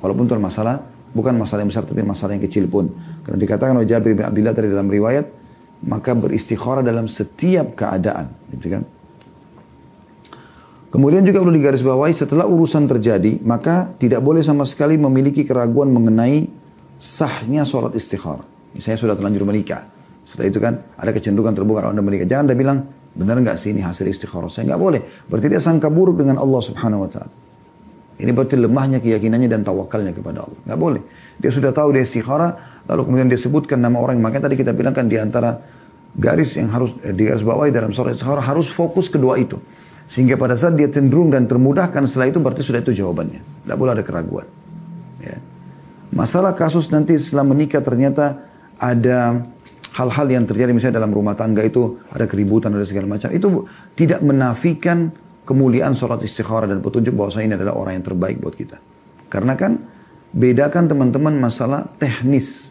walaupun 0.00 0.24
itu 0.24 0.34
masalah 0.40 0.80
Bukan 1.10 1.34
masalah 1.34 1.66
yang 1.66 1.70
besar 1.74 1.82
tapi 1.82 2.06
masalah 2.06 2.38
yang 2.38 2.44
kecil 2.46 2.70
pun. 2.70 2.86
Karena 3.26 3.38
dikatakan 3.42 3.74
oleh 3.74 3.88
Jabir 3.90 4.14
bin 4.14 4.22
Abdullah 4.22 4.54
tadi 4.54 4.70
dalam 4.70 4.86
riwayat, 4.86 5.26
maka 5.90 6.14
beristikharah 6.14 6.86
dalam 6.86 7.10
setiap 7.10 7.74
keadaan. 7.74 8.30
Gitu 8.54 8.66
kan? 8.70 8.82
Kemudian 10.90 11.22
juga 11.26 11.42
perlu 11.42 11.54
digarisbawahi 11.54 12.14
setelah 12.14 12.46
urusan 12.46 12.86
terjadi, 12.86 13.42
maka 13.42 13.90
tidak 13.98 14.22
boleh 14.22 14.42
sama 14.42 14.62
sekali 14.66 14.98
memiliki 14.98 15.42
keraguan 15.42 15.90
mengenai 15.90 16.46
sahnya 16.98 17.66
sholat 17.66 17.94
istikharah. 17.94 18.46
Misalnya 18.74 18.98
sudah 18.98 19.14
terlanjur 19.18 19.42
menikah. 19.42 19.82
Setelah 20.22 20.46
itu 20.46 20.58
kan 20.62 20.78
ada 20.94 21.10
kecenderungan 21.10 21.58
terbuka 21.58 21.82
kalau 21.82 21.90
anda 21.90 22.06
menikah. 22.06 22.26
Jangan 22.26 22.46
anda 22.46 22.54
bilang, 22.54 22.78
benar 23.10 23.42
nggak 23.42 23.58
sih 23.58 23.74
ini 23.74 23.82
hasil 23.82 24.06
istikharah? 24.06 24.50
Saya 24.50 24.74
nggak 24.74 24.80
boleh. 24.80 25.00
Berarti 25.26 25.46
dia 25.50 25.60
sangka 25.62 25.90
buruk 25.90 26.22
dengan 26.22 26.38
Allah 26.38 26.60
subhanahu 26.62 27.06
wa 27.06 27.10
ta'ala. 27.10 27.32
Ini 28.20 28.30
berarti 28.36 28.54
lemahnya 28.60 29.00
keyakinannya 29.00 29.48
dan 29.48 29.64
tawakalnya 29.64 30.12
kepada 30.12 30.44
Allah. 30.44 30.60
Nggak 30.68 30.78
boleh. 30.78 31.02
Dia 31.40 31.50
sudah 31.50 31.72
tahu 31.72 31.96
dia 31.96 32.04
istikharah, 32.04 32.84
lalu 32.84 33.00
kemudian 33.08 33.28
dia 33.32 33.40
sebutkan 33.40 33.80
nama 33.80 33.96
orang. 33.96 34.20
Makanya 34.20 34.46
tadi 34.52 34.60
kita 34.60 34.76
bilang 34.76 34.92
kan 34.92 35.08
di 35.08 35.16
antara 35.16 35.56
garis 36.12 36.60
yang 36.60 36.68
harus 36.68 36.92
eh, 37.00 37.16
di 37.16 37.24
garis 37.24 37.40
bawahi 37.40 37.72
dalam 37.72 37.96
surah 37.96 38.12
istikharah 38.12 38.44
harus 38.44 38.68
fokus 38.68 39.08
kedua 39.08 39.40
itu. 39.40 39.56
Sehingga 40.10 40.36
pada 40.36 40.58
saat 40.58 40.76
dia 40.76 40.90
cenderung 40.90 41.32
dan 41.32 41.46
termudahkan 41.46 42.04
setelah 42.04 42.28
itu 42.28 42.38
berarti 42.42 42.60
sudah 42.66 42.82
itu 42.82 42.92
jawabannya. 42.92 43.40
Tidak 43.40 43.76
boleh 43.78 43.92
ada 43.94 44.04
keraguan. 44.04 44.44
Ya. 45.22 45.38
Masalah 46.10 46.52
kasus 46.58 46.90
nanti 46.90 47.14
setelah 47.16 47.46
menikah 47.46 47.80
ternyata 47.80 48.42
ada 48.76 49.46
hal-hal 49.90 50.26
yang 50.30 50.44
terjadi 50.46 50.70
misalnya 50.70 51.02
dalam 51.02 51.10
rumah 51.10 51.34
tangga 51.34 51.66
itu 51.66 51.98
ada 52.14 52.26
keributan 52.30 52.70
ada 52.70 52.86
segala 52.86 53.18
macam 53.18 53.28
itu 53.34 53.66
tidak 53.98 54.22
menafikan 54.22 55.10
kemuliaan 55.50 55.98
sholat 55.98 56.22
istikharah 56.22 56.70
dan 56.70 56.78
petunjuk 56.78 57.10
bahwa 57.10 57.34
ini 57.42 57.58
adalah 57.58 57.74
orang 57.74 57.98
yang 57.98 58.06
terbaik 58.06 58.38
buat 58.38 58.54
kita. 58.54 58.78
Karena 59.26 59.58
kan 59.58 59.82
bedakan 60.30 60.86
teman-teman 60.86 61.34
masalah 61.42 61.90
teknis 61.98 62.70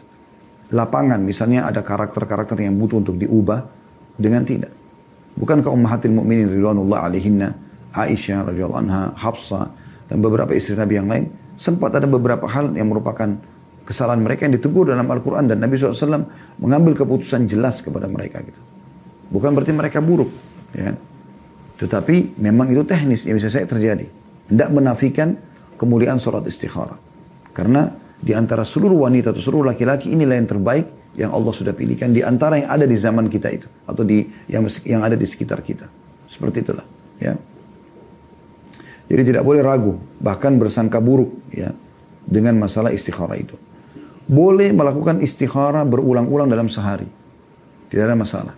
lapangan. 0.72 1.20
Misalnya 1.20 1.68
ada 1.68 1.84
karakter-karakter 1.84 2.56
yang 2.56 2.80
butuh 2.80 3.04
untuk 3.04 3.20
diubah 3.20 3.68
dengan 4.16 4.48
tidak. 4.48 4.72
Bukankah 5.36 5.68
ummahatil 5.68 6.16
mu'minin 6.16 6.48
ridwanullah 6.56 7.08
alaihinna, 7.12 7.48
Aisyah 7.92 8.48
radhiyallahu 8.48 8.80
anha, 8.80 9.12
Hafsah, 9.12 9.68
dan 10.08 10.18
beberapa 10.24 10.56
istri 10.56 10.74
Nabi 10.74 10.94
yang 10.96 11.08
lain, 11.08 11.28
sempat 11.60 11.92
ada 11.96 12.08
beberapa 12.08 12.48
hal 12.48 12.72
yang 12.72 12.88
merupakan 12.88 13.28
kesalahan 13.84 14.22
mereka 14.22 14.46
yang 14.46 14.54
ditegur 14.56 14.88
dalam 14.90 15.06
Al-Quran 15.08 15.50
dan 15.50 15.58
Nabi 15.58 15.74
SAW 15.76 16.26
mengambil 16.62 16.94
keputusan 16.94 17.48
jelas 17.50 17.82
kepada 17.82 18.06
mereka 18.06 18.44
gitu. 18.44 18.60
Bukan 19.30 19.54
berarti 19.54 19.72
mereka 19.74 19.98
buruk, 20.02 20.30
ya. 20.74 20.94
Tetapi 21.80 22.36
memang 22.36 22.68
itu 22.74 22.84
teknis 22.84 23.24
yang 23.24 23.40
bisa 23.40 23.48
saya 23.48 23.64
terjadi. 23.64 24.04
Tidak 24.50 24.68
menafikan 24.74 25.32
kemuliaan 25.80 26.20
sholat 26.20 26.44
istikharah. 26.44 26.98
Karena 27.56 27.88
di 28.20 28.36
antara 28.36 28.68
seluruh 28.68 29.08
wanita 29.08 29.32
atau 29.32 29.40
seluruh 29.40 29.72
laki-laki 29.72 30.12
inilah 30.12 30.36
yang 30.36 30.48
terbaik 30.50 30.86
yang 31.16 31.32
Allah 31.32 31.56
sudah 31.56 31.72
pilihkan 31.72 32.12
di 32.12 32.20
antara 32.20 32.60
yang 32.60 32.68
ada 32.68 32.84
di 32.84 32.94
zaman 32.94 33.32
kita 33.32 33.48
itu 33.48 33.66
atau 33.88 34.04
di 34.04 34.28
yang 34.46 34.68
yang 34.84 35.00
ada 35.02 35.16
di 35.16 35.24
sekitar 35.24 35.64
kita. 35.64 35.88
Seperti 36.28 36.62
itulah, 36.62 36.86
ya. 37.18 37.34
Jadi 39.10 39.22
tidak 39.26 39.42
boleh 39.42 39.64
ragu, 39.64 39.98
bahkan 40.22 40.54
bersangka 40.54 41.02
buruk 41.02 41.34
ya 41.50 41.74
dengan 42.22 42.54
masalah 42.62 42.94
istikharah 42.94 43.34
itu. 43.34 43.58
Boleh 44.30 44.70
melakukan 44.70 45.18
istikharah 45.18 45.82
berulang-ulang 45.82 46.46
dalam 46.46 46.70
sehari. 46.70 47.10
Tidak 47.90 48.04
ada 48.06 48.14
masalah. 48.14 48.54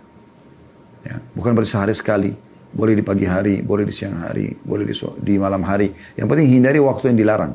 Ya, 1.01 1.17
bukan 1.33 1.57
berarti 1.57 1.73
sehari 1.73 1.97
sekali, 1.97 2.29
boleh 2.73 2.93
di 2.93 3.01
pagi 3.01 3.25
hari, 3.25 3.65
boleh 3.65 3.81
di 3.85 3.93
siang 3.93 4.21
hari, 4.21 4.53
boleh 4.53 4.85
di, 4.85 4.93
di 5.21 5.33
malam 5.41 5.65
hari. 5.65 5.89
Yang 6.13 6.27
penting 6.29 6.47
hindari 6.53 6.77
waktu 6.77 7.13
yang 7.13 7.17
dilarang. 7.17 7.53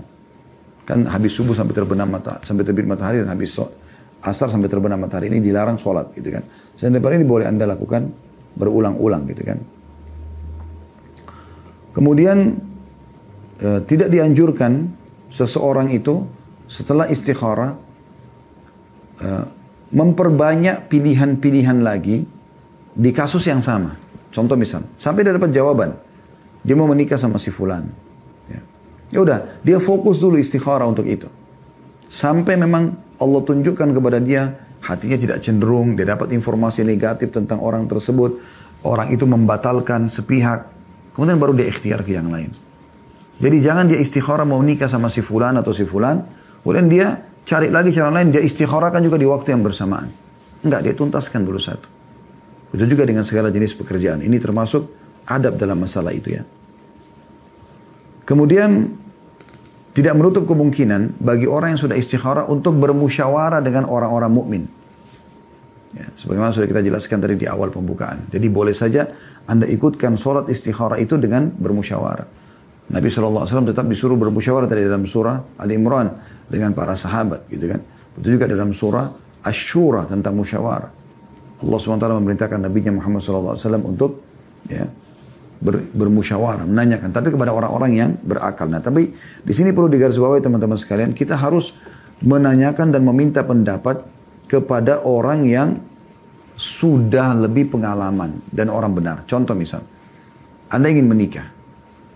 Kan 0.83 1.07
habis 1.07 1.39
subuh 1.39 1.55
sampai 1.55 1.75
terbenam 1.79 2.11
mata, 2.11 2.43
sampai 2.43 2.67
terbit 2.67 2.91
matahari 2.91 3.23
dan 3.23 3.31
habis 3.31 3.55
so, 3.55 3.71
asar 4.25 4.51
sampai 4.51 4.67
terbenam 4.67 4.99
matahari 4.99 5.31
ini 5.31 5.39
dilarang 5.39 5.79
sholat 5.79 6.11
gitu 6.19 6.35
kan. 6.35 6.43
Sedangkan 6.75 7.23
ini 7.23 7.27
boleh 7.27 7.47
anda 7.47 7.67
lakukan 7.67 8.11
berulang-ulang 8.59 9.23
gitu 9.31 9.43
kan. 9.47 9.59
Kemudian 11.95 12.39
e, 13.59 13.69
tidak 13.87 14.11
dianjurkan 14.11 14.91
seseorang 15.31 15.91
itu 15.95 16.23
setelah 16.71 17.11
istikharah 17.11 17.88
e, 19.19 19.29
memperbanyak 19.93 20.89
pilihan-pilihan 20.89 21.79
lagi 21.83 22.25
di 22.95 23.11
kasus 23.15 23.47
yang 23.47 23.63
sama. 23.63 23.95
Contoh 24.33 24.55
misal, 24.55 24.85
sampai 25.01 25.25
dia 25.25 25.35
dapat 25.35 25.51
jawaban. 25.51 25.97
Dia 26.63 26.75
mau 26.77 26.91
menikah 26.91 27.17
sama 27.17 27.41
si 27.41 27.49
fulan. 27.49 27.87
Ya. 28.51 28.61
ya 29.15 29.19
udah, 29.23 29.39
dia 29.65 29.79
fokus 29.81 30.21
dulu 30.21 30.37
istikharah 30.37 30.85
untuk 30.85 31.07
itu. 31.09 31.31
Sampai 32.09 32.57
memang 32.57 32.97
Allah 33.19 33.41
tunjukkan 33.45 33.89
kepada 33.95 34.19
dia 34.21 34.69
hatinya 34.85 35.19
tidak 35.19 35.39
cenderung, 35.43 35.99
dia 35.99 36.07
dapat 36.07 36.31
informasi 36.33 36.87
negatif 36.87 37.35
tentang 37.35 37.59
orang 37.61 37.85
tersebut, 37.91 38.39
orang 38.87 39.11
itu 39.11 39.27
membatalkan 39.27 40.07
sepihak, 40.07 40.71
kemudian 41.13 41.37
baru 41.37 41.53
dia 41.57 41.67
ikhtiar 41.69 42.07
ke 42.07 42.15
yang 42.15 42.31
lain. 42.31 42.51
Jadi 43.39 43.57
jangan 43.63 43.87
dia 43.87 43.99
istikharah 44.03 44.47
mau 44.47 44.59
nikah 44.59 44.91
sama 44.91 45.11
si 45.11 45.23
fulan 45.23 45.55
atau 45.59 45.71
si 45.71 45.87
fulan, 45.87 46.23
kemudian 46.63 46.87
dia 46.91 47.28
cari 47.49 47.73
lagi 47.73 47.97
cara 47.97 48.13
lain, 48.13 48.29
dia 48.29 48.45
istikharahkan 48.45 49.01
juga 49.01 49.17
di 49.17 49.25
waktu 49.25 49.57
yang 49.57 49.65
bersamaan. 49.65 50.13
Enggak, 50.61 50.81
dia 50.85 50.93
tuntaskan 50.93 51.41
dulu 51.49 51.57
satu. 51.57 51.89
Itu 52.77 52.85
juga 52.85 53.09
dengan 53.09 53.25
segala 53.25 53.49
jenis 53.49 53.73
pekerjaan. 53.73 54.21
Ini 54.21 54.37
termasuk 54.37 54.85
adab 55.25 55.57
dalam 55.57 55.81
masalah 55.81 56.13
itu 56.13 56.37
ya. 56.37 56.45
Kemudian 58.29 58.93
tidak 59.97 60.13
menutup 60.13 60.45
kemungkinan 60.45 61.17
bagi 61.17 61.49
orang 61.49 61.75
yang 61.75 61.81
sudah 61.81 61.97
istikharah 61.97 62.45
untuk 62.53 62.77
bermusyawarah 62.77 63.65
dengan 63.65 63.89
orang-orang 63.89 64.29
mukmin. 64.29 64.63
Ya, 65.97 66.13
sebagaimana 66.13 66.53
sudah 66.53 66.69
kita 66.69 66.85
jelaskan 66.85 67.25
tadi 67.25 67.41
di 67.41 67.49
awal 67.49 67.73
pembukaan. 67.73 68.29
Jadi 68.29 68.47
boleh 68.53 68.77
saja 68.77 69.09
Anda 69.49 69.65
ikutkan 69.65 70.21
sholat 70.21 70.53
istikharah 70.53 71.01
itu 71.01 71.17
dengan 71.17 71.49
bermusyawarah. 71.49 72.29
Nabi 72.93 73.09
SAW 73.09 73.49
tetap 73.49 73.89
disuruh 73.89 74.21
bermusyawarah 74.21 74.69
tadi 74.69 74.85
dalam 74.85 75.09
surah 75.09 75.61
Ali 75.61 75.81
Imran 75.81 76.13
dengan 76.49 76.73
para 76.73 76.97
sahabat 76.97 77.47
gitu 77.53 77.69
kan. 77.71 77.81
Itu 78.19 78.35
juga 78.35 78.51
dalam 78.51 78.75
surah 78.75 79.29
Ashura 79.45 80.03
tentang 80.05 80.35
musyawarah. 80.35 80.91
Allah 81.59 81.79
SWT 81.79 82.07
memerintahkan 82.23 82.59
Nabi 82.59 82.79
Muhammad 82.91 83.23
SAW 83.23 83.55
untuk 83.87 84.23
ya, 84.67 84.87
ber, 85.63 85.83
bermusyawarah, 85.95 86.67
menanyakan. 86.67 87.11
Tapi 87.11 87.35
kepada 87.35 87.55
orang-orang 87.55 87.91
yang 87.95 88.11
berakal. 88.19 88.67
Nah, 88.71 88.83
tapi 88.83 89.11
di 89.43 89.53
sini 89.55 89.71
perlu 89.75 89.91
digarisbawahi 89.91 90.43
teman-teman 90.43 90.79
sekalian, 90.79 91.11
kita 91.15 91.39
harus 91.39 91.75
menanyakan 92.23 92.91
dan 92.95 93.03
meminta 93.07 93.47
pendapat 93.47 94.03
kepada 94.51 95.07
orang 95.07 95.47
yang 95.47 95.69
sudah 96.59 97.39
lebih 97.39 97.71
pengalaman 97.71 98.43
dan 98.51 98.71
orang 98.71 98.91
benar. 98.91 99.17
Contoh 99.27 99.55
misal, 99.55 99.83
Anda 100.71 100.91
ingin 100.91 101.07
menikah. 101.07 101.47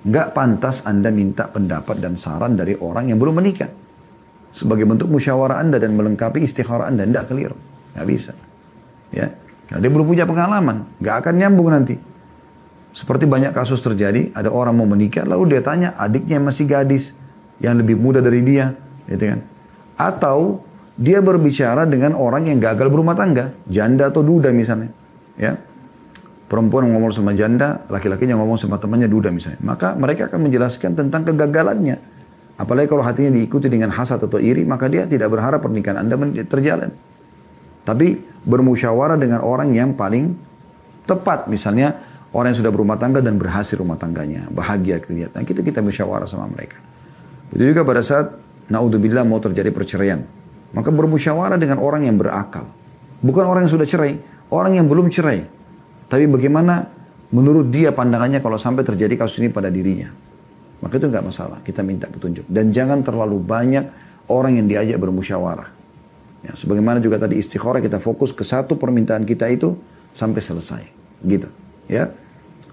Nggak 0.02 0.34
pantas 0.34 0.82
Anda 0.82 1.14
minta 1.14 1.46
pendapat 1.46 2.02
dan 2.02 2.18
saran 2.18 2.58
dari 2.58 2.74
orang 2.74 3.14
yang 3.14 3.22
belum 3.22 3.38
menikah. 3.38 3.81
Sebagai 4.52 4.84
bentuk 4.84 5.08
musyawarah 5.08 5.58
Anda 5.58 5.80
dan 5.80 5.96
melengkapi 5.96 6.44
istikharah 6.44 6.92
Anda. 6.92 7.08
Tidak 7.08 7.24
keliru. 7.26 7.56
Nggak 7.96 8.06
bisa. 8.06 8.32
Ya. 9.10 9.32
Karena 9.68 9.80
dia 9.80 9.90
belum 9.90 10.06
punya 10.06 10.24
pengalaman. 10.28 11.00
Nggak 11.00 11.16
akan 11.24 11.34
nyambung 11.40 11.68
nanti. 11.72 11.96
Seperti 12.92 13.24
banyak 13.24 13.56
kasus 13.56 13.80
terjadi, 13.80 14.36
ada 14.36 14.52
orang 14.52 14.76
mau 14.76 14.84
menikah, 14.84 15.24
lalu 15.24 15.56
dia 15.56 15.64
tanya 15.64 15.96
adiknya 15.96 16.36
yang 16.36 16.44
masih 16.44 16.68
gadis, 16.68 17.16
yang 17.56 17.80
lebih 17.80 17.96
muda 17.96 18.20
dari 18.20 18.44
dia, 18.44 18.76
gitu 19.08 19.32
kan? 19.32 19.40
Atau 19.96 20.60
dia 21.00 21.24
berbicara 21.24 21.88
dengan 21.88 22.12
orang 22.12 22.52
yang 22.52 22.60
gagal 22.60 22.92
berumah 22.92 23.16
tangga, 23.16 23.56
janda 23.64 24.12
atau 24.12 24.20
duda 24.20 24.52
misalnya, 24.52 24.92
ya. 25.40 25.56
Perempuan 26.52 26.84
ngomong 26.92 27.16
sama 27.16 27.32
janda, 27.32 27.80
laki-lakinya 27.88 28.36
ngomong 28.36 28.60
sama 28.60 28.76
temannya 28.76 29.08
duda 29.08 29.32
misalnya. 29.32 29.56
Maka 29.64 29.96
mereka 29.96 30.28
akan 30.28 30.52
menjelaskan 30.52 30.92
tentang 30.92 31.24
kegagalannya. 31.24 31.96
Apalagi 32.62 32.86
kalau 32.86 33.02
hatinya 33.02 33.34
diikuti 33.34 33.66
dengan 33.66 33.90
hasad 33.90 34.22
atau 34.22 34.38
iri, 34.38 34.62
maka 34.62 34.86
dia 34.86 35.02
tidak 35.02 35.34
berharap 35.34 35.58
pernikahan 35.66 36.06
Anda 36.06 36.14
terjalan. 36.46 36.94
Tapi 37.82 38.22
bermusyawarah 38.46 39.18
dengan 39.18 39.42
orang 39.42 39.74
yang 39.74 39.98
paling 39.98 40.38
tepat. 41.02 41.50
Misalnya 41.50 41.98
orang 42.30 42.54
yang 42.54 42.62
sudah 42.62 42.70
berumah 42.70 43.02
tangga 43.02 43.18
dan 43.18 43.34
berhasil 43.34 43.74
rumah 43.74 43.98
tangganya. 43.98 44.46
Bahagia 44.54 45.02
kelihatan. 45.02 45.42
Kita 45.42 45.66
kita 45.66 45.82
musyawarah 45.82 46.30
sama 46.30 46.46
mereka. 46.46 46.78
Itu 47.50 47.66
juga 47.66 47.82
pada 47.82 47.98
saat 48.06 48.38
naudzubillah 48.70 49.26
mau 49.26 49.42
terjadi 49.42 49.74
perceraian. 49.74 50.22
Maka 50.70 50.94
bermusyawarah 50.94 51.58
dengan 51.58 51.82
orang 51.82 52.06
yang 52.06 52.14
berakal. 52.14 52.70
Bukan 53.26 53.42
orang 53.42 53.66
yang 53.66 53.74
sudah 53.74 53.90
cerai, 53.90 54.22
orang 54.54 54.78
yang 54.78 54.86
belum 54.86 55.10
cerai. 55.10 55.42
Tapi 56.06 56.30
bagaimana 56.30 56.86
menurut 57.34 57.74
dia 57.74 57.90
pandangannya 57.90 58.38
kalau 58.38 58.54
sampai 58.54 58.86
terjadi 58.86 59.18
kasus 59.18 59.42
ini 59.42 59.50
pada 59.50 59.66
dirinya. 59.66 60.31
Maka 60.82 60.98
itu 60.98 61.06
nggak 61.06 61.24
masalah, 61.24 61.58
kita 61.62 61.80
minta 61.86 62.10
petunjuk. 62.10 62.42
Dan 62.50 62.74
jangan 62.74 63.06
terlalu 63.06 63.38
banyak 63.38 63.86
orang 64.26 64.58
yang 64.58 64.66
diajak 64.66 64.98
bermusyawarah. 64.98 65.70
Ya, 66.42 66.52
sebagaimana 66.58 66.98
juga 66.98 67.22
tadi 67.22 67.38
istikharah 67.38 67.78
kita 67.78 68.02
fokus 68.02 68.34
ke 68.34 68.42
satu 68.42 68.74
permintaan 68.74 69.22
kita 69.22 69.46
itu 69.46 69.78
sampai 70.10 70.42
selesai. 70.42 70.82
Gitu. 71.22 71.46
Ya. 71.86 72.10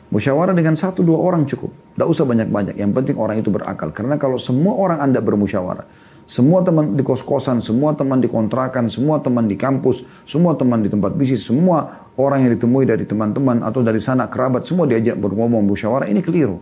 Musyawarah 0.10 0.57
dengan 0.57 0.74
satu 0.74 1.05
dua 1.05 1.22
orang 1.22 1.45
cukup. 1.45 1.70
Tidak 1.70 2.10
usah 2.10 2.26
banyak-banyak. 2.26 2.82
Yang 2.82 2.91
penting 2.97 3.16
orang 3.22 3.45
itu 3.45 3.53
berakal. 3.53 3.93
Karena 3.93 4.18
kalau 4.18 4.41
semua 4.41 4.74
orang 4.74 5.05
Anda 5.05 5.22
bermusyawarah, 5.22 5.86
semua 6.26 6.66
teman 6.66 6.97
di 6.97 7.05
kos-kosan, 7.05 7.62
semua 7.62 7.93
teman 7.93 8.18
di 8.18 8.26
kontrakan, 8.26 8.89
semua 8.89 9.22
teman 9.22 9.45
di 9.45 9.53
kampus, 9.53 10.01
semua 10.26 10.57
teman 10.57 10.82
di 10.82 10.89
tempat 10.89 11.14
bisnis, 11.14 11.45
semua 11.45 12.10
orang 12.18 12.41
yang 12.41 12.57
ditemui 12.57 12.89
dari 12.89 13.05
teman-teman 13.05 13.62
atau 13.62 13.86
dari 13.86 14.01
sanak 14.01 14.34
kerabat, 14.34 14.66
semua 14.66 14.89
diajak 14.89 15.14
berngomong 15.18 15.62
musyawarah, 15.62 16.10
ini 16.10 16.26
keliru. 16.26 16.57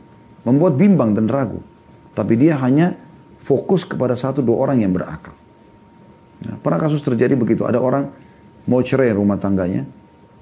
Membuat 0.45 0.77
bimbang 0.77 1.15
dan 1.17 1.25
ragu. 1.31 1.63
Tapi 2.13 2.33
dia 2.37 2.57
hanya 2.61 2.97
fokus 3.41 3.85
kepada 3.87 4.13
satu 4.13 4.41
dua 4.41 4.69
orang 4.69 4.83
yang 4.83 4.91
berakal. 4.91 5.33
Nah, 6.43 6.55
pernah 6.61 6.77
kasus 6.77 7.01
terjadi 7.01 7.33
begitu, 7.33 7.65
ada 7.65 7.81
orang 7.81 8.13
mau 8.69 8.83
cerai 8.83 9.09
rumah 9.15 9.39
tangganya, 9.41 9.87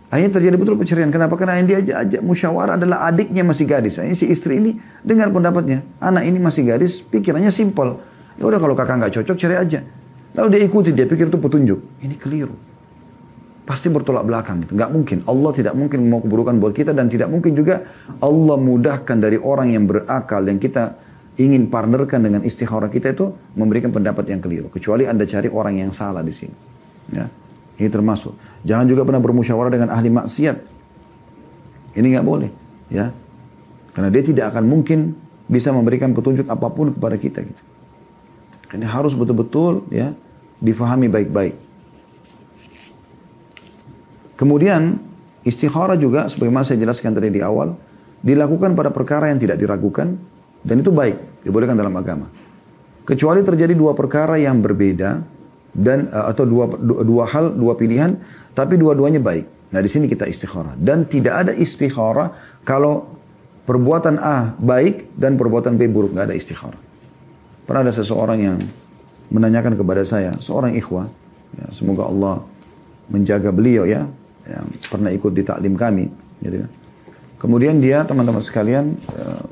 Akhirnya 0.06 0.38
terjadi 0.38 0.56
betul 0.56 0.76
perceraian. 0.78 1.10
Kenapa? 1.10 1.34
Karena 1.34 1.58
yang 1.58 1.68
diajak 1.68 1.96
ajak 2.08 2.22
musyawarah 2.22 2.78
adalah 2.78 3.10
adiknya 3.10 3.42
masih 3.42 3.66
gadis. 3.66 3.98
Akhirnya 3.98 4.16
si 4.16 4.30
istri 4.30 4.62
ini 4.62 4.78
dengar 5.02 5.34
pendapatnya. 5.34 5.82
Anak 5.98 6.30
ini 6.30 6.38
masih 6.38 6.64
gadis, 6.70 7.02
pikirannya 7.02 7.50
simpel. 7.50 8.00
Ya 8.38 8.46
udah 8.46 8.60
kalau 8.62 8.78
kakak 8.78 9.02
nggak 9.02 9.14
cocok 9.18 9.36
cerai 9.36 9.60
aja. 9.66 9.82
Lalu 10.36 10.48
dia 10.56 10.62
ikuti, 10.68 10.90
dia 10.94 11.04
pikir 11.10 11.28
itu 11.28 11.40
petunjuk. 11.40 11.80
Ini 12.00 12.16
keliru. 12.22 12.54
Pasti 13.66 13.90
bertolak 13.90 14.30
belakang 14.30 14.62
gitu. 14.62 14.78
Nggak 14.78 14.92
mungkin. 14.94 15.18
Allah 15.26 15.52
tidak 15.58 15.74
mungkin 15.74 16.06
mau 16.06 16.22
keburukan 16.22 16.56
buat 16.62 16.74
kita 16.78 16.94
dan 16.94 17.10
tidak 17.10 17.34
mungkin 17.34 17.58
juga 17.58 17.82
Allah 18.22 18.58
mudahkan 18.62 19.18
dari 19.18 19.42
orang 19.42 19.74
yang 19.74 19.90
berakal 19.90 20.46
yang 20.46 20.62
kita 20.62 21.02
ingin 21.36 21.68
partnerkan 21.68 22.22
dengan 22.22 22.42
istikharah 22.46 22.88
kita 22.88 23.18
itu 23.18 23.34
memberikan 23.58 23.90
pendapat 23.90 24.30
yang 24.30 24.40
keliru. 24.40 24.70
Kecuali 24.70 25.10
Anda 25.10 25.26
cari 25.26 25.50
orang 25.50 25.82
yang 25.82 25.92
salah 25.92 26.22
di 26.22 26.32
sini. 26.32 26.56
Ya. 27.12 27.26
Ini 27.76 27.90
termasuk. 27.92 28.38
Jangan 28.64 28.86
juga 28.88 29.04
pernah 29.04 29.20
bermusyawarah 29.20 29.72
dengan 29.74 29.90
ahli 29.92 30.14
maksiat. 30.14 30.58
Ini 31.98 32.06
nggak 32.06 32.26
boleh. 32.26 32.50
Ya. 32.94 33.12
Karena 33.98 34.14
dia 34.14 34.24
tidak 34.24 34.56
akan 34.56 34.64
mungkin 34.70 35.18
bisa 35.50 35.74
memberikan 35.74 36.14
petunjuk 36.14 36.48
apa 36.48 36.70
pun 36.70 36.94
kepada 36.94 37.18
kita 37.18 37.42
gitu. 37.42 37.64
Ini 38.76 38.86
harus 38.88 39.16
betul-betul 39.16 39.88
ya 39.90 40.12
difahami 40.60 41.08
baik-baik. 41.08 41.65
Kemudian 44.36 45.00
istikharah 45.48 45.96
juga 45.96 46.28
sebagaimana 46.28 46.68
saya 46.68 46.80
jelaskan 46.80 47.16
tadi 47.16 47.32
di 47.32 47.40
awal 47.40 47.72
dilakukan 48.20 48.76
pada 48.76 48.92
perkara 48.92 49.32
yang 49.32 49.40
tidak 49.40 49.60
diragukan 49.60 50.18
dan 50.66 50.76
itu 50.82 50.92
baik 50.92 51.46
dibolehkan 51.46 51.78
dalam 51.78 51.96
agama. 51.96 52.28
Kecuali 53.06 53.46
terjadi 53.46 53.78
dua 53.78 53.94
perkara 53.94 54.36
yang 54.36 54.60
berbeda 54.60 55.22
dan 55.76 56.10
uh, 56.10 56.32
atau 56.34 56.44
dua, 56.44 56.66
dua 56.74 57.00
dua 57.06 57.24
hal 57.30 57.54
dua 57.54 57.78
pilihan 57.78 58.18
tapi 58.58 58.76
dua-duanya 58.76 59.22
baik. 59.22 59.46
Nah 59.72 59.80
di 59.80 59.90
sini 59.92 60.10
kita 60.10 60.26
istikharah 60.26 60.74
dan 60.80 61.06
tidak 61.06 61.46
ada 61.46 61.52
istikharah 61.54 62.34
kalau 62.66 63.06
perbuatan 63.70 64.18
A 64.18 64.58
baik 64.58 65.14
dan 65.14 65.38
perbuatan 65.38 65.78
B 65.78 65.86
buruk 65.86 66.18
nggak 66.18 66.34
ada 66.34 66.36
istikharah. 66.36 66.82
Pernah 67.66 67.82
ada 67.86 67.94
seseorang 67.94 68.40
yang 68.42 68.58
menanyakan 69.30 69.74
kepada 69.74 70.06
saya, 70.06 70.38
seorang 70.38 70.78
ikhwah, 70.78 71.10
ya, 71.58 71.66
semoga 71.74 72.06
Allah 72.06 72.46
menjaga 73.10 73.50
beliau 73.50 73.86
ya, 73.90 74.06
yang 74.46 74.66
pernah 74.90 75.10
ikut 75.10 75.32
di 75.34 75.44
taklim 75.44 75.74
kami. 75.74 76.06
Gitu. 76.42 76.62
Kan. 76.62 76.72
Kemudian 77.42 77.78
dia 77.78 78.06
teman-teman 78.06 78.42
sekalian 78.42 78.96
uh, 79.14 79.44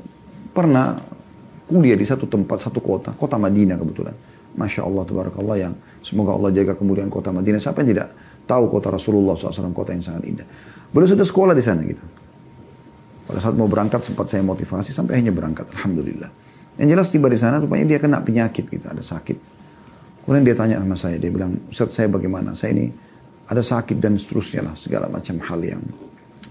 pernah 0.54 0.96
kuliah 1.66 1.98
di 1.98 2.06
satu 2.06 2.26
tempat, 2.30 2.62
satu 2.62 2.78
kota, 2.78 3.12
kota 3.14 3.36
Madinah 3.36 3.76
kebetulan. 3.78 4.14
Masya 4.54 4.86
Allah, 4.86 5.02
tabarakallah 5.02 5.56
yang 5.58 5.74
semoga 5.98 6.38
Allah 6.38 6.54
jaga 6.54 6.78
kemudian 6.78 7.10
kota 7.10 7.34
Madinah. 7.34 7.58
Siapa 7.58 7.82
yang 7.82 7.90
tidak 7.90 8.08
tahu 8.46 8.70
kota 8.70 8.94
Rasulullah 8.94 9.34
SAW, 9.34 9.74
kota 9.74 9.90
yang 9.90 10.04
sangat 10.04 10.22
indah. 10.30 10.46
Beliau 10.94 11.10
sudah 11.10 11.26
sekolah 11.26 11.54
di 11.58 11.64
sana 11.64 11.82
gitu. 11.82 12.04
Pada 13.24 13.40
saat 13.40 13.56
mau 13.56 13.66
berangkat 13.66 14.04
sempat 14.04 14.30
saya 14.30 14.46
motivasi 14.46 14.94
sampai 14.94 15.18
akhirnya 15.18 15.34
berangkat. 15.34 15.66
Alhamdulillah. 15.74 16.30
Yang 16.78 16.88
jelas 16.94 17.06
tiba 17.10 17.26
di 17.26 17.38
sana 17.38 17.58
rupanya 17.58 17.96
dia 17.96 17.98
kena 17.98 18.22
penyakit 18.22 18.70
gitu, 18.70 18.86
ada 18.86 19.02
sakit. 19.02 19.38
Kemudian 20.22 20.44
dia 20.46 20.56
tanya 20.56 20.76
sama 20.80 20.96
saya, 20.96 21.16
dia 21.18 21.30
bilang, 21.30 21.56
Ustaz 21.68 21.94
saya 21.94 22.08
bagaimana? 22.08 22.54
Saya 22.56 22.78
ini 22.78 22.86
ada 23.44 23.60
sakit 23.60 24.00
dan 24.00 24.16
seterusnya 24.16 24.64
lah, 24.64 24.74
segala 24.76 25.06
macam 25.08 25.36
hal 25.40 25.60
yang 25.60 25.82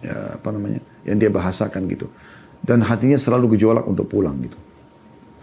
ya, 0.03 0.37
apa 0.37 0.49
namanya, 0.53 0.81
yang 1.07 1.17
dia 1.17 1.31
bahasakan 1.33 1.89
gitu. 1.89 2.05
Dan 2.63 2.85
hatinya 2.85 3.19
selalu 3.19 3.57
gejolak 3.57 3.83
untuk 3.83 4.07
pulang 4.07 4.39
gitu. 4.39 4.55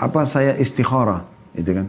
Apa 0.01 0.25
saya 0.25 0.57
istikharah, 0.57 1.27
gitu 1.53 1.77
kan, 1.77 1.87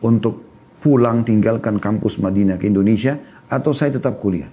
untuk 0.00 0.40
pulang 0.80 1.20
tinggalkan 1.20 1.76
kampus 1.76 2.16
Madinah 2.16 2.56
ke 2.56 2.70
Indonesia 2.70 3.18
atau 3.50 3.76
saya 3.76 3.92
tetap 3.92 4.16
kuliah? 4.16 4.48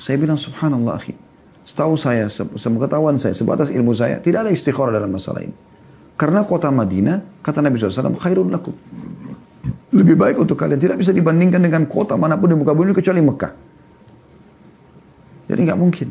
Saya 0.00 0.16
bilang 0.16 0.40
subhanallah 0.40 0.96
akhi. 0.96 1.12
Setahu 1.64 1.96
saya, 1.96 2.28
sepengetahuan 2.32 3.16
saya, 3.16 3.32
sebatas 3.32 3.72
ilmu 3.72 3.96
saya, 3.96 4.20
tidak 4.20 4.48
ada 4.48 4.50
istikharah 4.52 4.92
dalam 4.92 5.12
masalah 5.12 5.44
ini. 5.44 5.56
Karena 6.14 6.44
kota 6.44 6.68
Madinah, 6.70 7.40
kata 7.42 7.58
Nabi 7.64 7.80
SAW, 7.80 8.20
khairun 8.20 8.52
lakum. 8.52 8.76
Lebih 9.94 10.18
baik 10.18 10.36
untuk 10.42 10.58
kalian. 10.58 10.82
Tidak 10.82 10.98
bisa 10.98 11.14
dibandingkan 11.14 11.62
dengan 11.62 11.86
kota 11.86 12.18
mana 12.18 12.34
pun 12.34 12.50
di 12.50 12.58
muka 12.58 12.74
bumi 12.74 12.90
kecuali 12.90 13.22
Mekah. 13.22 13.52
Jadi 15.46 15.60
nggak 15.62 15.78
mungkin. 15.78 16.08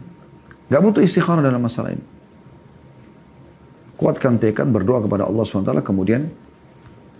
Nggak 0.71 0.81
butuh 0.87 1.01
istikharah 1.03 1.43
dalam 1.43 1.59
masalah 1.59 1.91
ini. 1.91 2.05
Kuatkan 3.99 4.39
tekad 4.39 4.71
berdoa 4.71 5.03
kepada 5.03 5.27
Allah 5.27 5.43
SWT 5.43 5.83
kemudian 5.83 6.31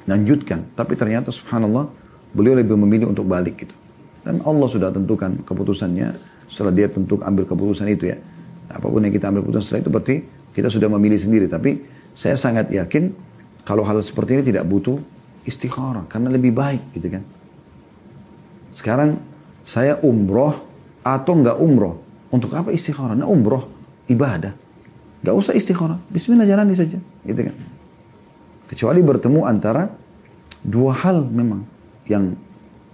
lanjutkan. 0.08 0.64
Tapi 0.72 0.96
ternyata 0.96 1.36
subhanallah 1.36 1.92
beliau 2.32 2.56
lebih 2.56 2.80
memilih 2.80 3.12
untuk 3.12 3.28
balik 3.28 3.68
gitu. 3.68 3.76
Dan 4.24 4.40
Allah 4.48 4.68
sudah 4.72 4.88
tentukan 4.88 5.44
keputusannya 5.44 6.16
setelah 6.48 6.72
dia 6.72 6.88
tentu 6.88 7.20
ambil 7.20 7.44
keputusan 7.44 7.92
itu 7.92 8.08
ya. 8.08 8.18
Apa 8.72 8.88
pun 8.88 9.04
yang 9.04 9.12
kita 9.12 9.28
ambil 9.28 9.44
keputusan 9.44 9.64
setelah 9.68 9.82
itu 9.84 9.92
berarti 9.92 10.16
kita 10.56 10.72
sudah 10.72 10.88
memilih 10.88 11.20
sendiri. 11.20 11.52
Tapi 11.52 11.84
saya 12.16 12.40
sangat 12.40 12.72
yakin 12.72 13.12
kalau 13.68 13.84
hal 13.84 14.00
seperti 14.00 14.40
ini 14.40 14.44
tidak 14.48 14.64
butuh 14.64 14.96
istikharah 15.44 16.08
karena 16.08 16.32
lebih 16.32 16.56
baik 16.56 16.96
gitu 16.96 17.08
kan. 17.12 17.24
Sekarang 18.74 19.22
saya 19.64 20.00
umroh 20.02 20.60
atau 21.04 21.34
nggak 21.38 21.58
umroh. 21.60 22.02
Untuk 22.34 22.50
apa 22.58 22.74
istikharah? 22.74 23.14
Nah 23.14 23.30
umroh 23.30 23.70
ibadah. 24.10 24.54
Gak 25.24 25.36
usah 25.38 25.54
istikharah. 25.56 26.02
Bismillah 26.12 26.44
jalani 26.44 26.76
saja. 26.76 27.00
Gitu 27.00 27.42
kan. 27.48 27.56
Kecuali 28.68 29.00
bertemu 29.00 29.46
antara 29.48 29.88
dua 30.66 30.92
hal 30.98 31.24
memang 31.30 31.64
yang 32.10 32.36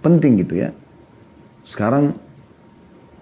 penting 0.04 0.38
gitu 0.44 0.60
ya. 0.60 0.70
Sekarang 1.66 2.14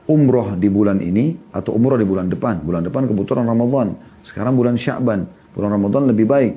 umroh 0.08 0.56
di 0.56 0.68
bulan 0.68 1.00
ini 1.00 1.36
atau 1.54 1.72
umroh 1.72 1.96
di 1.96 2.04
bulan 2.04 2.28
depan. 2.28 2.60
Bulan 2.60 2.84
depan 2.84 3.08
kebetulan 3.08 3.48
Ramadan. 3.48 3.96
Sekarang 4.26 4.58
bulan 4.58 4.76
Sya'ban. 4.76 5.24
Bulan 5.56 5.70
Ramadan 5.72 6.10
lebih 6.10 6.28
baik. 6.28 6.52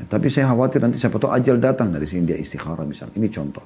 Ya, 0.00 0.08
tapi 0.08 0.32
saya 0.32 0.48
khawatir 0.48 0.80
nanti 0.80 0.96
siapa 0.96 1.20
tahu 1.20 1.28
ajal 1.28 1.60
datang 1.60 1.92
dari 1.92 2.08
sini 2.08 2.32
dia 2.32 2.38
istikharah 2.40 2.88
misalnya. 2.88 3.12
Ini 3.20 3.28
contoh. 3.28 3.64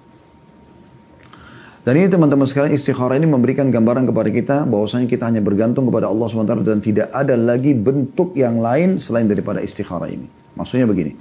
Dan 1.85 2.01
ini 2.01 2.09
teman-teman 2.09 2.49
sekalian 2.49 2.75
istikharah 2.75 3.21
ini 3.21 3.29
memberikan 3.29 3.69
gambaran 3.71 4.09
kepada 4.09 4.33
kita 4.33 4.57
bahwasanya 4.67 5.07
kita 5.07 5.29
hanya 5.29 5.45
bergantung 5.45 5.85
kepada 5.87 6.09
Allah 6.09 6.27
SWT 6.27 6.65
dan 6.65 6.81
tidak 6.81 7.13
ada 7.13 7.37
lagi 7.37 7.77
bentuk 7.77 8.33
yang 8.35 8.59
lain 8.59 8.97
selain 8.97 9.29
daripada 9.29 9.61
istikharah 9.61 10.09
ini. 10.09 10.25
Maksudnya 10.57 10.89
begini, 10.89 11.13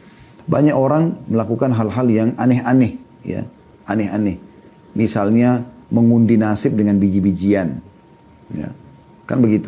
banyak 0.47 0.71
orang 0.71 1.19
melakukan 1.27 1.75
hal-hal 1.75 2.07
yang 2.07 2.29
aneh-aneh, 2.39 2.95
ya, 3.27 3.43
aneh-aneh. 3.85 4.39
Misalnya 4.95 5.67
mengundi 5.91 6.39
nasib 6.39 6.79
dengan 6.79 6.95
biji-bijian, 6.95 7.83
ya, 8.55 8.71
kan 9.27 9.43
begitu. 9.43 9.67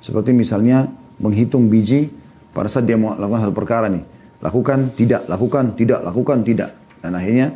Seperti 0.00 0.32
misalnya 0.32 0.88
menghitung 1.20 1.68
biji 1.68 2.08
pada 2.56 2.72
saat 2.72 2.88
dia 2.88 2.96
mau 2.96 3.12
lakukan 3.20 3.52
satu 3.52 3.56
perkara 3.56 3.92
nih, 3.92 4.13
lakukan 4.44 4.92
tidak, 4.92 5.24
lakukan 5.24 5.72
tidak, 5.72 6.04
lakukan 6.04 6.44
tidak, 6.44 6.70
dan 7.00 7.16
akhirnya 7.16 7.48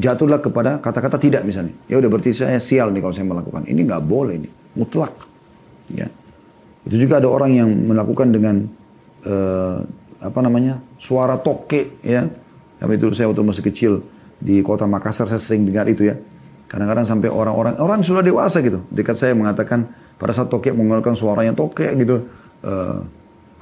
jatuhlah 0.00 0.40
kepada 0.40 0.80
kata-kata 0.80 1.20
tidak 1.20 1.44
misalnya. 1.44 1.76
Ya 1.86 2.00
udah 2.00 2.08
berarti 2.08 2.32
saya 2.32 2.56
sial 2.58 2.90
nih 2.90 3.04
kalau 3.04 3.14
saya 3.14 3.28
melakukan. 3.28 3.68
Ini 3.68 3.80
nggak 3.84 4.02
boleh 4.02 4.34
ini, 4.40 4.48
mutlak. 4.74 5.12
Ya. 5.92 6.08
Itu 6.84 6.96
juga 6.96 7.20
ada 7.20 7.28
orang 7.28 7.50
yang 7.52 7.68
melakukan 7.68 8.28
dengan 8.32 8.64
uh, 9.28 9.78
apa 10.24 10.38
namanya 10.40 10.80
suara 10.96 11.36
toke 11.36 12.00
ya. 12.00 12.24
Tapi 12.80 12.92
itu 12.96 13.12
saya 13.12 13.30
waktu 13.30 13.44
masih 13.44 13.64
kecil 13.64 13.92
di 14.40 14.60
kota 14.60 14.84
Makassar 14.88 15.28
saya 15.28 15.40
sering 15.40 15.68
dengar 15.68 15.86
itu 15.92 16.08
ya. 16.08 16.16
Kadang-kadang 16.64 17.06
sampai 17.06 17.28
orang-orang 17.30 17.76
orang 17.78 18.00
sudah 18.02 18.24
dewasa 18.24 18.58
gitu 18.64 18.82
dekat 18.90 19.14
saya 19.14 19.36
mengatakan 19.36 19.86
pada 20.18 20.32
saat 20.34 20.50
toke 20.50 20.72
mengeluarkan 20.74 21.14
suaranya 21.14 21.54
toke 21.54 21.86
gitu 21.86 22.26
uh, 22.66 22.98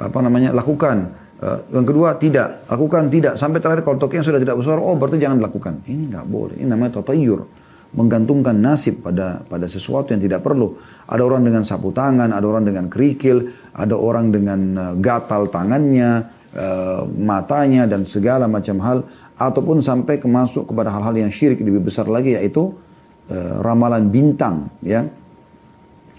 apa 0.01 0.19
namanya 0.25 0.55
lakukan 0.57 1.22
yang 1.43 1.82
kedua 1.82 2.14
tidak, 2.22 2.70
lakukan 2.70 3.11
tidak. 3.11 3.34
Sampai 3.34 3.59
terakhir 3.59 3.82
kalau 3.82 3.99
yang 4.07 4.22
sudah 4.22 4.38
tidak 4.38 4.62
bersuara, 4.62 4.78
oh 4.78 4.95
berarti 4.95 5.18
jangan 5.18 5.43
lakukan. 5.43 5.82
Ini 5.90 6.14
nggak 6.14 6.26
boleh. 6.30 6.55
Ini 6.62 6.70
namanya 6.70 7.03
tatayur. 7.03 7.43
Menggantungkan 7.93 8.57
nasib 8.57 9.03
pada 9.03 9.43
pada 9.43 9.66
sesuatu 9.66 10.14
yang 10.14 10.22
tidak 10.22 10.47
perlu. 10.47 10.78
Ada 11.11 11.22
orang 11.26 11.43
dengan 11.43 11.66
sapu 11.66 11.90
tangan, 11.90 12.30
ada 12.30 12.47
orang 12.47 12.62
dengan 12.62 12.86
kerikil, 12.86 13.51
ada 13.74 13.99
orang 13.99 14.30
dengan 14.30 14.61
uh, 14.78 14.95
gatal 15.03 15.51
tangannya, 15.51 16.30
uh, 16.55 17.05
matanya 17.11 17.90
dan 17.90 18.07
segala 18.07 18.47
macam 18.47 18.78
hal. 18.78 18.99
Ataupun 19.34 19.82
sampai 19.82 20.22
kemasuk 20.22 20.70
kepada 20.70 20.95
hal-hal 20.95 21.26
yang 21.26 21.30
syirik 21.34 21.59
lebih 21.59 21.90
besar 21.90 22.07
lagi 22.07 22.38
yaitu 22.38 22.70
ramalan 23.59 24.12
bintang, 24.12 24.68
ya. 24.84 25.09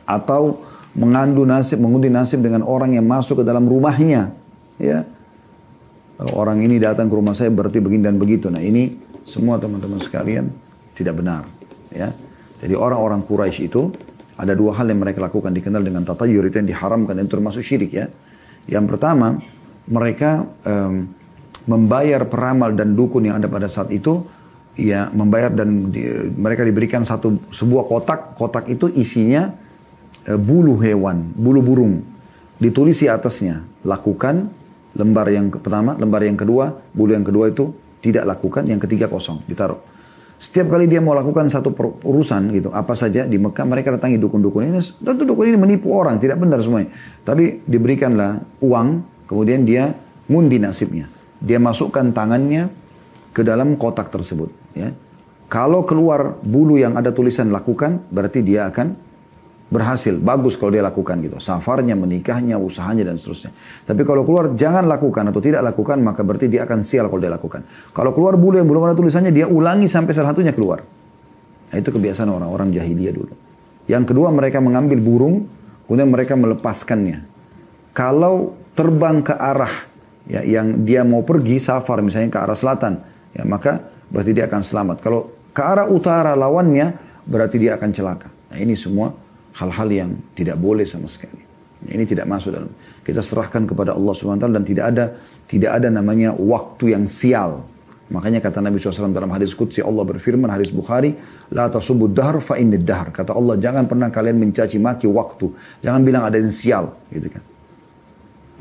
Atau 0.03 0.65
mengandu 0.97 1.45
nasib, 1.47 1.79
mengundi 1.79 2.09
nasib 2.09 2.41
dengan 2.41 2.65
orang 2.65 2.97
yang 2.97 3.05
masuk 3.05 3.39
ke 3.39 3.43
dalam 3.45 3.69
rumahnya, 3.69 4.33
ya 4.81 5.05
kalau 6.17 6.33
orang 6.37 6.61
ini 6.61 6.77
datang 6.77 7.09
ke 7.09 7.15
rumah 7.17 7.33
saya 7.33 7.49
berarti 7.49 7.81
begini 7.81 8.05
dan 8.05 8.21
begitu. 8.21 8.47
Nah 8.53 8.61
ini 8.61 8.93
semua 9.25 9.57
teman-teman 9.57 9.97
sekalian 9.97 10.51
tidak 10.93 11.17
benar. 11.17 11.49
Ya. 11.89 12.13
Jadi 12.61 12.73
orang-orang 12.77 13.25
Quraisy 13.25 13.67
itu 13.67 13.91
ada 14.37 14.53
dua 14.53 14.77
hal 14.77 14.89
yang 14.89 15.01
mereka 15.01 15.19
lakukan 15.19 15.51
dikenal 15.51 15.81
dengan 15.83 16.05
tatayur 16.05 16.45
itu 16.47 16.61
yang 16.61 16.69
diharamkan 16.69 17.17
dan 17.17 17.27
termasuk 17.27 17.65
syirik 17.65 17.91
ya. 17.91 18.07
Yang 18.69 18.95
pertama 18.95 19.41
mereka 19.89 20.47
um, 20.63 21.11
membayar 21.67 22.23
peramal 22.27 22.71
dan 22.75 22.95
dukun 22.95 23.27
yang 23.27 23.39
ada 23.39 23.51
pada 23.51 23.67
saat 23.67 23.91
itu 23.91 24.23
ya 24.79 25.11
membayar 25.11 25.53
dan 25.53 25.91
di, 25.91 26.07
mereka 26.33 26.65
diberikan 26.65 27.03
satu 27.03 27.51
sebuah 27.51 27.83
kotak 27.87 28.19
kotak 28.39 28.65
itu 28.71 28.89
isinya 28.89 29.53
uh, 30.27 30.39
bulu 30.39 30.79
hewan 30.79 31.35
bulu 31.35 31.61
burung 31.61 31.99
ditulis 32.57 32.99
di 33.03 33.07
atasnya 33.11 33.63
lakukan 33.83 34.62
lembar 34.93 35.27
yang 35.29 35.49
pertama, 35.49 35.97
lembar 35.97 36.21
yang 36.25 36.37
kedua, 36.37 36.73
bulu 36.93 37.11
yang 37.13 37.25
kedua 37.25 37.49
itu 37.49 37.73
tidak 38.03 38.27
lakukan, 38.27 38.67
yang 38.67 38.77
ketiga 38.77 39.09
kosong, 39.09 39.41
ditaruh. 39.49 39.79
Setiap 40.37 40.75
kali 40.75 40.91
dia 40.91 40.99
mau 40.99 41.15
lakukan 41.15 41.47
satu 41.47 41.71
urusan 42.03 42.51
gitu, 42.51 42.67
apa 42.75 42.99
saja 42.99 43.23
di 43.23 43.39
Mekah 43.39 43.63
mereka 43.63 43.95
datangi 43.95 44.19
dukun-dukun 44.19 44.67
ini, 44.67 44.83
tentu 44.99 45.23
dukun 45.23 45.47
ini 45.47 45.55
menipu 45.55 45.95
orang, 45.95 46.19
tidak 46.19 46.35
benar 46.35 46.59
semuanya. 46.59 46.91
Tapi 47.23 47.63
diberikanlah 47.63 48.43
uang, 48.59 48.87
kemudian 49.23 49.63
dia 49.63 49.95
ngundi 50.27 50.59
nasibnya. 50.59 51.07
Dia 51.39 51.63
masukkan 51.63 52.11
tangannya 52.11 52.67
ke 53.31 53.39
dalam 53.39 53.79
kotak 53.79 54.11
tersebut. 54.11 54.51
Ya. 54.75 54.91
Kalau 55.47 55.87
keluar 55.87 56.35
bulu 56.43 56.75
yang 56.75 56.99
ada 56.99 57.15
tulisan 57.15 57.47
lakukan, 57.47 58.03
berarti 58.11 58.43
dia 58.43 58.67
akan 58.67 58.99
berhasil, 59.73 60.13
bagus 60.21 60.53
kalau 60.53 60.69
dia 60.69 60.85
lakukan 60.85 61.17
gitu. 61.25 61.41
Safarnya, 61.41 61.97
menikahnya, 61.97 62.61
usahanya 62.61 63.09
dan 63.09 63.17
seterusnya. 63.17 63.49
Tapi 63.89 64.05
kalau 64.05 64.21
keluar 64.21 64.53
jangan 64.53 64.85
lakukan 64.85 65.33
atau 65.33 65.41
tidak 65.41 65.65
lakukan, 65.65 65.97
maka 66.05 66.21
berarti 66.21 66.45
dia 66.45 66.69
akan 66.69 66.85
sial 66.85 67.09
kalau 67.09 67.17
dia 67.17 67.33
lakukan. 67.33 67.65
Kalau 67.89 68.13
keluar 68.13 68.37
bulu 68.37 68.61
yang 68.61 68.69
belum 68.69 68.85
ada 68.85 68.93
tulisannya, 68.93 69.33
dia 69.33 69.49
ulangi 69.49 69.89
sampai 69.89 70.13
salah 70.13 70.37
satunya 70.37 70.53
keluar. 70.53 70.85
Nah, 71.73 71.75
itu 71.81 71.89
kebiasaan 71.89 72.29
orang-orang 72.29 72.69
jahiliyah 72.69 73.13
dulu. 73.17 73.33
Yang 73.89 74.13
kedua 74.13 74.29
mereka 74.29 74.61
mengambil 74.61 75.01
burung, 75.01 75.49
kemudian 75.89 76.07
mereka 76.13 76.37
melepaskannya. 76.37 77.25
Kalau 77.97 78.53
terbang 78.77 79.25
ke 79.25 79.33
arah 79.33 79.73
ya, 80.29 80.45
yang 80.45 80.85
dia 80.85 81.01
mau 81.01 81.25
pergi, 81.25 81.57
safar 81.57 82.05
misalnya 82.05 82.29
ke 82.29 82.39
arah 82.39 82.57
selatan, 82.57 83.01
ya 83.33 83.43
maka 83.43 83.89
berarti 84.13 84.31
dia 84.37 84.45
akan 84.45 84.61
selamat. 84.61 84.97
Kalau 85.01 85.33
ke 85.49 85.61
arah 85.65 85.89
utara 85.89 86.37
lawannya, 86.37 86.93
berarti 87.25 87.57
dia 87.57 87.75
akan 87.75 87.89
celaka. 87.89 88.29
Nah 88.53 88.57
ini 88.61 88.77
semua 88.77 89.22
hal-hal 89.57 89.89
yang 89.89 90.09
tidak 90.33 90.57
boleh 90.57 90.85
sama 90.85 91.09
sekali. 91.09 91.41
Ini 91.83 92.07
tidak 92.07 92.25
masuk 92.31 92.55
dalam 92.55 92.71
kita 93.03 93.19
serahkan 93.19 93.67
kepada 93.67 93.91
Allah 93.91 94.13
taala 94.15 94.55
dan 94.55 94.63
tidak 94.63 94.85
ada 94.95 95.05
tidak 95.51 95.71
ada 95.83 95.87
namanya 95.91 96.31
waktu 96.31 96.95
yang 96.95 97.03
sial. 97.03 97.67
Makanya 98.13 98.43
kata 98.43 98.61
Nabi 98.61 98.77
SAW 98.77 99.09
dalam 99.09 99.31
hadis 99.31 99.57
Qudsi 99.57 99.81
Allah 99.81 100.05
berfirman 100.05 100.45
hadis 100.51 100.69
Bukhari, 100.69 101.17
La 101.49 101.65
tasubud 101.71 102.13
dahr 102.13 102.37
fa 102.43 102.61
innid 102.61 102.85
dahr. 102.85 103.09
Kata 103.09 103.33
Allah, 103.33 103.57
jangan 103.57 103.89
pernah 103.89 104.13
kalian 104.13 104.37
mencaci 104.37 104.77
maki 104.77 105.09
waktu. 105.09 105.49
Jangan 105.81 106.01
bilang 106.05 106.27
ada 106.27 106.37
yang 106.37 106.53
sial. 106.53 106.93
Gitu 107.09 107.31
kan. 107.31 107.41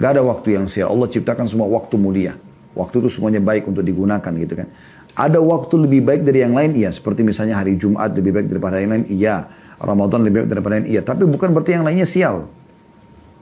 Gak 0.01 0.11
ada 0.17 0.23
waktu 0.25 0.57
yang 0.57 0.71
sial. 0.71 0.89
Allah 0.89 1.11
ciptakan 1.11 1.45
semua 1.51 1.69
waktu 1.69 2.01
mulia. 2.01 2.33
Waktu 2.73 3.05
itu 3.05 3.21
semuanya 3.21 3.45
baik 3.45 3.69
untuk 3.69 3.85
digunakan 3.85 4.33
gitu 4.33 4.55
kan. 4.57 4.73
Ada 5.13 5.37
waktu 5.45 5.75
lebih 5.85 6.01
baik 6.01 6.23
dari 6.25 6.41
yang 6.41 6.57
lain? 6.57 6.73
Iya. 6.73 6.89
Seperti 6.97 7.21
misalnya 7.21 7.61
hari 7.61 7.77
Jumat 7.77 8.17
lebih 8.17 8.33
baik 8.33 8.47
daripada 8.49 8.81
yang 8.81 8.97
lain? 8.97 9.05
Iya. 9.13 9.53
Ramadan 9.83 10.23
lebih 10.23 10.47
baik 10.47 10.49
daripada 10.55 10.75
yang 10.79 10.87
iya. 10.87 11.03
Tapi 11.03 11.27
bukan 11.27 11.51
berarti 11.51 11.75
yang 11.75 11.83
lainnya 11.83 12.07
sial. 12.07 12.47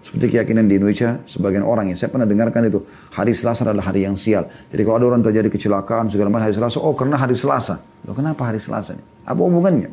Seperti 0.00 0.32
keyakinan 0.32 0.64
di 0.64 0.80
Indonesia, 0.80 1.20
sebagian 1.28 1.60
orang 1.60 1.92
ya. 1.92 1.96
Saya 2.00 2.08
pernah 2.08 2.24
dengarkan 2.24 2.72
itu. 2.72 2.80
Hari 3.12 3.36
Selasa 3.36 3.68
adalah 3.68 3.92
hari 3.92 4.08
yang 4.08 4.16
sial. 4.16 4.48
Jadi 4.72 4.80
kalau 4.80 4.96
ada 4.96 5.06
orang 5.12 5.20
terjadi 5.20 5.52
kecelakaan, 5.52 6.08
segala 6.08 6.32
macam 6.32 6.48
hari 6.48 6.56
Selasa. 6.56 6.80
Oh 6.80 6.96
karena 6.96 7.20
hari 7.20 7.36
Selasa. 7.36 7.84
Loh 8.08 8.16
kenapa 8.16 8.48
hari 8.48 8.56
Selasa? 8.56 8.96
Ini? 8.96 9.04
Apa 9.28 9.40
hubungannya? 9.44 9.92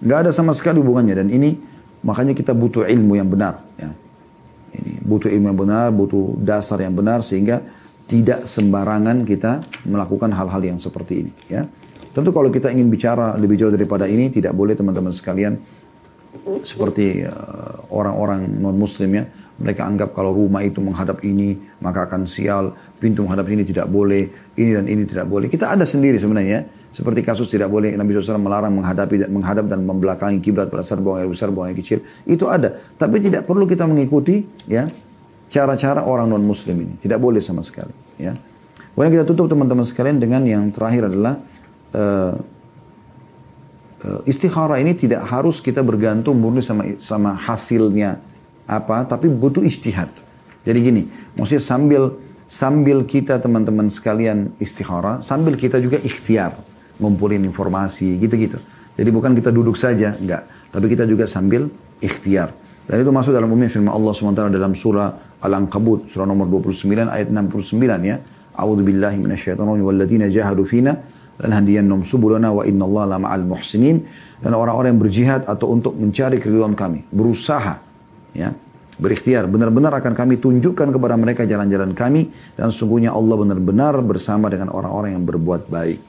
Gak 0.00 0.18
ada 0.24 0.30
sama 0.32 0.56
sekali 0.56 0.80
hubungannya. 0.80 1.14
Dan 1.20 1.28
ini 1.28 1.60
makanya 2.00 2.32
kita 2.32 2.56
butuh 2.56 2.88
ilmu 2.88 3.20
yang 3.20 3.28
benar. 3.28 3.60
Ya. 3.76 3.92
Ini 4.80 5.04
butuh 5.04 5.28
ilmu 5.28 5.46
yang 5.52 5.60
benar, 5.60 5.92
butuh 5.92 6.40
dasar 6.40 6.80
yang 6.80 6.96
benar. 6.96 7.20
Sehingga 7.20 7.60
tidak 8.08 8.48
sembarangan 8.48 9.28
kita 9.28 9.60
melakukan 9.84 10.32
hal-hal 10.32 10.64
yang 10.64 10.80
seperti 10.80 11.28
ini. 11.28 11.32
Ya. 11.52 11.68
Tentu 12.14 12.30
kalau 12.30 12.46
kita 12.46 12.70
ingin 12.70 12.86
bicara 12.86 13.34
lebih 13.34 13.58
jauh 13.58 13.74
daripada 13.74 14.06
ini, 14.06 14.30
tidak 14.30 14.54
boleh 14.54 14.78
teman-teman 14.78 15.10
sekalian 15.10 15.58
seperti 16.62 17.26
uh, 17.26 17.90
orang-orang 17.90 18.46
non-muslim 18.46 19.10
ya. 19.18 19.24
Mereka 19.54 19.82
anggap 19.86 20.10
kalau 20.14 20.34
rumah 20.34 20.62
itu 20.66 20.82
menghadap 20.82 21.22
ini, 21.26 21.58
maka 21.82 22.06
akan 22.06 22.26
sial. 22.26 22.74
Pintu 22.98 23.26
menghadap 23.26 23.46
ini 23.50 23.62
tidak 23.66 23.86
boleh, 23.90 24.30
ini 24.58 24.70
dan 24.74 24.86
ini 24.86 25.06
tidak 25.06 25.26
boleh. 25.26 25.46
Kita 25.50 25.74
ada 25.74 25.82
sendiri 25.86 26.18
sebenarnya. 26.18 26.86
Seperti 26.94 27.26
kasus 27.26 27.50
tidak 27.50 27.74
boleh 27.74 27.98
Nabi 27.98 28.14
SAW 28.14 28.38
melarang 28.38 28.70
menghadapi 28.70 29.26
menghadap 29.26 29.66
dan 29.66 29.82
membelakangi 29.82 30.38
kiblat 30.38 30.70
pada 30.70 30.86
saat 30.86 31.02
buang 31.02 31.18
air 31.18 31.26
besar, 31.26 31.50
buang 31.50 31.66
air 31.66 31.74
kecil. 31.74 32.06
Itu 32.22 32.46
ada. 32.46 32.70
Tapi 32.94 33.18
tidak 33.18 33.50
perlu 33.50 33.66
kita 33.66 33.82
mengikuti 33.82 34.46
ya 34.70 34.86
cara-cara 35.50 36.06
orang 36.06 36.30
non-muslim 36.30 36.86
ini. 36.86 36.94
Tidak 37.02 37.18
boleh 37.18 37.42
sama 37.42 37.66
sekali. 37.66 37.90
Ya. 38.18 38.38
Kemudian 38.94 39.10
kita 39.10 39.24
tutup 39.26 39.50
teman-teman 39.50 39.82
sekalian 39.82 40.22
dengan 40.22 40.46
yang 40.46 40.70
terakhir 40.70 41.10
adalah 41.10 41.42
uh, 41.94 42.34
istikharah 44.28 44.76
ini 44.82 44.92
tidak 44.92 45.24
harus 45.24 45.64
kita 45.64 45.80
bergantung 45.80 46.36
murni 46.36 46.60
sama 46.60 46.84
sama 47.00 47.32
hasilnya 47.32 48.20
apa, 48.68 49.08
tapi 49.08 49.32
butuh 49.32 49.64
istihad. 49.64 50.12
Jadi 50.64 50.78
gini, 50.80 51.02
maksudnya 51.36 51.64
sambil 51.64 52.02
sambil 52.44 53.04
kita 53.08 53.40
teman-teman 53.40 53.88
sekalian 53.88 54.52
istikharah, 54.60 55.24
sambil 55.24 55.56
kita 55.56 55.80
juga 55.80 55.96
ikhtiar 56.00 56.56
ngumpulin 57.00 57.40
informasi 57.48 58.20
gitu-gitu. 58.20 58.60
Jadi 58.94 59.10
bukan 59.10 59.34
kita 59.34 59.50
duduk 59.50 59.74
saja, 59.74 60.14
enggak, 60.14 60.46
tapi 60.70 60.86
kita 60.86 61.08
juga 61.08 61.26
sambil 61.26 61.66
ikhtiar. 61.98 62.54
Dan 62.84 63.00
itu 63.00 63.10
masuk 63.10 63.32
dalam 63.32 63.48
umum 63.48 63.64
firman 63.66 63.96
Allah 63.96 64.12
SWT 64.12 64.52
dalam 64.52 64.76
surah 64.76 65.40
Al-Ankabut, 65.40 66.12
surah 66.12 66.28
nomor 66.28 66.46
29 66.52 67.08
ayat 67.08 67.32
69 67.32 67.80
ya. 68.04 68.16
A'udzu 68.54 68.84
billahi 68.86 69.18
minasyaitonir 69.18 69.82
rajim 69.82 70.22
jahadu 70.30 70.62
fina 70.68 70.94
lanhdiyannahum 71.40 72.06
subulana 72.06 72.54
wa 72.54 72.62
innallaha 72.62 73.16
la 73.16 73.18
ma'al 73.18 73.44
muhsinin. 73.46 74.04
Dan 74.44 74.52
orang-orang 74.52 74.94
yang 74.94 75.02
berjihad 75.02 75.40
atau 75.48 75.72
untuk 75.72 75.96
mencari 75.96 76.36
keridhaan 76.36 76.76
kami 76.76 77.08
berusaha 77.08 77.80
ya 78.36 78.52
berikhtiar 79.00 79.48
benar-benar 79.48 79.90
akan 79.98 80.12
kami 80.12 80.38
tunjukkan 80.38 80.92
kepada 80.94 81.14
mereka 81.16 81.42
jalan-jalan 81.48 81.96
kami 81.96 82.30
dan 82.54 82.70
sungguhnya 82.70 83.10
Allah 83.10 83.34
benar-benar 83.40 83.98
bersama 84.04 84.52
dengan 84.52 84.70
orang-orang 84.70 85.16
yang 85.16 85.24
berbuat 85.24 85.66
baik. 85.66 86.00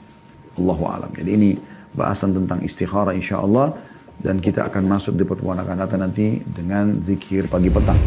Allahu 0.59 0.83
alam. 0.87 1.11
Jadi 1.15 1.31
ini 1.31 1.51
bahasan 1.95 2.35
tentang 2.35 2.59
istikharah 2.63 3.15
insya 3.15 3.39
Allah. 3.39 3.75
Dan 4.15 4.39
kita 4.39 4.71
akan 4.71 4.87
masuk 4.87 5.19
di 5.19 5.27
pertemuan 5.27 5.59
akan 5.59 5.75
datang 5.75 5.99
nanti 5.99 6.39
dengan 6.39 7.03
zikir 7.03 7.51
pagi 7.51 7.67
petang. 7.67 7.99